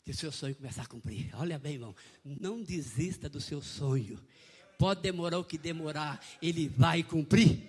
que 0.07 0.13
o 0.13 0.15
seu 0.15 0.31
sonho 0.31 0.55
começar 0.55 0.83
a 0.83 0.87
cumprir. 0.87 1.29
Olha 1.35 1.59
bem, 1.59 1.73
irmão, 1.75 1.93
não 2.25 2.63
desista 2.63 3.29
do 3.29 3.41
seu 3.41 3.61
sonho. 3.61 4.25
Pode 4.79 5.03
demorar 5.03 5.37
o 5.37 5.45
que 5.45 5.59
demorar, 5.59 6.25
ele 6.41 6.69
vai 6.69 7.03
cumprir. 7.03 7.61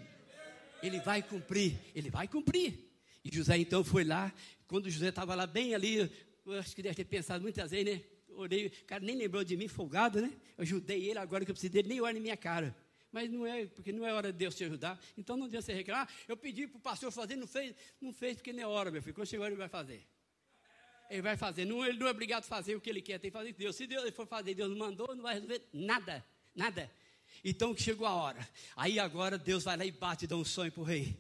Ele 0.84 1.00
vai 1.00 1.24
cumprir, 1.24 1.76
ele 1.96 2.12
vai 2.12 2.28
cumprir. 2.28 2.92
E 3.26 3.36
José 3.36 3.58
então 3.58 3.84
foi 3.84 4.04
lá, 4.04 4.32
quando 4.68 4.88
José 4.88 5.10
estava 5.10 5.34
lá 5.34 5.48
bem 5.48 5.74
ali, 5.74 6.12
acho 6.60 6.76
que 6.76 6.84
deve 6.84 6.94
ter 6.94 7.06
pensado 7.06 7.42
muitas 7.42 7.72
vezes, 7.72 7.92
né? 7.92 8.04
Orei, 8.30 8.68
o 8.68 8.86
cara 8.86 9.04
nem 9.04 9.16
lembrou 9.16 9.44
de 9.44 9.58
mim, 9.58 9.68
folgado, 9.68 10.22
né? 10.22 10.32
Eu 10.56 10.62
ajudei 10.62 11.10
ele, 11.10 11.18
agora 11.18 11.44
que 11.44 11.50
eu 11.50 11.56
preciso 11.56 11.74
dele, 11.74 11.88
nem 11.88 12.02
olha 12.02 12.14
na 12.14 12.20
minha 12.20 12.38
cara. 12.38 12.78
Mas 13.12 13.32
não 13.32 13.48
é, 13.48 13.66
porque 13.66 13.92
não 13.92 14.06
é 14.06 14.14
hora 14.14 14.32
de 14.32 14.38
Deus 14.38 14.54
te 14.54 14.64
ajudar. 14.64 15.00
Então 15.18 15.36
não 15.36 15.48
adianta 15.48 15.66
você 15.66 15.74
reclamar. 15.74 16.08
Eu 16.28 16.38
pedi 16.38 16.68
para 16.68 16.78
o 16.78 16.82
pastor 16.82 17.12
fazer, 17.12 17.36
não 17.36 17.48
fez, 17.48 17.74
não 18.00 18.14
fez 18.14 18.38
porque 18.38 18.54
nem 18.54 18.62
é 18.62 18.68
hora, 18.68 18.92
meu 18.92 19.02
filho. 19.02 19.16
Quando 19.16 19.26
chegou, 19.26 19.48
ele 19.48 19.56
vai 19.56 19.68
fazer. 19.68 20.08
Ele 21.10 21.22
vai 21.22 21.38
fazer. 21.38 21.66
Não, 21.66 21.86
ele 21.86 21.98
não 21.98 22.08
é 22.08 22.12
obrigado 22.12 22.44
a 22.44 22.48
fazer 22.48 22.76
o 22.76 22.82
que 22.82 22.90
ele 22.90 23.02
quer, 23.02 23.20
tem 23.20 23.32
que 23.32 23.38
fazer 23.38 23.54
Deus. 23.54 23.76
Se 23.76 23.88
Deus 23.88 24.14
for 24.14 24.28
fazer, 24.28 24.54
Deus 24.54 24.76
mandou, 24.76 25.16
não 25.16 25.24
vai 25.24 25.36
resolver 25.36 25.62
nada. 25.74 26.26
Nada. 26.56 26.92
Então 27.44 27.76
chegou 27.76 28.08
a 28.08 28.14
hora. 28.14 28.48
Aí 28.76 29.00
agora 29.00 29.38
Deus 29.38 29.64
vai 29.64 29.78
lá 29.78 29.86
e 29.86 29.92
bate 29.92 30.26
e 30.26 30.28
dá 30.28 30.36
um 30.36 30.46
sonho 30.46 30.72
para 30.72 30.82
o 30.82 30.84
rei. 30.84 31.16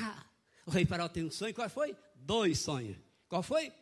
Ah, 0.00 0.24
o 0.66 0.70
rei 0.70 0.84
Faraó 0.84 1.08
tem 1.08 1.24
um 1.24 1.30
sonho. 1.30 1.54
Qual 1.54 1.68
foi? 1.68 1.96
Dois 2.14 2.58
sonhos. 2.58 2.96
Qual 3.28 3.42
foi? 3.42 3.72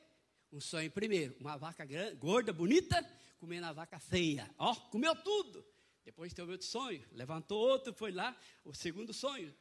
Um 0.52 0.60
sonho 0.60 0.90
primeiro, 0.90 1.34
uma 1.40 1.56
vaca 1.56 1.84
grande, 1.84 2.16
gorda, 2.16 2.52
bonita, 2.52 3.02
comendo 3.38 3.66
a 3.66 3.72
vaca 3.72 3.98
feia. 3.98 4.50
Ó, 4.58 4.74
comeu 4.74 5.14
tudo. 5.16 5.64
Depois 6.04 6.34
teve 6.34 6.50
outro 6.52 6.66
sonho, 6.66 7.02
levantou 7.12 7.58
outro, 7.58 7.94
foi 7.94 8.12
lá, 8.12 8.36
o 8.64 8.74
segundo 8.74 9.14
sonho. 9.14 9.54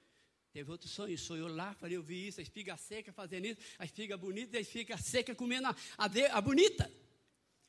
Teve 0.52 0.70
outro 0.70 0.90
sonho, 0.90 1.18
sonhou 1.18 1.48
lá, 1.48 1.74
falei, 1.76 1.96
eu 1.96 2.04
vi 2.04 2.28
isso, 2.28 2.40
a 2.40 2.44
espiga 2.44 2.76
seca 2.76 3.14
fazendo 3.14 3.46
isso, 3.46 3.62
a 3.80 3.86
espiga 3.86 4.18
bonita, 4.18 4.58
a 4.58 4.62
espiga 4.62 4.98
seca 4.98 5.34
comendo 5.34 5.68
a, 5.68 5.76
a, 5.98 6.06
a 6.38 6.42
bonita. 6.42 6.92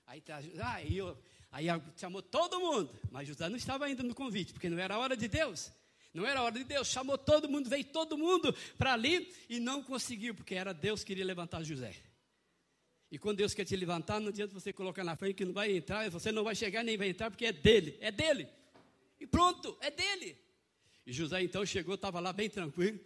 Aí, 0.06 0.20
tá, 0.20 0.42
aí, 0.74 0.96
eu, 0.96 1.16
aí 1.50 1.66
chamou 1.96 2.20
todo 2.20 2.58
mundo, 2.58 2.92
mas 3.10 3.28
José 3.28 3.48
não 3.48 3.56
estava 3.56 3.84
ainda 3.84 4.02
no 4.02 4.14
convite, 4.14 4.52
porque 4.52 4.68
não 4.68 4.78
era 4.78 4.96
a 4.96 4.98
hora 4.98 5.16
de 5.16 5.28
Deus. 5.28 5.70
Não 6.12 6.26
era 6.26 6.40
a 6.40 6.42
hora 6.42 6.58
de 6.58 6.64
Deus, 6.64 6.88
chamou 6.88 7.16
todo 7.16 7.48
mundo, 7.48 7.70
veio 7.70 7.84
todo 7.84 8.18
mundo 8.18 8.52
para 8.76 8.92
ali 8.92 9.32
e 9.48 9.58
não 9.60 9.82
conseguiu, 9.82 10.34
porque 10.34 10.54
era 10.54 10.74
Deus 10.74 11.00
que 11.00 11.06
queria 11.06 11.24
levantar 11.24 11.62
José. 11.62 11.94
E 13.10 13.18
quando 13.18 13.38
Deus 13.38 13.54
quer 13.54 13.64
te 13.64 13.76
levantar, 13.76 14.20
não 14.20 14.28
adianta 14.28 14.52
você 14.52 14.72
colocar 14.72 15.04
na 15.04 15.14
frente 15.14 15.36
que 15.36 15.44
não 15.44 15.52
vai 15.52 15.70
entrar, 15.76 16.10
você 16.10 16.32
não 16.32 16.42
vai 16.42 16.54
chegar 16.54 16.82
nem 16.82 16.96
vai 16.96 17.08
entrar, 17.08 17.30
porque 17.30 17.46
é 17.46 17.52
dele, 17.52 17.96
é 18.00 18.10
dele. 18.10 18.48
E 19.20 19.26
pronto, 19.26 19.76
é 19.80 19.90
dele. 19.90 20.36
E 21.04 21.12
José 21.12 21.42
então 21.42 21.66
chegou, 21.66 21.96
estava 21.96 22.20
lá 22.20 22.32
bem 22.32 22.48
tranquilo. 22.48 22.98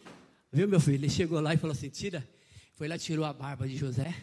Viu, 0.53 0.69
meu 0.69 0.79
filho? 0.81 0.97
Ele 0.97 1.11
chegou 1.11 1.41
lá 1.41 1.55
e 1.55 1.57
falou 1.57 1.73
assim: 1.73 1.89
tira. 1.89 2.27
Foi 2.75 2.87
lá, 2.89 2.99
tirou 2.99 3.25
a 3.25 3.33
barba 3.33 3.67
de 3.67 3.77
José. 3.77 4.15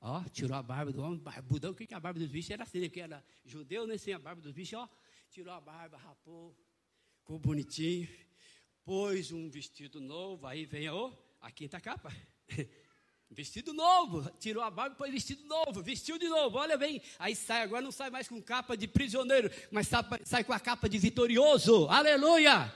Ó, 0.00 0.22
tirou 0.24 0.56
a 0.56 0.62
barba 0.62 0.92
do 0.92 1.02
homem, 1.02 1.18
barbudão. 1.18 1.72
O 1.72 1.74
que, 1.74 1.86
que 1.86 1.94
a 1.94 2.00
barba 2.00 2.20
dos 2.20 2.28
bichos 2.28 2.50
era 2.50 2.62
assim? 2.62 2.80
Porque 2.82 3.00
era 3.00 3.24
judeu, 3.44 3.86
né? 3.86 3.96
Sem 3.96 4.12
a 4.12 4.18
barba 4.18 4.42
dos 4.42 4.52
bichos, 4.52 4.78
ó. 4.78 4.88
Tirou 5.30 5.52
a 5.52 5.60
barba, 5.60 5.96
rapou, 5.96 6.54
ficou 7.18 7.38
bonitinho. 7.38 8.08
Pôs 8.84 9.32
um 9.32 9.48
vestido 9.48 10.00
novo. 10.00 10.46
Aí 10.46 10.66
vem, 10.66 10.88
ó, 10.90 11.10
a 11.40 11.50
quinta 11.50 11.80
capa. 11.80 12.14
Vestido 13.30 13.74
novo, 13.74 14.26
tirou 14.40 14.62
a 14.62 14.70
barba 14.70 14.94
e 14.94 14.98
pôs 14.98 15.12
vestido 15.12 15.44
novo, 15.44 15.82
vestiu 15.82 16.18
de 16.18 16.26
novo, 16.30 16.56
olha 16.56 16.78
bem, 16.78 17.02
aí 17.18 17.36
sai, 17.36 17.60
agora 17.60 17.82
não 17.82 17.92
sai 17.92 18.08
mais 18.08 18.26
com 18.26 18.40
capa 18.40 18.74
de 18.74 18.88
prisioneiro, 18.88 19.50
mas 19.70 19.86
sai 20.24 20.42
com 20.42 20.54
a 20.54 20.58
capa 20.58 20.88
de 20.88 20.96
vitorioso, 20.96 21.86
aleluia! 21.88 22.72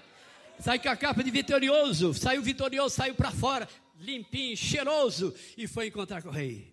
Sai 0.58 0.78
com 0.78 0.88
a 0.88 0.96
capa 0.96 1.22
de 1.22 1.30
vitorioso, 1.30 2.14
saiu 2.14 2.42
vitorioso, 2.42 2.94
saiu 2.94 3.14
para 3.14 3.30
fora, 3.30 3.68
limpinho, 3.98 4.56
cheiroso, 4.56 5.34
e 5.56 5.66
foi 5.66 5.88
encontrar 5.88 6.22
com 6.22 6.28
o 6.28 6.32
rei. 6.32 6.72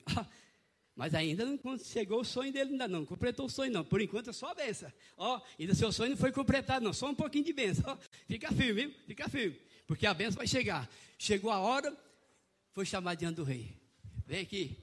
Mas 0.95 1.15
ainda 1.15 1.45
não 1.45 1.57
chegou 1.77 2.21
o 2.21 2.25
sonho 2.25 2.51
dele, 2.51 2.71
ainda 2.71 2.87
não, 2.87 3.05
completou 3.05 3.45
o 3.45 3.49
sonho 3.49 3.71
não, 3.71 3.85
por 3.85 4.01
enquanto 4.01 4.29
é 4.29 4.33
só 4.33 4.51
a 4.51 4.53
benção. 4.53 4.91
Ó, 5.17 5.41
ainda 5.57 5.73
seu 5.73 5.91
sonho 5.91 6.11
não 6.11 6.17
foi 6.17 6.31
completado 6.31 6.83
não, 6.83 6.93
só 6.93 7.09
um 7.09 7.15
pouquinho 7.15 7.45
de 7.45 7.53
benção, 7.53 7.85
ó, 7.87 7.97
fica 8.27 8.51
firme, 8.51 8.87
viu? 8.87 8.95
fica 9.07 9.29
firme, 9.29 9.57
porque 9.87 10.05
a 10.05 10.13
benção 10.13 10.37
vai 10.37 10.47
chegar. 10.47 10.89
Chegou 11.17 11.51
a 11.51 11.59
hora, 11.59 11.95
foi 12.73 12.85
chamado 12.85 13.17
diante 13.17 13.35
do 13.35 13.43
rei. 13.43 13.73
Vem 14.25 14.41
aqui. 14.41 14.77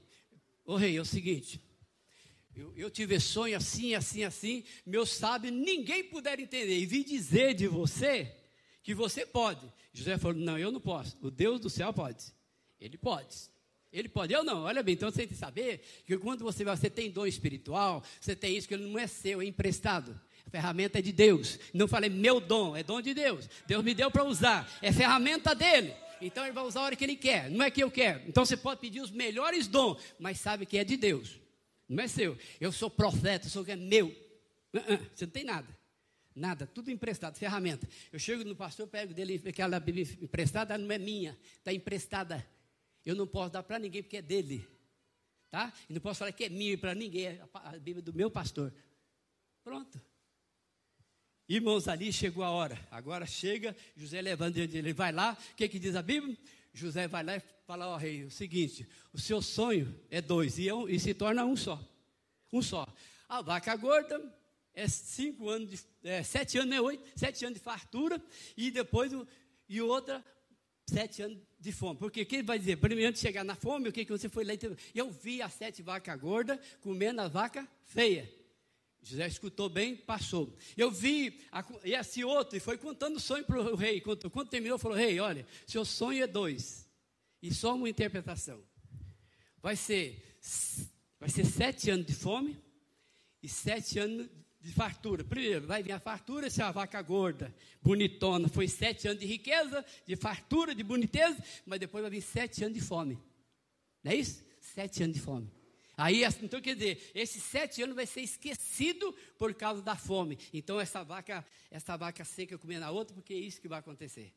Ô 0.65 0.75
rei, 0.75 0.97
é 0.97 1.01
o 1.01 1.05
seguinte. 1.05 1.61
Eu, 2.55 2.73
eu 2.75 2.89
tive 2.89 3.19
sonho 3.19 3.55
assim, 3.55 3.93
assim, 3.93 4.23
assim. 4.23 4.63
Meu 4.85 5.05
sábio, 5.05 5.51
ninguém 5.51 6.03
puder 6.03 6.39
entender. 6.39 6.79
E 6.79 6.85
vi 6.85 7.03
dizer 7.03 7.53
de 7.53 7.67
você 7.67 8.35
que 8.87 8.93
você 8.93 9.25
pode. 9.25 9.67
José 9.91 10.17
falou: 10.17 10.37
Não, 10.37 10.57
eu 10.57 10.71
não 10.71 10.79
posso. 10.79 11.17
O 11.21 11.29
Deus 11.29 11.59
do 11.59 11.69
céu 11.69 11.91
pode. 11.91 12.23
Ele 12.79 12.97
pode. 12.97 13.35
Ele 13.91 14.07
pode, 14.07 14.31
eu 14.31 14.45
não. 14.45 14.63
Olha 14.63 14.81
bem, 14.81 14.93
então 14.93 15.11
você 15.11 15.17
tem 15.17 15.27
que 15.27 15.35
saber 15.35 15.81
que 16.05 16.17
quando 16.17 16.41
você, 16.45 16.63
você 16.63 16.89
tem 16.89 17.11
dom 17.11 17.25
espiritual, 17.25 18.01
você 18.21 18.33
tem 18.33 18.55
isso 18.55 18.65
que 18.65 18.73
ele 18.73 18.87
não 18.87 18.97
é 18.97 19.05
seu, 19.05 19.41
é 19.41 19.45
emprestado. 19.45 20.17
A 20.45 20.49
ferramenta 20.49 20.99
é 20.99 21.01
de 21.01 21.11
Deus. 21.11 21.59
Não 21.73 21.85
falei 21.85 22.09
meu 22.09 22.39
dom, 22.39 22.77
é 22.77 22.81
dom 22.83 23.01
de 23.01 23.13
Deus. 23.13 23.49
Deus 23.67 23.83
me 23.83 23.93
deu 23.93 24.09
para 24.09 24.23
usar. 24.23 24.71
É 24.81 24.89
ferramenta 24.93 25.53
dele. 25.53 25.93
Então 26.21 26.45
ele 26.45 26.53
vai 26.53 26.63
usar 26.63 26.79
a 26.79 26.83
hora 26.83 26.95
que 26.95 27.03
ele 27.03 27.17
quer, 27.17 27.51
não 27.51 27.65
é 27.65 27.69
que 27.69 27.83
eu 27.83 27.91
quero. 27.91 28.21
Então 28.25 28.45
você 28.45 28.55
pode 28.55 28.79
pedir 28.79 29.01
os 29.01 29.11
melhores 29.11 29.67
dons, 29.67 30.01
mas 30.17 30.39
sabe 30.39 30.65
que 30.65 30.77
é 30.77 30.85
de 30.85 30.95
Deus, 30.95 31.41
não 31.89 32.01
é 32.01 32.07
seu. 32.07 32.37
Eu 32.59 32.71
sou 32.71 32.89
profeta, 32.89 33.49
sou 33.49 33.65
que 33.65 33.71
é 33.71 33.75
meu. 33.75 34.15
Você 35.13 35.25
não 35.25 35.31
tem 35.31 35.43
nada. 35.43 35.76
Nada, 36.37 36.67
tudo 36.67 36.91
emprestado, 36.91 37.35
ferramenta. 37.35 37.89
Eu 38.13 38.19
chego 38.19 38.43
no 38.43 38.55
pastor, 38.55 38.87
pego 38.87 39.11
dele 39.11 39.41
aquela 39.49 39.79
Bíblia 39.79 40.07
emprestada, 40.21 40.77
não 40.77 40.91
é 40.91 40.99
minha, 40.99 41.35
está 41.57 41.73
emprestada. 41.73 42.47
Eu 43.03 43.15
não 43.15 43.25
posso 43.25 43.53
dar 43.53 43.63
para 43.63 43.79
ninguém 43.79 44.03
porque 44.03 44.17
é 44.17 44.21
dele. 44.21 44.67
Tá? 45.49 45.73
E 45.89 45.93
não 45.93 45.99
posso 45.99 46.19
falar 46.19 46.31
que 46.31 46.43
é 46.43 46.49
minha 46.49 46.77
para 46.77 46.93
ninguém, 46.93 47.25
é 47.25 47.41
a 47.55 47.71
Bíblia 47.79 48.03
do 48.03 48.13
meu 48.13 48.29
pastor. 48.29 48.71
Pronto. 49.63 49.99
Irmãos, 51.49 51.87
ali 51.87 52.13
chegou 52.13 52.43
a 52.43 52.51
hora. 52.51 52.87
Agora 52.91 53.25
chega, 53.25 53.75
José 53.95 54.21
levando 54.21 54.57
ele, 54.57 54.93
vai 54.93 55.11
lá. 55.11 55.35
O 55.53 55.55
que, 55.55 55.67
que 55.67 55.79
diz 55.79 55.95
a 55.95 56.03
Bíblia? 56.03 56.37
José 56.71 57.07
vai 57.07 57.23
lá 57.23 57.37
e 57.37 57.41
fala 57.65 57.85
ao 57.85 57.97
rei: 57.97 58.25
o 58.25 58.29
seguinte, 58.29 58.87
o 59.11 59.19
seu 59.19 59.41
sonho 59.41 59.99
é 60.11 60.21
dois, 60.21 60.59
e, 60.59 60.69
é 60.69 60.73
um, 60.75 60.87
e 60.87 60.99
se 60.99 61.15
torna 61.15 61.43
um 61.45 61.57
só. 61.57 61.83
Um 62.53 62.61
só. 62.61 62.87
A 63.27 63.41
vaca 63.41 63.75
gorda 63.75 64.36
é 64.77 64.87
cinco 64.87 65.49
anos, 65.49 65.71
de, 65.71 65.79
é, 66.03 66.21
sete 66.21 66.59
anos, 66.59 66.75
é 66.75 66.79
oito, 66.79 67.03
sete 67.15 67.43
anos 67.43 67.57
de 67.57 67.63
fartura, 67.63 68.23
e 68.55 68.69
depois, 68.69 69.11
e 69.67 69.81
outra, 69.81 70.23
sete 70.85 71.23
anos 71.23 71.39
de 71.59 71.71
fome. 71.71 71.97
Porque 71.97 72.23
quem 72.23 72.43
vai 72.43 72.59
dizer, 72.59 72.77
primeiro 72.77 73.11
de 73.11 73.17
chegar 73.17 73.43
na 73.43 73.55
fome, 73.55 73.89
o 73.89 73.91
que, 73.91 74.05
que 74.05 74.11
você 74.11 74.29
foi 74.29 74.45
lá 74.45 74.53
e 74.53 74.59
Eu 74.93 75.09
vi 75.09 75.41
as 75.41 75.53
sete 75.55 75.81
vacas 75.81 76.19
gordas 76.19 76.59
comendo 76.79 77.21
a 77.21 77.27
vaca 77.27 77.67
feia. 77.85 78.31
José 79.01 79.25
escutou 79.25 79.67
bem, 79.67 79.95
passou. 79.95 80.55
Eu 80.77 80.91
vi 80.91 81.41
a, 81.51 81.65
esse 81.83 82.23
outro 82.23 82.55
e 82.55 82.59
foi 82.59 82.77
contando 82.77 83.15
o 83.15 83.19
sonho 83.19 83.45
para 83.45 83.59
o 83.59 83.75
rei. 83.75 83.99
Quando, 83.99 84.29
quando 84.29 84.49
terminou, 84.49 84.77
falou: 84.77 84.95
Rei, 84.95 85.19
olha, 85.19 85.47
seu 85.65 85.83
sonho 85.83 86.23
é 86.23 86.27
dois, 86.27 86.87
e 87.41 87.51
só 87.51 87.73
uma 87.73 87.89
interpretação. 87.89 88.63
Vai 89.59 89.75
ser, 89.75 90.37
vai 91.19 91.29
ser 91.29 91.45
sete 91.45 91.89
anos 91.89 92.05
de 92.05 92.13
fome 92.13 92.61
e 93.41 93.49
sete 93.49 93.97
anos 93.97 94.29
de 94.59 94.71
fartura. 94.71 95.23
Primeiro, 95.23 95.67
vai 95.67 95.83
vir 95.83 95.91
a 95.91 95.99
fartura, 95.99 96.49
se 96.49 96.61
é 96.61 96.65
a 96.65 96.71
vaca 96.71 97.01
gorda, 97.01 97.53
bonitona, 97.81 98.47
foi 98.47 98.67
sete 98.67 99.07
anos 99.07 99.19
de 99.19 99.25
riqueza, 99.25 99.85
de 100.05 100.15
fartura, 100.15 100.73
de 100.73 100.83
boniteza, 100.83 101.37
mas 101.65 101.79
depois 101.79 102.01
vai 102.01 102.11
vir 102.11 102.21
sete 102.21 102.63
anos 102.63 102.77
de 102.77 102.83
fome. 102.83 103.19
Não 104.03 104.11
é 104.11 104.15
isso? 104.15 104.43
Sete 104.59 105.03
anos 105.03 105.15
de 105.15 105.21
fome. 105.21 105.51
Aí, 105.97 106.23
então 106.43 106.61
quer 106.61 106.75
dizer, 106.75 107.11
esses 107.15 107.41
sete 107.41 107.81
anos 107.81 107.95
vai 107.95 108.05
ser 108.05 108.21
esquecido 108.21 109.15
por 109.37 109.53
causa 109.55 109.81
da 109.81 109.95
fome. 109.95 110.37
Então 110.53 110.79
essa 110.79 111.03
vaca, 111.03 111.43
essa 111.71 111.97
vaca 111.97 112.23
seca 112.23 112.55
comendo 112.57 112.85
a 112.85 112.91
outra, 112.91 113.15
porque 113.15 113.33
é 113.33 113.37
isso 113.37 113.59
que 113.59 113.67
vai 113.67 113.79
acontecer. 113.79 114.31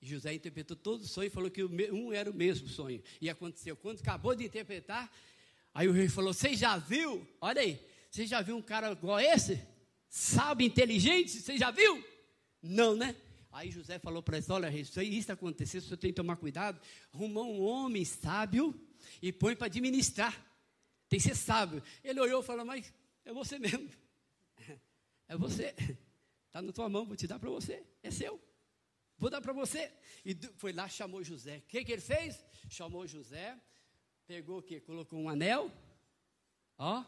E 0.00 0.06
José 0.06 0.34
interpretou 0.34 0.76
todo 0.76 1.02
o 1.02 1.06
sonho 1.06 1.26
e 1.26 1.30
falou 1.30 1.50
que 1.50 1.64
um 1.64 2.12
era 2.12 2.30
o 2.30 2.34
mesmo 2.34 2.68
sonho. 2.68 3.02
E 3.20 3.28
aconteceu. 3.28 3.76
Quando 3.76 4.00
acabou 4.00 4.34
de 4.34 4.44
interpretar, 4.44 5.10
aí 5.74 5.88
o 5.88 5.92
rei 5.92 6.08
falou: 6.08 6.32
Você 6.32 6.54
já 6.54 6.76
viu? 6.76 7.26
Olha 7.40 7.60
aí, 7.60 7.80
você 8.12 8.26
já 8.26 8.42
viu 8.42 8.58
um 8.58 8.62
cara 8.62 8.92
igual 8.92 9.18
esse? 9.18 9.66
Sábio, 10.06 10.66
inteligente? 10.66 11.30
Você 11.30 11.56
já 11.56 11.70
viu? 11.70 12.04
Não, 12.62 12.94
né? 12.94 13.16
Aí 13.50 13.70
José 13.70 13.98
falou 13.98 14.22
para 14.22 14.36
ele: 14.36 14.46
Olha, 14.50 14.70
isso, 14.70 15.00
isso 15.00 15.32
acontecer, 15.32 15.80
você 15.80 15.96
tem 15.96 16.10
que 16.10 16.16
tomar 16.16 16.36
cuidado. 16.36 16.78
Arrumou 17.10 17.50
um 17.50 17.62
homem 17.62 18.04
sábio 18.04 18.78
e 19.22 19.32
põe 19.32 19.56
para 19.56 19.68
administrar. 19.68 20.34
Tem 21.08 21.18
que 21.18 21.26
ser 21.26 21.34
sábio. 21.34 21.82
Ele 22.04 22.20
olhou 22.20 22.42
e 22.42 22.44
falou: 22.44 22.66
Mas 22.66 22.92
é 23.24 23.32
você 23.32 23.58
mesmo. 23.58 23.88
É 25.28 25.36
você. 25.36 25.74
Está 26.48 26.60
na 26.60 26.70
tua 26.72 26.90
mão, 26.90 27.06
vou 27.06 27.16
te 27.16 27.26
dar 27.26 27.38
para 27.38 27.48
você. 27.48 27.82
É 28.02 28.10
seu. 28.10 28.38
Vou 29.16 29.30
dar 29.30 29.40
para 29.40 29.54
você. 29.54 29.90
E 30.26 30.34
foi 30.58 30.74
lá, 30.74 30.86
chamou 30.86 31.24
José. 31.24 31.58
O 31.58 31.62
que, 31.62 31.82
que 31.82 31.92
ele 31.92 32.02
fez? 32.02 32.44
Chamou 32.68 33.06
José, 33.06 33.58
pegou 34.26 34.58
o 34.58 34.62
quê? 34.62 34.78
Colocou 34.80 35.18
um 35.18 35.30
anel. 35.30 35.72
Ó. 36.76 37.02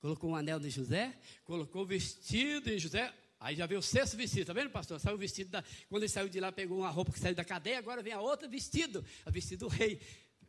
Colocou 0.00 0.30
um 0.30 0.36
anel 0.36 0.60
de 0.60 0.70
José. 0.70 1.14
Colocou 1.44 1.82
o 1.82 1.86
vestido 1.86 2.70
de 2.70 2.78
José. 2.78 3.12
Aí 3.40 3.54
já 3.54 3.66
veio 3.66 3.78
o 3.78 3.82
sexto 3.82 4.16
vestido, 4.16 4.46
tá 4.46 4.52
vendo, 4.52 4.70
pastor? 4.70 4.98
Saiu 4.98 5.14
o 5.14 5.18
vestido 5.18 5.50
da. 5.50 5.62
Quando 5.88 6.02
ele 6.02 6.10
saiu 6.10 6.28
de 6.28 6.40
lá, 6.40 6.50
pegou 6.50 6.78
uma 6.78 6.90
roupa 6.90 7.12
que 7.12 7.20
saiu 7.20 7.34
da 7.34 7.44
cadeia, 7.44 7.78
agora 7.78 8.02
vem 8.02 8.12
a 8.12 8.20
outra 8.20 8.48
vestido. 8.48 9.04
A 9.24 9.30
vestido 9.30 9.66
do 9.66 9.68
rei. 9.68 10.00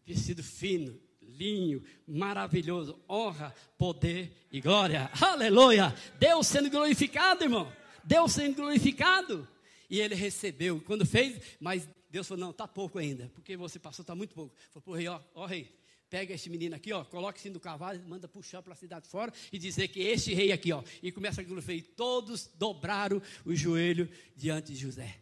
Vestido 0.06 0.42
fino, 0.42 1.00
linho, 1.22 1.84
maravilhoso, 2.08 3.00
honra, 3.08 3.54
poder 3.78 4.48
e 4.52 4.60
glória. 4.60 5.10
Aleluia! 5.22 5.94
Deus 6.20 6.48
sendo 6.48 6.70
glorificado, 6.70 7.44
irmão. 7.44 7.72
Deus 8.04 8.32
sendo 8.32 8.56
glorificado. 8.56 9.48
E 9.88 10.00
ele 10.00 10.16
recebeu, 10.16 10.82
quando 10.82 11.06
fez, 11.06 11.40
mas 11.60 11.88
Deus 12.10 12.28
falou: 12.28 12.46
não, 12.46 12.52
está 12.52 12.68
pouco 12.68 12.98
ainda, 12.98 13.30
porque 13.36 13.56
você 13.56 13.78
passou, 13.78 14.02
está 14.02 14.16
muito 14.16 14.34
pouco. 14.34 14.56
Falou 14.72 14.82
para 14.82 14.92
o 14.92 14.96
rei: 14.96 15.08
ó, 15.08 15.22
ó, 15.36 15.46
rei, 15.46 15.72
pega 16.10 16.34
esse 16.34 16.50
menino 16.50 16.76
aqui, 16.76 16.92
ó, 16.92 17.04
coloque-se 17.04 17.50
no 17.50 17.60
cavalo, 17.60 18.02
manda 18.08 18.28
puxar 18.28 18.62
para 18.62 18.74
a 18.74 18.76
cidade 18.76 19.08
fora 19.08 19.32
e 19.52 19.60
dizer 19.60 19.88
que 19.90 20.02
este 20.02 20.34
rei 20.34 20.52
aqui, 20.52 20.72
ó, 20.72 20.84
e 21.04 21.12
começa 21.12 21.42
a 21.42 21.44
glorificar. 21.44 21.92
Todos 21.96 22.50
dobraram 22.56 23.22
o 23.46 23.56
joelho 23.56 24.10
diante 24.36 24.74
de 24.74 24.80
José. 24.80 25.18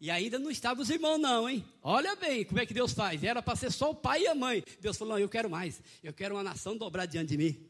E 0.00 0.10
ainda 0.10 0.38
não 0.38 0.50
estavam 0.50 0.82
os 0.82 0.90
irmãos, 0.90 1.18
não, 1.18 1.48
hein? 1.48 1.64
Olha 1.82 2.14
bem 2.14 2.44
como 2.44 2.60
é 2.60 2.66
que 2.66 2.72
Deus 2.72 2.92
faz. 2.92 3.24
Era 3.24 3.42
para 3.42 3.56
ser 3.56 3.72
só 3.72 3.90
o 3.90 3.94
pai 3.94 4.22
e 4.22 4.26
a 4.28 4.34
mãe. 4.34 4.62
Deus 4.80 4.96
falou: 4.96 5.14
não, 5.14 5.20
eu 5.20 5.28
quero 5.28 5.50
mais. 5.50 5.82
Eu 6.04 6.12
quero 6.12 6.36
uma 6.36 6.42
nação 6.44 6.76
dobrar 6.76 7.06
diante 7.06 7.30
de 7.30 7.36
mim. 7.36 7.68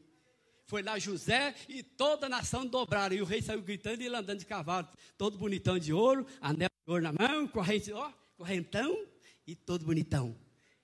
Foi 0.66 0.82
lá 0.82 0.98
José 0.98 1.54
e 1.66 1.82
toda 1.82 2.26
a 2.26 2.28
nação 2.28 2.66
dobraram. 2.66 3.16
E 3.16 3.22
o 3.22 3.24
rei 3.24 3.40
saiu 3.40 3.62
gritando 3.62 4.02
e 4.02 4.08
andando 4.08 4.40
de 4.40 4.44
cavalo, 4.44 4.86
todo 5.16 5.38
bonitão 5.38 5.78
de 5.78 5.90
ouro, 5.94 6.26
anel 6.38 6.68
de 6.68 6.90
ouro 6.90 7.02
na 7.02 7.12
mão, 7.12 7.48
corrente, 7.48 7.90
ó, 7.92 8.12
correntão 8.36 9.06
e 9.46 9.54
todo 9.54 9.86
bonitão. 9.86 10.36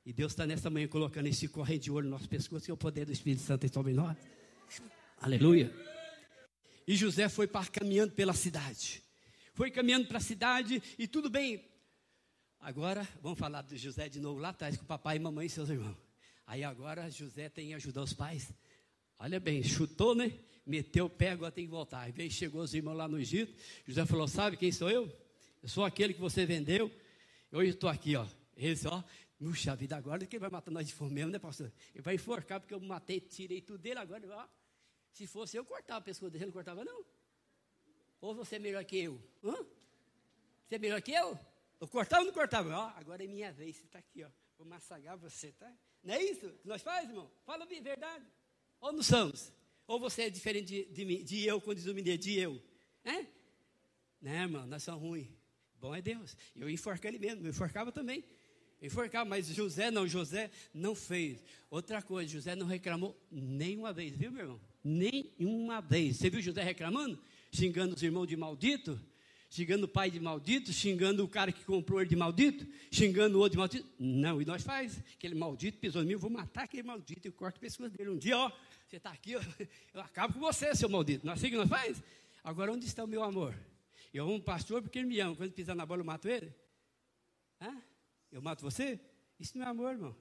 E 0.07 0.13
Deus 0.13 0.33
está 0.33 0.47
nessa 0.47 0.69
manhã 0.69 0.87
colocando 0.87 1.27
esse 1.27 1.49
corrente 1.49 1.85
de 1.85 1.91
ouro 1.91 2.05
no 2.05 2.11
nosso 2.11 2.29
pescoço, 2.29 2.65
que 2.65 2.71
é 2.71 2.75
o 2.75 2.77
poder 2.77 3.07
do 3.07 3.13
Espírito 3.13 3.43
Santo 3.43 3.73
sobre 3.73 3.93
nós. 3.93 4.17
Aleluia. 5.19 5.73
E 6.87 6.95
José 6.95 7.29
foi 7.29 7.47
para, 7.47 7.67
caminhando 7.67 8.13
pela 8.13 8.35
cidade. 8.35 9.03
Foi 9.55 9.71
caminhando 9.71 10.07
para 10.07 10.19
a 10.19 10.21
cidade 10.21 10.83
e 10.99 11.07
tudo 11.07 11.31
bem. 11.31 11.65
Agora, 12.61 13.09
vamos 13.23 13.39
falar 13.39 13.63
de 13.63 13.77
José 13.79 14.09
de 14.09 14.21
novo 14.21 14.41
lá 14.41 14.51
atrás, 14.51 14.77
com 14.77 14.85
papai, 14.85 15.19
mamãe 15.19 15.47
e 15.47 15.51
seus 15.51 15.71
irmãos. 15.71 15.97
Aí 16.47 16.63
agora 16.63 17.11
José 17.11 17.49
tem 17.49 17.69
que 17.69 17.75
ajudar 17.75 18.03
os 18.03 18.13
pais. 18.13 18.53
Olha 19.19 19.41
bem, 19.41 19.63
chutou, 19.63 20.15
né? 20.15 20.33
Meteu 20.67 21.07
o 21.07 21.11
pé, 21.11 21.31
agora 21.31 21.53
tem 21.53 21.65
que 21.65 21.71
voltar. 21.71 22.01
Aí 22.01 22.13
veio, 22.13 22.31
chegou 22.31 22.63
os 22.63 22.75
irmãos 22.75 22.95
lá 22.95 23.09
no 23.09 23.19
Egito. 23.19 23.55
José 23.87 24.05
falou: 24.05 24.29
Sabe 24.29 24.57
quem 24.57 24.73
sou 24.73 24.91
eu? 24.91 25.11
Eu 25.63 25.69
sou 25.69 25.85
aquele 25.85 26.13
que 26.13 26.21
você 26.21 26.45
vendeu. 26.45 26.91
Hoje 27.51 27.71
estou 27.71 27.89
aqui, 27.89 28.17
ó. 28.17 28.27
Esse, 28.57 28.87
ó. 28.87 29.03
Puxa 29.39 29.75
vida, 29.75 29.97
agora 29.97 30.25
quem 30.27 30.39
vai 30.39 30.49
matar 30.49 30.71
nós 30.71 30.87
de 30.87 30.95
fome 30.95 31.13
mesmo, 31.13 31.31
né, 31.31 31.39
pastor? 31.39 31.73
Ele 31.93 32.03
vai 32.03 32.15
enforcar 32.15 32.61
porque 32.61 32.73
eu 32.73 32.81
matei, 32.81 33.21
tirei 33.21 33.61
tudo 33.61 33.79
dele, 33.79 33.99
agora, 33.99 34.23
ó. 34.37 34.49
Se 35.13 35.27
fosse 35.27 35.57
eu, 35.57 35.65
cortava 35.65 36.01
o 36.01 36.03
pescoço 36.03 36.31
dele, 36.31 36.47
não 36.47 36.53
cortava, 36.53 36.85
não. 36.85 37.05
Ou 38.21 38.35
você 38.35 38.57
é 38.57 38.59
melhor 38.59 38.85
que 38.85 38.97
eu? 38.97 39.21
Hã? 39.43 39.55
Você 40.67 40.77
é 40.77 40.79
melhor 40.79 41.03
que 41.03 41.13
eu? 41.13 41.39
Eu 41.81 41.89
cortava 41.89 42.23
ou 42.23 42.27
não 42.27 42.33
cortava? 42.33 42.75
Ó, 42.75 42.93
agora 42.97 43.23
é 43.25 43.27
minha 43.27 43.53
vez, 43.53 43.77
você 43.77 43.85
está 43.85 43.99
aqui, 43.99 44.25
ó. 44.25 44.31
Vou 44.57 44.67
massagar 44.67 45.17
você, 45.17 45.53
tá? 45.53 45.71
Não 46.03 46.15
é 46.15 46.23
isso 46.23 46.49
que 46.49 46.67
nós 46.69 46.81
faz, 46.83 47.09
irmão? 47.09 47.31
Fala 47.45 47.65
a 47.65 47.67
verdade. 47.67 48.25
Ou 48.81 48.93
não 48.93 49.03
somos? 49.03 49.53
Ou 49.87 49.99
você 49.99 50.23
é 50.23 50.31
diferente 50.31 50.67
de, 50.67 50.85
de, 50.87 51.05
mim, 51.05 51.25
de 51.25 51.45
eu, 51.45 51.61
quando 51.61 51.79
diz 51.79 52.19
de 52.19 52.39
eu? 52.39 52.63
É? 53.05 53.27
Não, 54.21 54.33
irmão, 54.33 54.67
nós 54.67 54.83
somos 54.83 55.03
ruins. 55.03 55.29
Bom 55.79 55.95
é 55.95 56.01
Deus. 56.01 56.37
Eu 56.57 56.71
enforcar 56.71 57.13
ele 57.13 57.19
mesmo, 57.19 57.45
eu 57.45 57.51
enforcava 57.51 57.93
também. 57.93 58.25
Enforcava, 58.81 59.29
mas 59.29 59.47
José 59.47 59.91
não, 59.91 60.07
José 60.07 60.51
não 60.73 60.95
fez. 60.95 61.43
Outra 61.71 62.03
coisa, 62.03 62.31
José 62.31 62.55
não 62.55 62.67
reclamou 62.67 63.19
nenhuma 63.31 63.93
vez, 63.93 64.15
viu, 64.15 64.31
meu 64.31 64.43
irmão? 64.43 64.61
Nenhuma 64.83 65.81
vez. 65.81 66.19
Você 66.19 66.29
viu 66.29 66.43
José 66.43 66.63
reclamando? 66.63 67.19
Xingando 67.51 67.95
os 67.95 68.03
irmãos 68.03 68.27
de 68.27 68.37
maldito? 68.37 69.01
xingando 69.55 69.85
o 69.85 69.89
pai 69.89 70.11
de 70.11 70.19
maldito, 70.19 70.73
xingando 70.73 71.23
o 71.23 71.29
cara 71.29 71.53
que 71.53 71.65
comprou 71.65 72.01
ele 72.01 72.11
de 72.11 72.17
maldito, 72.17 72.67
xingando 72.91 73.39
o 73.39 73.41
outro 73.41 73.53
de 73.53 73.59
maldito. 73.59 73.89
Não, 74.01 74.43
e 74.43 74.45
nós 74.45 74.65
faz, 74.65 75.01
aquele 75.15 75.37
maldito 75.37 75.79
pisou 75.79 76.03
em 76.03 76.07
mim, 76.07 76.13
eu 76.15 76.19
vou 76.19 76.29
matar 76.29 76.65
aquele 76.65 76.83
maldito, 76.83 77.29
eu 77.29 77.33
corto 77.33 77.59
o 77.59 77.61
pescoço 77.61 77.89
dele. 77.91 78.11
Um 78.11 78.19
dia, 78.19 78.37
ó, 78.37 78.51
você 78.85 78.97
está 78.97 79.11
aqui, 79.11 79.37
ó, 79.37 79.41
eu 79.95 80.01
acabo 80.01 80.35
com 80.35 80.41
você, 80.41 80.75
seu 80.75 80.89
maldito. 80.89 81.25
Não 81.25 81.33
é 81.33 81.37
assim 81.37 81.51
que 81.51 81.57
nós 81.57 81.69
faz? 81.69 82.03
Agora, 82.43 82.73
onde 82.73 82.85
está 82.85 83.05
o 83.05 83.07
meu 83.07 83.23
amor? 83.23 83.57
Eu 84.13 84.25
amo 84.25 84.35
um 84.35 84.41
pastor 84.41 84.83
porque 84.83 84.99
ele 84.99 85.07
me 85.07 85.21
ama. 85.21 85.37
Quando 85.37 85.53
pisar 85.53 85.77
na 85.77 85.87
bola, 85.87 86.01
eu 86.01 86.05
mato 86.05 86.29
ele? 86.29 86.53
Hã? 87.61 87.81
Eu 88.35 88.43
mato 88.43 88.63
você? 88.63 88.99
Isso 89.39 89.57
não 89.57 89.65
é 89.65 89.69
amor, 89.69 89.93
irmão. 89.93 90.17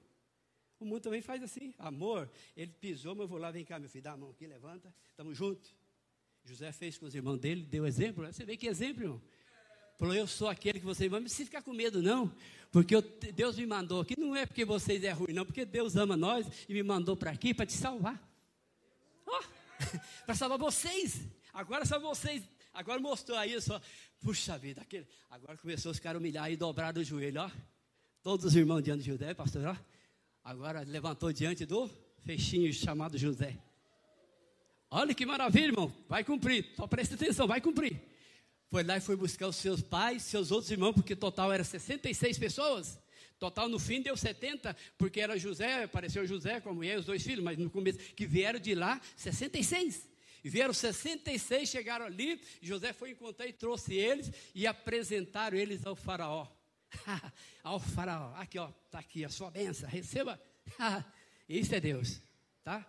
O 0.78 0.84
mundo 0.84 1.00
também 1.00 1.20
faz 1.20 1.42
assim. 1.42 1.74
Amor, 1.76 2.30
ele 2.56 2.70
pisou, 2.70 3.12
mas 3.12 3.22
eu 3.22 3.28
vou 3.28 3.38
lá, 3.38 3.50
vem 3.50 3.64
cá, 3.64 3.76
meu 3.76 3.88
filho, 3.88 4.04
dá 4.04 4.12
a 4.12 4.16
mão 4.16 4.30
aqui, 4.30 4.46
levanta, 4.46 4.94
estamos 5.10 5.36
juntos. 5.36 5.74
José 6.44 6.70
fez 6.70 6.96
com 6.96 7.06
os 7.06 7.14
irmãos 7.14 7.38
dele, 7.38 7.62
deu 7.62 7.84
exemplo. 7.84 8.24
Você 8.24 8.44
vê 8.44 8.56
que 8.56 8.68
exemplo, 8.68 9.02
irmão. 9.02 9.22
Falou, 9.98 10.14
eu 10.14 10.28
sou 10.28 10.48
aquele 10.48 10.78
que 10.78 10.86
vocês 10.86 11.10
vão. 11.10 11.18
Não 11.18 11.24
precisa 11.24 11.46
ficar 11.46 11.62
com 11.62 11.72
medo, 11.72 12.00
não. 12.00 12.32
Porque 12.70 12.94
eu, 12.94 13.02
Deus 13.02 13.56
me 13.56 13.66
mandou 13.66 14.00
aqui. 14.00 14.14
Não 14.16 14.36
é 14.36 14.46
porque 14.46 14.64
vocês 14.64 15.02
é 15.02 15.10
ruim, 15.10 15.32
não. 15.32 15.44
Porque 15.44 15.64
Deus 15.64 15.96
ama 15.96 16.16
nós 16.16 16.46
e 16.68 16.72
me 16.72 16.84
mandou 16.84 17.16
para 17.16 17.32
aqui 17.32 17.52
para 17.52 17.66
te 17.66 17.72
salvar. 17.72 18.22
Oh, 19.26 19.42
para 20.24 20.36
salvar 20.36 20.58
vocês. 20.58 21.20
Agora 21.52 21.84
são 21.84 22.00
vocês. 22.00 22.44
Agora 22.72 23.00
mostrou 23.00 23.36
aí 23.36 23.60
só. 23.60 23.80
Puxa 24.20 24.56
vida, 24.56 24.82
aquele. 24.82 25.06
Agora 25.28 25.58
começou 25.58 25.90
os 25.90 25.98
caras 25.98 26.16
a 26.16 26.20
humilhar 26.20 26.48
e 26.52 26.56
dobrar 26.56 26.96
o 26.96 27.02
joelho, 27.02 27.40
ó. 27.40 27.73
Todos 28.24 28.46
os 28.46 28.56
irmãos 28.56 28.80
diante 28.80 29.02
de 29.02 29.10
José, 29.10 29.34
pastor. 29.34 29.78
Agora 30.42 30.80
levantou 30.80 31.30
diante 31.30 31.66
do 31.66 31.90
fechinho 32.24 32.72
chamado 32.72 33.18
José. 33.18 33.58
Olha 34.90 35.14
que 35.14 35.26
maravilha, 35.26 35.66
irmão. 35.66 35.92
Vai 36.08 36.24
cumprir. 36.24 36.72
Só 36.74 36.86
presta 36.86 37.16
atenção, 37.16 37.46
vai 37.46 37.60
cumprir. 37.60 38.00
Foi 38.70 38.82
lá 38.82 38.96
e 38.96 39.00
foi 39.02 39.14
buscar 39.14 39.46
os 39.48 39.56
seus 39.56 39.82
pais, 39.82 40.22
seus 40.22 40.50
outros 40.50 40.70
irmãos, 40.70 40.94
porque 40.94 41.14
total 41.14 41.52
era 41.52 41.62
66 41.62 42.38
pessoas. 42.38 42.98
Total 43.38 43.68
no 43.68 43.78
fim 43.78 44.00
deu 44.00 44.16
70, 44.16 44.74
porque 44.96 45.20
era 45.20 45.38
José, 45.38 45.84
apareceu 45.84 46.26
José 46.26 46.60
com 46.60 46.70
a 46.70 46.74
mulher 46.74 46.94
e 46.94 47.00
os 47.00 47.04
dois 47.04 47.22
filhos, 47.22 47.44
mas 47.44 47.58
no 47.58 47.68
começo, 47.68 47.98
que 47.98 48.26
vieram 48.26 48.58
de 48.58 48.74
lá 48.74 49.02
66. 49.16 50.08
E 50.42 50.48
vieram 50.48 50.72
66, 50.72 51.68
chegaram 51.68 52.06
ali, 52.06 52.40
José 52.62 52.94
foi 52.94 53.10
encontrar 53.10 53.46
e 53.46 53.52
trouxe 53.52 53.92
eles 53.92 54.32
e 54.54 54.66
apresentaram 54.66 55.58
eles 55.58 55.84
ao 55.84 55.94
faraó. 55.94 56.48
ao 57.62 57.78
faraó. 57.78 58.34
Aqui, 58.36 58.58
ó, 58.58 58.68
está 58.86 58.98
aqui 58.98 59.24
a 59.24 59.28
sua 59.28 59.50
benção, 59.50 59.88
receba. 59.88 60.40
Isso 61.48 61.74
é 61.74 61.80
Deus, 61.80 62.20
tá? 62.62 62.86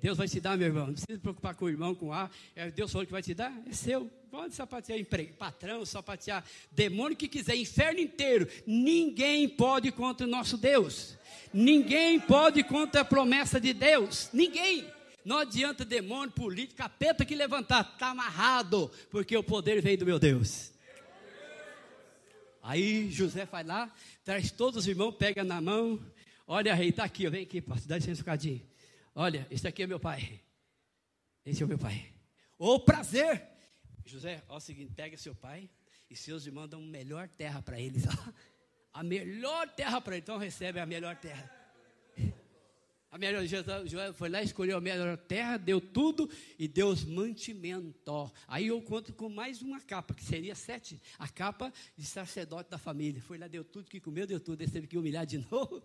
Deus 0.00 0.16
vai 0.16 0.26
te 0.26 0.40
dar, 0.40 0.56
meu 0.56 0.66
irmão. 0.66 0.86
Não 0.86 0.94
precisa 0.94 1.14
se 1.14 1.20
preocupar 1.20 1.54
com 1.54 1.66
o 1.66 1.68
irmão, 1.68 1.94
com 1.94 2.12
A. 2.12 2.30
É 2.56 2.70
Deus 2.70 2.90
falou 2.90 3.06
que 3.06 3.12
vai 3.12 3.22
te 3.22 3.34
dar, 3.34 3.52
é 3.68 3.72
seu. 3.72 4.10
Pode 4.30 4.54
sapatear 4.54 4.98
emprego, 4.98 5.34
patrão, 5.34 5.84
sapatear 5.84 6.44
demônio 6.70 7.16
que 7.16 7.28
quiser, 7.28 7.56
inferno 7.56 8.00
inteiro. 8.00 8.48
Ninguém 8.66 9.48
pode 9.48 9.90
contra 9.90 10.26
o 10.26 10.30
nosso 10.30 10.56
Deus. 10.56 11.18
Ninguém 11.52 12.18
pode 12.20 12.62
contra 12.62 13.02
a 13.02 13.04
promessa 13.04 13.60
de 13.60 13.72
Deus. 13.72 14.30
Ninguém. 14.32 14.86
Não 15.24 15.38
adianta 15.38 15.84
demônio, 15.84 16.32
político, 16.32 16.78
capeta 16.78 17.24
que 17.24 17.34
levantar. 17.34 17.90
Está 17.92 18.10
amarrado, 18.10 18.90
porque 19.10 19.36
o 19.36 19.42
poder 19.42 19.82
veio 19.82 19.98
do 19.98 20.06
meu 20.06 20.18
Deus. 20.18 20.72
Aí 22.62 23.10
José 23.10 23.46
vai 23.46 23.64
lá, 23.64 23.92
traz 24.24 24.50
todos 24.50 24.80
os 24.80 24.86
irmãos, 24.86 25.12
pega 25.12 25.42
na 25.42 25.60
mão. 25.60 25.98
Olha, 26.46 26.74
rei, 26.74 26.90
está 26.90 27.04
aqui, 27.04 27.28
vem 27.28 27.42
aqui, 27.42 27.60
pastor, 27.60 27.88
dá 27.88 27.96
licença 27.96 28.20
um 28.20 28.24
bocadinho. 28.24 28.62
Olha, 29.14 29.46
esse 29.50 29.66
aqui 29.66 29.82
é 29.82 29.86
meu 29.86 30.00
pai. 30.00 30.40
Esse 31.44 31.62
é 31.62 31.66
o 31.66 31.68
meu 31.68 31.78
pai. 31.78 32.12
O 32.58 32.78
prazer. 32.80 33.46
José, 34.04 34.42
ó, 34.48 34.56
o 34.56 34.60
seguinte: 34.60 34.92
pega 34.94 35.16
seu 35.16 35.34
pai 35.34 35.70
e 36.10 36.16
seus 36.16 36.46
irmãos 36.46 36.68
dão 36.68 36.80
melhor 36.82 37.28
terra 37.28 37.62
para 37.62 37.80
eles. 37.80 38.04
A 38.92 39.04
melhor 39.04 39.68
terra 39.68 40.00
para 40.00 40.16
eles. 40.16 40.24
Então 40.24 40.36
recebe 40.36 40.80
a 40.80 40.86
melhor 40.86 41.14
terra. 41.14 41.59
A 43.10 43.18
melhor, 43.18 43.44
José 43.44 44.12
foi 44.12 44.28
lá, 44.28 44.40
escolheu 44.40 44.76
a 44.76 44.80
melhor 44.80 45.16
terra, 45.16 45.56
deu 45.56 45.80
tudo 45.80 46.30
e 46.56 46.68
deu 46.68 46.88
os 46.88 47.04
mantimentos. 47.04 47.92
Aí 48.46 48.68
eu 48.68 48.80
conto 48.82 49.12
com 49.12 49.28
mais 49.28 49.60
uma 49.62 49.80
capa, 49.80 50.14
que 50.14 50.22
seria 50.22 50.54
sete, 50.54 51.00
a 51.18 51.26
capa 51.26 51.72
de 51.96 52.06
sacerdote 52.06 52.70
da 52.70 52.78
família. 52.78 53.20
Foi 53.20 53.36
lá, 53.36 53.48
deu 53.48 53.64
tudo 53.64 53.90
que 53.90 53.98
comeu, 53.98 54.28
deu 54.28 54.38
tudo. 54.38 54.62
Ele 54.62 54.70
teve 54.70 54.86
que 54.86 54.96
humilhar 54.96 55.26
de 55.26 55.38
novo 55.50 55.82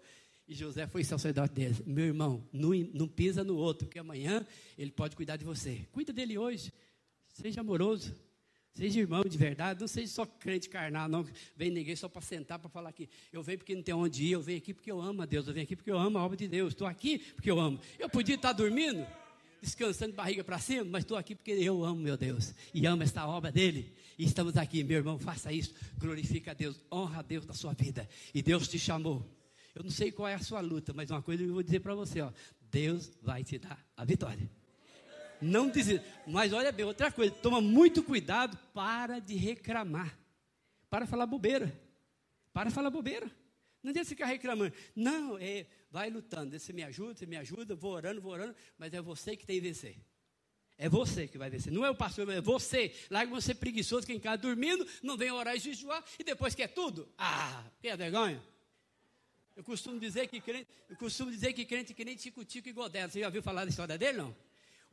e 0.47 0.53
José 0.53 0.85
foi 0.85 1.03
sacerdote 1.03 1.55
dele. 1.55 1.75
Meu 1.87 2.05
irmão, 2.05 2.47
não, 2.53 2.69
não 2.93 3.07
pisa 3.07 3.43
no 3.43 3.57
outro, 3.57 3.87
porque 3.87 3.97
amanhã 3.97 4.45
ele 4.77 4.91
pode 4.91 5.15
cuidar 5.15 5.37
de 5.37 5.43
você. 5.43 5.87
Cuida 5.91 6.13
dele 6.13 6.37
hoje. 6.37 6.71
Seja 7.33 7.61
amoroso. 7.61 8.13
Seja 8.75 8.99
irmão 8.99 9.23
de 9.23 9.37
verdade. 9.37 9.79
Não 9.79 9.87
seja 9.87 10.11
só 10.11 10.25
crente 10.25 10.69
carnal, 10.69 11.07
não. 11.07 11.25
Vem 11.55 11.71
ninguém 11.71 11.95
só 11.95 12.09
para 12.09 12.21
sentar, 12.21 12.59
para 12.59 12.69
falar 12.69 12.89
aqui. 12.89 13.09
Eu 13.31 13.41
venho 13.41 13.57
porque 13.57 13.73
não 13.73 13.81
tem 13.81 13.95
onde 13.95 14.25
ir. 14.25 14.31
Eu 14.33 14.41
venho 14.41 14.57
aqui 14.57 14.73
porque 14.73 14.91
eu 14.91 15.01
amo 15.01 15.21
a 15.21 15.25
Deus. 15.25 15.47
Eu 15.47 15.53
venho 15.53 15.63
aqui 15.63 15.75
porque 15.75 15.89
eu 15.89 15.97
amo 15.97 16.17
a 16.17 16.23
obra 16.23 16.35
de 16.35 16.47
Deus. 16.47 16.73
Estou 16.73 16.85
aqui 16.85 17.19
porque 17.19 17.49
eu 17.49 17.59
amo. 17.59 17.79
Eu 17.97 18.09
podia 18.09 18.35
estar 18.35 18.51
dormindo, 18.51 19.07
descansando 19.61 20.11
de 20.11 20.17
barriga 20.17 20.43
para 20.43 20.59
cima, 20.59 20.83
mas 20.83 21.03
estou 21.03 21.15
aqui 21.17 21.33
porque 21.33 21.51
eu 21.51 21.85
amo 21.85 22.01
meu 22.01 22.17
Deus. 22.17 22.53
E 22.73 22.85
amo 22.85 23.01
esta 23.01 23.25
obra 23.25 23.49
dele. 23.49 23.93
E 24.19 24.25
estamos 24.25 24.57
aqui, 24.57 24.83
meu 24.83 24.97
irmão. 24.97 25.17
Faça 25.17 25.53
isso. 25.53 25.73
Glorifica 25.97 26.51
a 26.51 26.53
Deus. 26.53 26.79
Honra 26.91 27.19
a 27.19 27.23
Deus 27.23 27.45
na 27.45 27.53
sua 27.53 27.73
vida. 27.73 28.07
E 28.33 28.41
Deus 28.41 28.67
te 28.67 28.77
chamou 28.77 29.25
eu 29.75 29.83
não 29.83 29.91
sei 29.91 30.09
qual 30.09 30.29
é 30.29 30.33
a 30.33 30.39
sua 30.39 30.61
luta, 30.61 30.93
mas 30.93 31.11
uma 31.11 31.21
coisa 31.21 31.43
eu 31.43 31.53
vou 31.53 31.61
dizer 31.61 31.81
para 31.81 31.93
você, 31.93 32.21
ó, 32.21 32.31
Deus 32.71 33.11
vai 33.21 33.43
te 33.43 33.59
dar 33.59 33.77
a 33.97 34.05
vitória. 34.05 34.49
Não 35.45 35.69
dizer, 35.69 36.03
mas 36.25 36.51
olha 36.51 36.71
bem, 36.71 36.85
outra 36.85 37.11
coisa, 37.11 37.33
toma 37.35 37.61
muito 37.61 38.01
cuidado 38.01 38.57
para 38.73 39.19
de 39.19 39.35
reclamar. 39.35 40.17
Para 40.89 41.05
falar 41.05 41.27
bobeira. 41.27 41.71
Para 42.51 42.71
falar 42.71 42.89
bobeira. 42.89 43.29
Não 43.83 43.91
adianta 43.91 44.09
ficar 44.09 44.25
reclamando. 44.25 44.73
Não, 44.95 45.37
é, 45.37 45.67
vai 45.91 46.09
lutando. 46.09 46.57
Você 46.57 46.73
me 46.73 46.83
ajuda, 46.83 47.13
você 47.13 47.25
me 47.27 47.37
ajuda, 47.37 47.75
vou 47.75 47.91
orando, 47.91 48.19
vou 48.19 48.31
orando, 48.31 48.55
mas 48.77 48.91
é 48.93 49.01
você 49.01 49.37
que 49.37 49.45
tem 49.45 49.57
que 49.57 49.67
vencer. 49.67 49.95
É 50.77 50.89
você 50.89 51.27
que 51.27 51.37
vai 51.37 51.49
vencer. 51.49 51.71
Não 51.71 51.85
é 51.85 51.91
o 51.91 51.95
pastor, 51.95 52.27
é 52.31 52.41
você. 52.41 52.93
Larga 53.11 53.31
você 53.31 53.53
preguiçoso, 53.53 54.05
que 54.05 54.13
em 54.13 54.19
casa 54.19 54.37
dormindo, 54.37 54.85
não 55.03 55.15
vem 55.15 55.31
orar 55.31 55.55
e 55.55 55.59
jejuar, 55.59 56.03
e 56.17 56.23
depois 56.23 56.55
quer 56.55 56.69
tudo. 56.69 57.07
Ah, 57.17 57.63
que 57.79 57.95
vergonha. 57.95 58.41
Eu 59.55 59.63
costumo 59.63 59.99
dizer 59.99 60.27
que 60.27 60.41
crente, 60.41 60.67
eu 60.89 60.97
costumo 60.97 61.31
dizer 61.31 61.53
que 61.53 61.63
crente 61.65 61.93
que 61.93 62.03
nem 62.03 62.15
Tico-Tico 62.15 62.67
e 62.67 62.73
Godelo. 62.73 63.09
Você 63.09 63.19
já 63.19 63.27
ouviu 63.27 63.43
falar 63.43 63.63
da 63.63 63.69
história 63.69 63.97
dele, 63.97 64.17
não? 64.17 64.35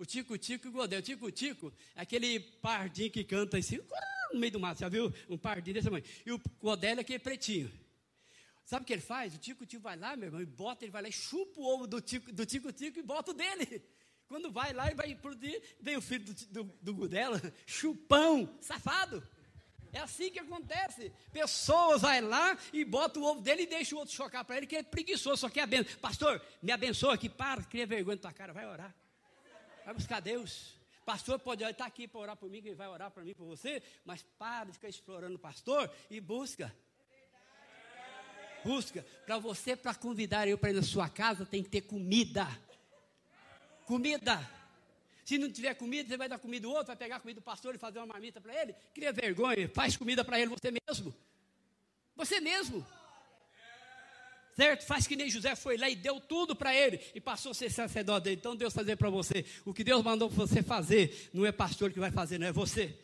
O 0.02 0.04
Tico-Tico 0.04 0.66
e 0.66 0.70
Godelo. 0.72 0.98
O 0.98 1.04
Tico-Tico 1.04 1.72
é 1.94 2.00
aquele 2.00 2.40
pardinho 2.40 3.08
que 3.08 3.22
canta 3.22 3.56
assim, 3.56 3.78
no 4.32 4.40
meio 4.40 4.50
do 4.50 4.58
mato. 4.58 4.80
Já 4.80 4.88
viu? 4.88 5.14
Um 5.28 5.38
pardinho 5.38 5.74
desse 5.74 5.84
tamanho. 5.84 6.04
E 6.26 6.32
o 6.32 6.40
Godelo 6.60 6.98
é 6.98 7.02
aquele 7.02 7.20
pretinho. 7.20 7.72
Sabe 8.64 8.82
o 8.82 8.86
que 8.86 8.94
ele 8.94 9.00
faz? 9.00 9.32
O 9.32 9.38
Tico-Tico 9.38 9.80
vai 9.80 9.96
lá, 9.96 10.16
meu 10.16 10.26
irmão, 10.26 10.42
e 10.42 10.44
bota, 10.44 10.84
ele 10.84 10.90
vai 10.90 11.02
lá 11.02 11.08
e 11.08 11.12
chupa 11.12 11.60
o 11.60 11.64
ovo 11.64 11.86
do 11.86 12.00
Tico-Tico 12.00 12.98
e 12.98 13.02
bota 13.02 13.30
o 13.30 13.34
dele. 13.34 13.80
Quando 14.26 14.50
vai 14.50 14.72
lá 14.72 14.90
e 14.90 14.94
vai 14.96 15.12
explodir, 15.12 15.62
vem 15.80 15.96
o 15.96 16.02
filho 16.02 16.24
do, 16.50 16.64
do, 16.64 17.08
do 17.08 17.52
chupão, 17.64 18.58
safado. 18.60 19.22
É 19.92 20.00
assim 20.00 20.32
que 20.32 20.40
acontece. 20.40 21.12
Pessoas 21.30 22.02
vai 22.02 22.20
lá 22.20 22.58
e 22.72 22.84
bota 22.84 23.20
o 23.20 23.24
ovo 23.24 23.40
dele 23.40 23.62
e 23.62 23.66
deixa 23.66 23.94
o 23.94 23.98
outro 24.00 24.12
chocar 24.12 24.44
para 24.44 24.56
ele, 24.56 24.66
que 24.66 24.74
é 24.74 24.82
preguiçoso, 24.82 25.36
só 25.36 25.48
quer 25.48 25.60
abençoar. 25.60 26.00
Pastor, 26.00 26.42
me 26.60 26.72
abençoa 26.72 27.14
aqui, 27.14 27.28
para, 27.28 27.62
cria 27.62 27.86
vergonha 27.86 28.16
na 28.16 28.22
tua 28.22 28.32
cara, 28.32 28.52
vai 28.52 28.66
orar. 28.66 28.92
Vai 29.84 29.94
buscar 29.94 30.20
Deus. 30.20 30.74
Pastor 31.04 31.38
pode 31.38 31.64
estar 31.64 31.84
aqui 31.84 32.06
para 32.06 32.20
orar 32.20 32.36
por 32.36 32.48
mim, 32.48 32.62
que 32.62 32.72
vai 32.74 32.88
orar 32.88 33.10
para 33.10 33.24
mim, 33.24 33.34
por 33.34 33.44
você, 33.44 33.82
mas 34.04 34.22
para 34.38 34.66
de 34.66 34.72
ficar 34.72 34.88
explorando 34.88 35.34
o 35.34 35.38
pastor 35.38 35.90
e 36.10 36.20
busca. 36.20 36.72
Busca. 38.64 39.04
Para 39.26 39.38
você, 39.38 39.74
para 39.74 39.94
convidar 39.94 40.46
eu 40.46 40.56
para 40.56 40.70
ir 40.70 40.74
na 40.74 40.82
sua 40.82 41.08
casa, 41.08 41.44
tem 41.44 41.62
que 41.62 41.68
ter 41.68 41.80
comida. 41.82 42.46
Comida. 43.84 44.48
Se 45.24 45.38
não 45.38 45.50
tiver 45.50 45.74
comida, 45.74 46.08
você 46.08 46.16
vai 46.16 46.28
dar 46.28 46.38
comida 46.38 46.62
do 46.62 46.70
outro, 46.70 46.86
vai 46.86 46.96
pegar 46.96 47.18
comida 47.18 47.40
do 47.40 47.44
pastor 47.44 47.74
e 47.74 47.78
fazer 47.78 47.98
uma 47.98 48.06
marmita 48.06 48.40
para 48.40 48.54
ele. 48.60 48.74
Cria 48.94 49.12
vergonha, 49.12 49.68
faz 49.68 49.96
comida 49.96 50.24
para 50.24 50.38
ele 50.38 50.50
você 50.50 50.70
mesmo. 50.70 51.14
Você 52.14 52.40
mesmo. 52.40 52.86
Certo? 54.54 54.84
Faz 54.84 55.06
que 55.06 55.16
nem 55.16 55.30
José 55.30 55.54
foi 55.56 55.76
lá 55.78 55.88
e 55.88 55.96
deu 55.96 56.20
tudo 56.20 56.54
para 56.54 56.74
ele 56.74 57.00
e 57.14 57.20
passou 57.20 57.52
a 57.52 57.54
ser 57.54 57.70
sacerdote 57.70 58.24
dele. 58.24 58.36
Então 58.36 58.54
Deus 58.54 58.74
fazer 58.74 58.96
para 58.96 59.08
você. 59.08 59.44
O 59.64 59.72
que 59.72 59.82
Deus 59.82 60.02
mandou 60.02 60.28
você 60.28 60.62
fazer, 60.62 61.30
não 61.32 61.46
é 61.46 61.52
pastor 61.52 61.90
que 61.90 61.98
vai 61.98 62.10
fazer, 62.10 62.38
não 62.38 62.46
é 62.46 62.52
você. 62.52 62.94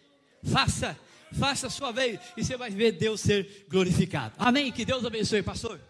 Faça, 0.45 0.99
faça 1.33 1.69
a 1.69 1.71
sua 1.71 1.91
vez 1.91 2.21
e 2.37 2.45
você 2.45 2.57
vai 2.57 2.71
ver 2.71 2.93
Deus 2.93 3.21
ser 3.21 3.67
glorificado. 3.69 4.35
Amém? 4.39 4.71
Que 4.71 4.85
Deus 4.85 5.05
abençoe, 5.05 5.43
pastor. 5.43 5.81